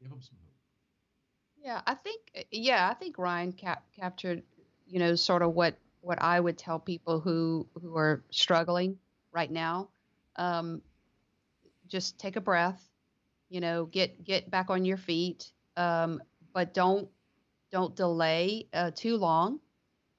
Give 0.00 0.10
them 0.10 0.20
some 0.20 0.36
hope. 0.42 0.52
Yeah, 1.62 1.80
I 1.86 1.94
think 1.94 2.46
yeah, 2.50 2.88
I 2.90 2.94
think 2.94 3.18
Ryan 3.18 3.52
cap- 3.52 3.84
captured, 3.94 4.42
you 4.86 4.98
know, 4.98 5.14
sort 5.14 5.42
of 5.42 5.54
what 5.54 5.76
what 6.00 6.20
I 6.20 6.40
would 6.40 6.58
tell 6.58 6.80
people 6.80 7.20
who 7.20 7.68
who 7.80 7.96
are 7.96 8.24
struggling 8.30 8.98
right 9.32 9.50
now. 9.50 9.88
Um, 10.36 10.82
just 11.86 12.18
take 12.18 12.36
a 12.36 12.40
breath, 12.40 12.82
you 13.48 13.60
know, 13.60 13.84
get 13.84 14.24
get 14.24 14.50
back 14.50 14.70
on 14.70 14.84
your 14.84 14.96
feet, 14.96 15.52
um, 15.76 16.20
but 16.52 16.74
don't 16.74 17.08
don't 17.70 17.96
delay 17.96 18.66
uh, 18.74 18.90
too 18.94 19.16
long 19.16 19.60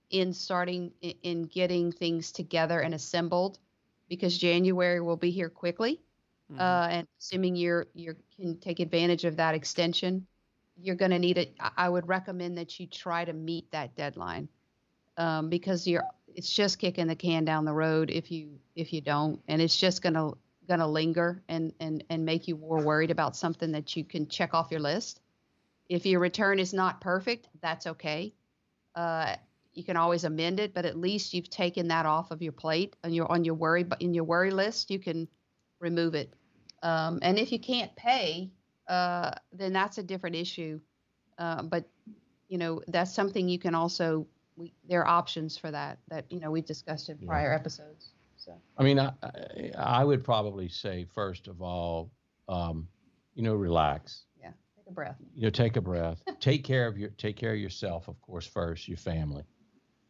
in 0.10 0.34
starting 0.34 0.92
in, 1.02 1.14
in 1.24 1.44
getting 1.44 1.92
things 1.92 2.32
together 2.32 2.80
and 2.80 2.94
assembled, 2.94 3.60
because 4.10 4.38
January 4.38 5.00
will 5.00 5.18
be 5.18 5.32
here 5.32 5.50
quickly 5.50 6.00
Mm-hmm. 6.54 6.62
Uh, 6.62 6.88
and 6.90 7.08
assuming 7.20 7.56
you're 7.56 7.88
you 7.94 8.16
can 8.36 8.58
take 8.58 8.80
advantage 8.80 9.26
of 9.26 9.38
that 9.38 9.56
extension, 9.56 10.28
you're 10.78 10.96
going 10.96 11.12
to 11.12 11.20
need 11.20 11.38
it. 11.38 11.56
I 11.78 11.90
would 11.90 12.08
recommend 12.08 12.58
that 12.58 12.80
you 12.80 12.88
try 12.88 13.26
to 13.26 13.34
meet 13.34 13.72
that 13.72 13.96
deadline 13.96 14.50
um, 15.18 15.50
because 15.50 15.88
you're 15.88 16.04
it's 16.36 16.52
just 16.52 16.80
kicking 16.80 17.08
the 17.08 17.16
can 17.16 17.46
down 17.46 17.66
the 17.66 17.74
road 17.74 18.12
if 18.12 18.32
you 18.32 18.60
if 18.76 18.94
you 18.94 19.02
don't, 19.02 19.42
and 19.48 19.62
it's 19.62 19.78
just 19.78 20.02
going 20.02 20.14
to 20.14 20.38
going 20.68 20.80
to 20.80 20.88
linger 20.88 21.42
and 21.48 21.74
and 21.80 22.04
and 22.10 22.26
make 22.26 22.48
you 22.48 22.56
more 22.56 22.82
worried 22.82 23.12
about 23.12 23.36
something 23.36 23.72
that 23.72 23.96
you 23.96 24.04
can 24.04 24.28
check 24.28 24.54
off 24.54 24.70
your 24.70 24.80
list. 24.82 25.22
If 25.90 26.06
your 26.06 26.20
return 26.20 26.60
is 26.60 26.74
not 26.74 27.02
perfect, 27.02 27.50
that's 27.62 27.88
okay. 27.88 28.34
Uh, 28.96 29.36
you 29.74 29.84
can 29.84 29.98
always 29.98 30.24
amend 30.24 30.60
it, 30.60 30.74
but 30.74 30.86
at 30.86 30.98
least 30.98 31.34
you've 31.34 31.50
taken 31.50 31.88
that 31.88 32.06
off 32.06 32.32
of 32.32 32.42
your 32.42 32.52
plate 32.52 32.96
and 33.04 33.14
you're 33.14 33.32
on 33.32 33.44
your 33.44 33.56
worry 33.56 33.86
in 34.00 34.14
your 34.14 34.24
worry 34.24 34.52
list. 34.52 34.92
You 34.92 35.00
can 35.00 35.28
remove 35.80 36.16
it. 36.16 36.34
Um, 36.84 37.20
and 37.22 37.40
if 37.40 37.52
you 37.52 37.60
can't 37.60 37.96
pay, 37.96 38.52
uh, 38.88 39.32
then 39.52 39.74
that's 39.74 39.98
a 39.98 40.04
different 40.04 40.36
issue. 40.36 40.80
Uh, 41.38 41.64
but 41.64 41.90
you 42.48 42.58
know 42.58 42.82
that's 42.88 43.14
something 43.14 43.50
you 43.50 43.58
can 43.58 43.74
also 43.74 44.28
we, 44.56 44.74
there 44.88 45.02
are 45.02 45.08
options 45.08 45.58
for 45.58 45.72
that 45.72 45.98
that 46.10 46.32
you 46.32 46.40
know 46.40 46.52
we've 46.52 46.66
discussed 46.66 47.10
in 47.10 47.18
prior 47.18 47.50
yeah. 47.50 47.56
episodes. 47.56 48.12
So 48.38 48.54
I 48.78 48.84
mean, 48.84 49.00
I, 49.00 49.12
I 49.78 50.04
would 50.04 50.24
probably 50.24 50.68
say 50.68 51.06
first 51.16 51.48
of 51.48 51.62
all, 51.62 52.12
um, 52.50 52.88
you 53.36 53.42
know, 53.42 53.56
relax. 53.56 54.26
A 54.88 54.92
breath. 54.92 55.18
You 55.36 55.44
know, 55.44 55.50
take 55.50 55.78
a 55.78 55.82
breath. 55.82 56.22
take 56.40 56.64
care 56.64 56.88
of 56.88 56.98
your 56.98 57.10
take 57.12 57.36
care 57.36 57.54
of 57.54 57.60
yourself, 57.60 58.08
of 58.08 58.20
course, 58.22 58.46
first. 58.46 58.88
Your 58.88 58.98
family. 58.98 59.44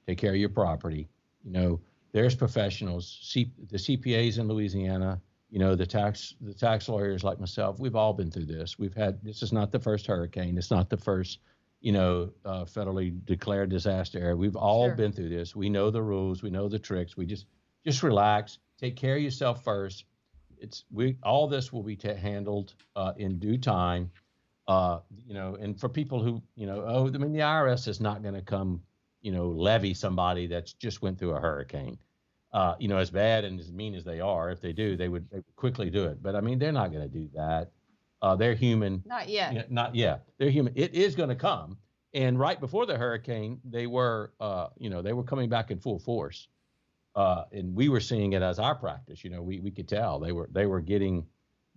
Take 0.08 0.18
care 0.18 0.32
of 0.32 0.38
your 0.38 0.50
property. 0.50 1.10
You 1.44 1.52
know, 1.52 1.82
there's 2.12 2.36
professionals. 2.36 3.20
C, 3.22 3.52
the 3.70 3.78
CPAs 3.78 4.40
in 4.40 4.48
Louisiana 4.48 5.22
you 5.54 5.60
know 5.60 5.76
the 5.76 5.86
tax 5.86 6.34
the 6.42 6.54
tax 6.54 6.90
lawyers 6.90 7.24
like 7.24 7.40
myself 7.40 7.80
we've 7.80 7.96
all 7.96 8.12
been 8.12 8.32
through 8.32 8.48
this 8.48 8.80
we've 8.80 8.96
had 8.96 9.24
this 9.24 9.44
is 9.44 9.54
not 9.54 9.72
the 9.72 9.80
first 9.80 10.08
hurricane 10.08 10.58
it's 10.58 10.72
not 10.72 10.90
the 10.90 10.98
first 10.98 11.40
you 11.80 11.92
know 11.92 12.32
uh, 12.44 12.66
federally 12.66 13.24
declared 13.26 13.70
disaster 13.70 14.18
area 14.18 14.36
we've 14.36 14.56
all 14.56 14.88
sure. 14.88 14.96
been 14.96 15.14
through 15.14 15.30
this 15.30 15.56
we 15.56 15.70
know 15.70 15.92
the 15.92 16.02
rules 16.02 16.42
we 16.42 16.50
know 16.50 16.68
the 16.68 16.80
tricks 16.80 17.16
we 17.16 17.28
just 17.28 17.46
just 17.86 18.02
relax 18.02 18.58
take 18.80 18.96
care 18.96 19.16
of 19.16 19.22
yourself 19.22 19.64
first 19.64 20.06
it's 20.58 20.86
we 20.92 21.16
all 21.22 21.48
this 21.48 21.72
will 21.72 21.84
be 21.84 21.96
t- 21.96 22.16
handled 22.16 22.74
uh, 22.96 23.14
in 23.18 23.38
due 23.38 23.58
time 23.58 24.10
uh, 24.68 25.00
you 25.26 25.34
know 25.34 25.56
and 25.56 25.80
for 25.80 25.90
people 25.90 26.22
who 26.22 26.42
you 26.56 26.66
know 26.66 26.84
oh 26.86 27.08
i 27.08 27.18
mean 27.18 27.34
the 27.34 27.40
irs 27.40 27.88
is 27.88 28.00
not 28.00 28.22
going 28.22 28.36
to 28.36 28.42
come 28.42 28.82
you 29.22 29.32
know 29.32 29.50
levy 29.50 29.94
somebody 29.94 30.48
that's 30.48 30.74
just 30.74 31.02
went 31.02 31.20
through 31.20 31.32
a 31.32 31.40
hurricane 31.40 31.98
uh, 32.54 32.76
you 32.78 32.88
know, 32.88 32.98
as 32.98 33.10
bad 33.10 33.44
and 33.44 33.60
as 33.60 33.72
mean 33.72 33.96
as 33.96 34.04
they 34.04 34.20
are, 34.20 34.52
if 34.52 34.62
they 34.62 34.74
do, 34.74 34.96
they 34.96 35.10
would, 35.10 35.28
they 35.32 35.38
would 35.38 35.56
quickly 35.56 35.90
do 35.90 36.06
it. 36.06 36.22
But 36.22 36.36
I 36.36 36.42
mean, 36.42 36.60
they're 36.60 36.72
not 36.72 36.92
going 36.92 37.02
to 37.02 37.10
do 37.10 37.28
that. 37.34 37.72
Uh, 38.22 38.36
they're 38.36 38.54
human. 38.54 39.02
Not 39.06 39.28
yet. 39.28 39.54
You 39.54 39.60
know, 39.60 39.66
not 39.70 39.96
yet. 39.96 40.26
They're 40.38 40.52
human. 40.52 40.74
It 40.76 40.94
is 40.94 41.16
going 41.16 41.30
to 41.30 41.36
come. 41.36 41.78
And 42.14 42.38
right 42.40 42.60
before 42.60 42.86
the 42.86 42.96
hurricane, 42.96 43.60
they 43.66 43.88
were, 43.88 44.34
uh, 44.40 44.68
you 44.78 44.92
know, 44.92 45.02
they 45.02 45.14
were 45.14 45.24
coming 45.24 45.50
back 45.50 45.72
in 45.72 45.80
full 45.80 45.98
force. 45.98 46.48
Uh, 47.16 47.46
and 47.52 47.76
we 47.76 47.90
were 47.90 48.00
seeing 48.00 48.34
it 48.34 48.44
as 48.44 48.60
our 48.60 48.76
practice. 48.76 49.24
You 49.24 49.32
know, 49.32 49.42
we, 49.42 49.60
we 49.60 49.72
could 49.72 49.88
tell 49.88 50.20
they 50.20 50.32
were 50.32 50.50
they 50.52 50.66
were 50.68 50.80
getting 50.80 51.26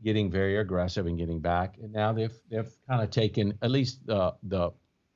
getting 0.03 0.31
very 0.31 0.59
aggressive 0.59 1.07
and 1.07 1.19
getting 1.19 1.41
back. 1.41 1.77
And 1.83 1.93
now 1.93 2.13
they've 2.13 2.37
they've 2.51 2.71
kind 2.89 3.03
of 3.03 3.11
taken 3.11 3.59
at 3.63 3.71
least 3.71 4.07
the 4.07 4.35
the 4.43 4.71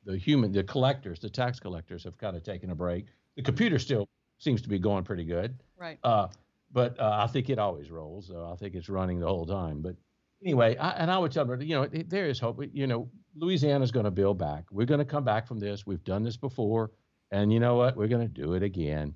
the 0.04 0.16
human 0.16 0.52
the 0.52 0.64
collectors, 0.64 1.20
the 1.20 1.30
tax 1.30 1.60
collectors 1.60 2.04
have 2.04 2.18
kind 2.18 2.36
of 2.36 2.42
taken 2.42 2.70
a 2.70 2.74
break. 2.74 3.06
The 3.36 3.42
computer 3.42 3.78
still 3.78 4.08
seems 4.38 4.62
to 4.62 4.68
be 4.68 4.78
going 4.78 5.04
pretty 5.04 5.24
good. 5.24 5.62
Right. 5.78 5.98
Uh, 6.02 6.28
but 6.72 6.98
uh, 6.98 7.18
I 7.22 7.26
think 7.26 7.50
it 7.50 7.58
always 7.58 7.90
rolls. 7.90 8.30
I 8.30 8.54
think 8.56 8.74
it's 8.74 8.88
running 8.88 9.20
the 9.20 9.26
whole 9.26 9.46
time. 9.46 9.82
But 9.82 9.96
anyway, 10.42 10.76
I, 10.76 10.90
and 10.90 11.10
I 11.10 11.18
would 11.18 11.32
tell 11.32 11.44
them, 11.44 11.60
you 11.62 11.74
know, 11.74 11.86
there 11.86 12.26
is 12.26 12.38
hope. 12.38 12.62
You 12.72 12.86
know, 12.86 13.08
Louisiana's 13.34 13.90
going 13.90 14.04
to 14.04 14.10
build 14.10 14.38
back. 14.38 14.64
We're 14.70 14.86
going 14.86 14.98
to 14.98 15.04
come 15.04 15.24
back 15.24 15.46
from 15.46 15.58
this. 15.58 15.86
We've 15.86 16.04
done 16.04 16.22
this 16.22 16.36
before, 16.36 16.92
and 17.30 17.52
you 17.52 17.60
know 17.60 17.76
what? 17.76 17.96
We're 17.96 18.08
going 18.08 18.26
to 18.26 18.42
do 18.42 18.54
it 18.54 18.62
again. 18.62 19.14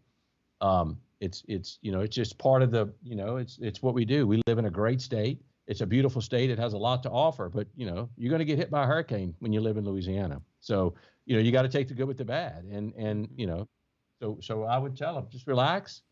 Um, 0.60 0.98
it's 1.20 1.44
it's 1.48 1.78
you 1.80 1.92
know 1.92 2.00
it's 2.00 2.14
just 2.14 2.38
part 2.38 2.62
of 2.62 2.70
the 2.70 2.92
you 3.02 3.14
know 3.14 3.36
it's 3.36 3.58
it's 3.60 3.82
what 3.82 3.94
we 3.94 4.04
do. 4.04 4.26
We 4.26 4.42
live 4.46 4.58
in 4.58 4.66
a 4.66 4.70
great 4.70 5.00
state. 5.00 5.40
It's 5.66 5.80
a 5.80 5.86
beautiful 5.86 6.20
state. 6.20 6.50
It 6.50 6.58
has 6.58 6.74
a 6.74 6.78
lot 6.78 7.02
to 7.04 7.10
offer, 7.10 7.48
but 7.48 7.66
you 7.74 7.86
know 7.86 8.08
you're 8.16 8.30
going 8.30 8.40
to 8.40 8.44
get 8.44 8.58
hit 8.58 8.70
by 8.70 8.84
a 8.84 8.86
hurricane 8.86 9.34
when 9.38 9.52
you 9.52 9.60
live 9.60 9.76
in 9.76 9.84
Louisiana. 9.84 10.40
So 10.60 10.94
you 11.26 11.36
know 11.36 11.42
you 11.42 11.52
got 11.52 11.62
to 11.62 11.68
take 11.68 11.88
the 11.88 11.94
good 11.94 12.06
with 12.06 12.18
the 12.18 12.24
bad, 12.24 12.64
and 12.64 12.92
and 12.94 13.28
you 13.36 13.46
know 13.46 13.68
so 14.20 14.38
so 14.40 14.64
I 14.64 14.78
would 14.78 14.96
tell 14.96 15.14
them 15.14 15.26
just 15.30 15.46
relax. 15.46 16.02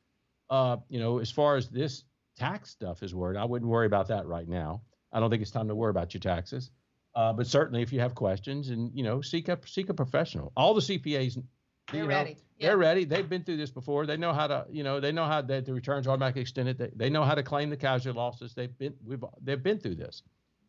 Uh, 0.51 0.77
you 0.89 1.01
know, 1.01 1.19
as 1.19 1.31
far 1.31 1.57
as 1.57 1.69
this 1.69 2.05
tax 2.37 2.71
stuff 2.71 3.03
is 3.03 3.15
worried, 3.15 3.39
I 3.39 3.45
wouldn't 3.45 3.71
worry 3.71 3.87
about 3.87 4.09
that 4.09 4.27
right 4.27 4.47
now. 4.49 4.83
I 5.13 5.21
don't 5.21 5.31
think 5.31 5.43
it's 5.43 5.51
time 5.51 5.69
to 5.69 5.75
worry 5.75 5.91
about 5.91 6.13
your 6.13 6.21
taxes. 6.21 6.71
Uh, 7.15 7.33
but 7.33 7.47
certainly, 7.47 7.83
if 7.83 7.93
you 7.93 8.01
have 8.01 8.15
questions, 8.15 8.71
and 8.71 8.91
you 8.95 9.03
know, 9.03 9.21
seek 9.21 9.49
a 9.49 9.59
seek 9.67 9.91
a 9.91 9.95
professional. 9.95 10.53
All 10.57 10.75
the 10.75 10.81
CPAs, 10.81 11.43
they're 11.91 12.03
know, 12.03 12.09
ready. 12.09 12.37
They're 12.63 12.77
ready. 12.77 13.05
They've 13.05 13.29
been 13.29 13.43
through 13.43 13.57
this 13.57 13.71
before. 13.71 14.07
They 14.07 14.17
know 14.17 14.33
how 14.33 14.47
to, 14.47 14.67
you 14.71 14.85
know, 14.85 15.01
they 15.01 15.11
know 15.11 15.25
how 15.25 15.43
that 15.43 15.67
the 15.67 15.75
returns 15.75 16.07
automatically 16.07 16.43
extended. 16.43 16.79
They, 16.79 16.91
they 16.95 17.11
know 17.11 17.25
how 17.25 17.35
to 17.35 17.43
claim 17.43 17.71
the 17.71 17.77
casualty 17.77 18.17
losses. 18.17 18.55
They've 18.55 18.77
been 18.79 18.95
we've 19.05 19.25
they've 19.43 19.63
been 19.63 19.79
through 19.79 19.97
this. 19.97 20.23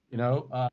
You 0.09 0.17
know, 0.17 0.47
uh, 0.51 0.69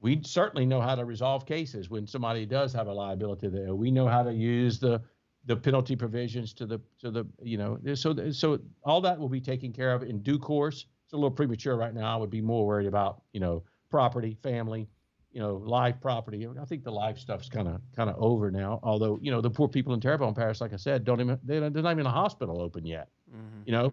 we 0.00 0.20
certainly 0.22 0.64
know 0.64 0.80
how 0.80 0.94
to 0.94 1.04
resolve 1.04 1.46
cases 1.46 1.90
when 1.90 2.06
somebody 2.06 2.46
does 2.46 2.72
have 2.72 2.86
a 2.86 2.92
liability 2.92 3.48
there. 3.48 3.74
We 3.74 3.90
know 3.90 4.06
how 4.06 4.22
to 4.22 4.32
use 4.32 4.78
the 4.78 5.02
the 5.46 5.56
penalty 5.56 5.96
provisions 5.96 6.52
to 6.54 6.66
the 6.66 6.80
to 7.00 7.10
the 7.10 7.26
you 7.42 7.58
know 7.58 7.78
so 7.94 8.30
so 8.30 8.60
all 8.84 9.00
that 9.00 9.18
will 9.18 9.28
be 9.28 9.40
taken 9.40 9.72
care 9.72 9.92
of 9.92 10.04
in 10.04 10.22
due 10.22 10.38
course. 10.38 10.86
It's 11.04 11.12
a 11.12 11.16
little 11.16 11.30
premature 11.30 11.76
right 11.76 11.92
now. 11.92 12.14
I 12.14 12.16
would 12.16 12.30
be 12.30 12.40
more 12.40 12.64
worried 12.64 12.86
about 12.86 13.22
you 13.32 13.40
know 13.40 13.64
property, 13.90 14.36
family, 14.42 14.88
you 15.32 15.40
know 15.40 15.56
life 15.56 15.96
property. 16.00 16.46
I 16.60 16.64
think 16.64 16.84
the 16.84 16.92
life 16.92 17.18
stuff's 17.18 17.48
kind 17.48 17.68
of 17.68 17.80
kind 17.96 18.10
of 18.10 18.16
over 18.18 18.50
now. 18.50 18.80
Although 18.82 19.18
you 19.22 19.30
know 19.30 19.40
the 19.40 19.50
poor 19.50 19.68
people 19.68 19.94
in 19.94 20.00
Terrebonne 20.00 20.34
Parish, 20.34 20.60
like 20.60 20.72
I 20.72 20.76
said, 20.76 21.04
don't 21.04 21.20
even 21.20 21.38
they, 21.42 21.58
they're 21.58 21.82
not 21.82 21.92
even 21.92 22.06
a 22.06 22.10
hospital 22.10 22.60
open 22.60 22.84
yet. 22.86 23.08
Mm-hmm. 23.30 23.62
You 23.66 23.72
know, 23.72 23.92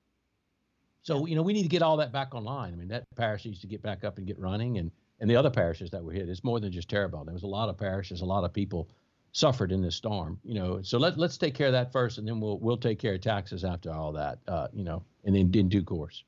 so 1.01 1.25
you 1.25 1.35
know 1.35 1.41
we 1.41 1.53
need 1.53 1.63
to 1.63 1.69
get 1.69 1.81
all 1.81 1.97
that 1.97 2.11
back 2.11 2.35
online. 2.35 2.73
I 2.73 2.75
mean 2.75 2.89
that 2.89 3.03
parish 3.15 3.45
needs 3.45 3.61
to 3.61 3.67
get 3.67 3.81
back 3.81 4.03
up 4.03 4.17
and 4.17 4.27
get 4.27 4.37
running, 4.39 4.77
and 4.77 4.91
and 5.19 5.29
the 5.29 5.35
other 5.35 5.49
parishes 5.49 5.89
that 5.91 6.03
were 6.03 6.11
hit. 6.11 6.29
It's 6.29 6.43
more 6.43 6.59
than 6.59 6.71
just 6.71 6.89
Terrebonne. 6.89 7.25
There 7.25 7.33
was 7.33 7.43
a 7.43 7.47
lot 7.47 7.69
of 7.69 7.77
parishes, 7.77 8.21
a 8.21 8.25
lot 8.25 8.43
of 8.43 8.53
people 8.53 8.89
suffered 9.31 9.71
in 9.71 9.81
this 9.81 9.95
storm. 9.95 10.39
You 10.43 10.55
know, 10.55 10.81
so 10.81 10.97
let 10.97 11.17
let's 11.17 11.37
take 11.37 11.53
care 11.53 11.67
of 11.67 11.73
that 11.73 11.91
first, 11.91 12.17
and 12.17 12.27
then 12.27 12.39
we'll 12.39 12.59
we'll 12.59 12.77
take 12.77 12.99
care 12.99 13.13
of 13.13 13.21
taxes 13.21 13.63
after 13.63 13.91
all 13.91 14.11
that. 14.13 14.39
Uh, 14.47 14.67
you 14.73 14.83
know, 14.83 15.03
and 15.23 15.35
in, 15.35 15.53
in 15.55 15.69
due 15.69 15.83
course. 15.83 16.23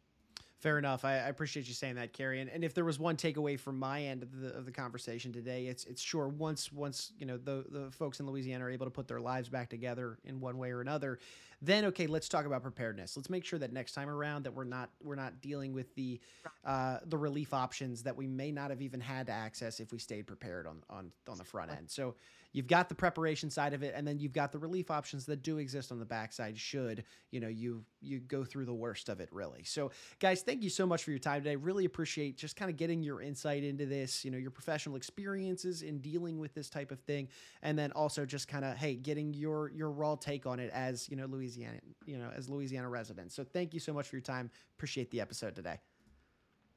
Fair 0.61 0.77
enough. 0.77 1.03
I, 1.05 1.13
I, 1.13 1.29
appreciate 1.29 1.67
you 1.67 1.73
saying 1.73 1.95
that, 1.95 2.13
Carrie. 2.13 2.39
And, 2.39 2.47
and 2.47 2.63
if 2.63 2.75
there 2.75 2.85
was 2.85 2.99
one 2.99 3.17
takeaway 3.17 3.59
from 3.59 3.79
my 3.79 4.03
end 4.03 4.21
of 4.21 4.39
the, 4.39 4.55
of 4.55 4.65
the 4.65 4.71
conversation 4.71 5.33
today, 5.33 5.65
it's 5.65 5.85
it's 5.85 6.03
sure 6.03 6.27
once 6.27 6.71
once 6.71 7.13
you 7.17 7.25
know 7.25 7.37
the 7.37 7.65
the 7.67 7.89
folks 7.89 8.19
in 8.19 8.27
Louisiana 8.27 8.65
are 8.65 8.69
able 8.69 8.85
to 8.85 8.91
put 8.91 9.07
their 9.07 9.19
lives 9.19 9.49
back 9.49 9.69
together 9.69 10.19
in 10.23 10.39
one 10.39 10.59
way 10.59 10.69
or 10.69 10.79
another, 10.79 11.17
then 11.61 11.85
okay, 11.85 12.07
let's 12.07 12.27
talk 12.27 12.45
about 12.45 12.63
preparedness. 12.63 13.15
Let's 13.15 13.29
make 13.29 13.45
sure 13.45 13.59
that 13.59 13.71
next 13.71 13.93
time 13.93 14.09
around 14.09 14.43
that 14.43 14.53
we're 14.53 14.63
not 14.63 14.89
we're 15.03 15.15
not 15.15 15.41
dealing 15.41 15.73
with 15.73 15.93
the 15.95 16.19
uh, 16.65 16.97
the 17.05 17.17
relief 17.17 17.53
options 17.53 18.03
that 18.03 18.15
we 18.15 18.27
may 18.27 18.51
not 18.51 18.71
have 18.71 18.81
even 18.81 18.99
had 18.99 19.27
to 19.27 19.33
access 19.33 19.79
if 19.79 19.91
we 19.91 19.99
stayed 19.99 20.25
prepared 20.25 20.65
on 20.65 20.81
on 20.89 21.11
on 21.29 21.37
the 21.37 21.43
front 21.43 21.71
end. 21.71 21.89
So 21.89 22.15
you've 22.53 22.67
got 22.67 22.89
the 22.89 22.95
preparation 22.95 23.49
side 23.49 23.73
of 23.73 23.83
it, 23.83 23.93
and 23.95 24.07
then 24.07 24.19
you've 24.19 24.33
got 24.33 24.51
the 24.51 24.59
relief 24.59 24.91
options 24.91 25.25
that 25.27 25.43
do 25.43 25.57
exist 25.59 25.91
on 25.91 25.99
the 25.99 26.05
backside. 26.05 26.57
Should 26.57 27.03
you 27.29 27.39
know 27.39 27.47
you 27.47 27.83
you 28.01 28.19
go 28.19 28.43
through 28.43 28.65
the 28.65 28.73
worst 28.73 29.09
of 29.09 29.19
it, 29.19 29.29
really. 29.31 29.63
So, 29.63 29.91
guys, 30.19 30.41
thank 30.41 30.63
you 30.63 30.69
so 30.69 30.85
much 30.85 31.03
for 31.03 31.11
your 31.11 31.19
time 31.19 31.43
today. 31.43 31.55
Really 31.55 31.85
appreciate 31.85 32.37
just 32.37 32.55
kind 32.55 32.71
of 32.71 32.77
getting 32.77 33.03
your 33.03 33.21
insight 33.21 33.63
into 33.63 33.85
this. 33.85 34.25
You 34.25 34.31
know, 34.31 34.37
your 34.37 34.51
professional 34.51 34.95
experiences 34.95 35.81
in 35.83 35.99
dealing 35.99 36.39
with 36.39 36.53
this 36.53 36.69
type 36.69 36.91
of 36.91 36.99
thing, 37.01 37.27
and 37.61 37.77
then 37.77 37.91
also 37.91 38.25
just 38.25 38.47
kind 38.47 38.65
of 38.65 38.77
hey, 38.77 38.95
getting 38.95 39.33
your 39.33 39.71
your 39.71 39.91
raw 39.91 40.15
take 40.15 40.45
on 40.45 40.59
it 40.59 40.71
as 40.73 41.07
you 41.09 41.15
know 41.15 41.27
Louisiana, 41.51 41.79
you 42.05 42.17
know, 42.17 42.29
as 42.35 42.49
Louisiana 42.49 42.89
residents. 42.89 43.35
So, 43.35 43.43
thank 43.43 43.73
you 43.73 43.79
so 43.79 43.93
much 43.93 44.07
for 44.07 44.15
your 44.15 44.21
time. 44.21 44.49
Appreciate 44.77 45.11
the 45.11 45.21
episode 45.21 45.55
today. 45.55 45.79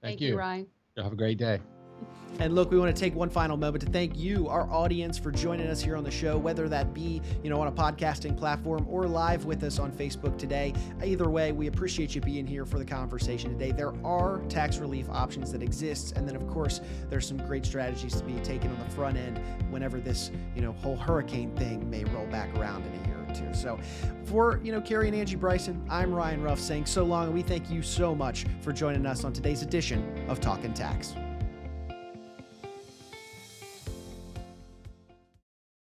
Thank, 0.02 0.18
Thank 0.18 0.20
you, 0.20 0.36
Ryan. 0.36 0.66
Have 0.96 1.12
a 1.12 1.16
great 1.16 1.38
day. 1.38 1.60
And 2.40 2.56
look, 2.56 2.72
we 2.72 2.78
want 2.78 2.94
to 2.94 3.00
take 3.00 3.14
one 3.14 3.30
final 3.30 3.56
moment 3.56 3.84
to 3.84 3.90
thank 3.90 4.18
you, 4.18 4.48
our 4.48 4.68
audience, 4.68 5.16
for 5.16 5.30
joining 5.30 5.68
us 5.68 5.80
here 5.80 5.96
on 5.96 6.02
the 6.02 6.10
show, 6.10 6.36
whether 6.36 6.68
that 6.68 6.92
be, 6.92 7.22
you 7.44 7.50
know, 7.50 7.60
on 7.60 7.68
a 7.68 7.72
podcasting 7.72 8.36
platform 8.36 8.84
or 8.90 9.06
live 9.06 9.44
with 9.44 9.62
us 9.62 9.78
on 9.78 9.92
Facebook 9.92 10.36
today. 10.36 10.74
Either 11.02 11.30
way, 11.30 11.52
we 11.52 11.68
appreciate 11.68 12.12
you 12.14 12.20
being 12.20 12.44
here 12.44 12.66
for 12.66 12.78
the 12.78 12.84
conversation 12.84 13.52
today. 13.52 13.70
There 13.70 13.94
are 14.04 14.40
tax 14.48 14.78
relief 14.78 15.08
options 15.08 15.52
that 15.52 15.62
exist, 15.62 16.16
and 16.16 16.28
then 16.28 16.34
of 16.34 16.48
course, 16.48 16.80
there's 17.08 17.26
some 17.26 17.38
great 17.38 17.64
strategies 17.64 18.16
to 18.16 18.24
be 18.24 18.34
taken 18.40 18.68
on 18.72 18.78
the 18.80 18.94
front 18.94 19.16
end 19.16 19.40
whenever 19.70 20.00
this, 20.00 20.32
you 20.56 20.62
know, 20.62 20.72
whole 20.72 20.96
hurricane 20.96 21.54
thing 21.54 21.88
may 21.88 22.02
roll 22.04 22.26
back 22.26 22.52
around 22.56 22.84
in 22.84 23.00
a 23.00 23.06
year 23.06 23.13
two. 23.34 23.52
So, 23.52 23.78
for 24.24 24.60
you 24.62 24.72
know, 24.72 24.80
Carrie 24.80 25.08
and 25.08 25.16
Angie 25.16 25.36
Bryson, 25.36 25.84
I'm 25.90 26.14
Ryan 26.14 26.42
Ruff 26.42 26.60
saying 26.60 26.86
so 26.86 27.04
long, 27.04 27.26
and 27.26 27.34
we 27.34 27.42
thank 27.42 27.70
you 27.70 27.82
so 27.82 28.14
much 28.14 28.46
for 28.60 28.72
joining 28.72 29.04
us 29.06 29.24
on 29.24 29.32
today's 29.32 29.62
edition 29.62 30.26
of 30.28 30.40
Talking 30.40 30.72
Tax. 30.72 31.14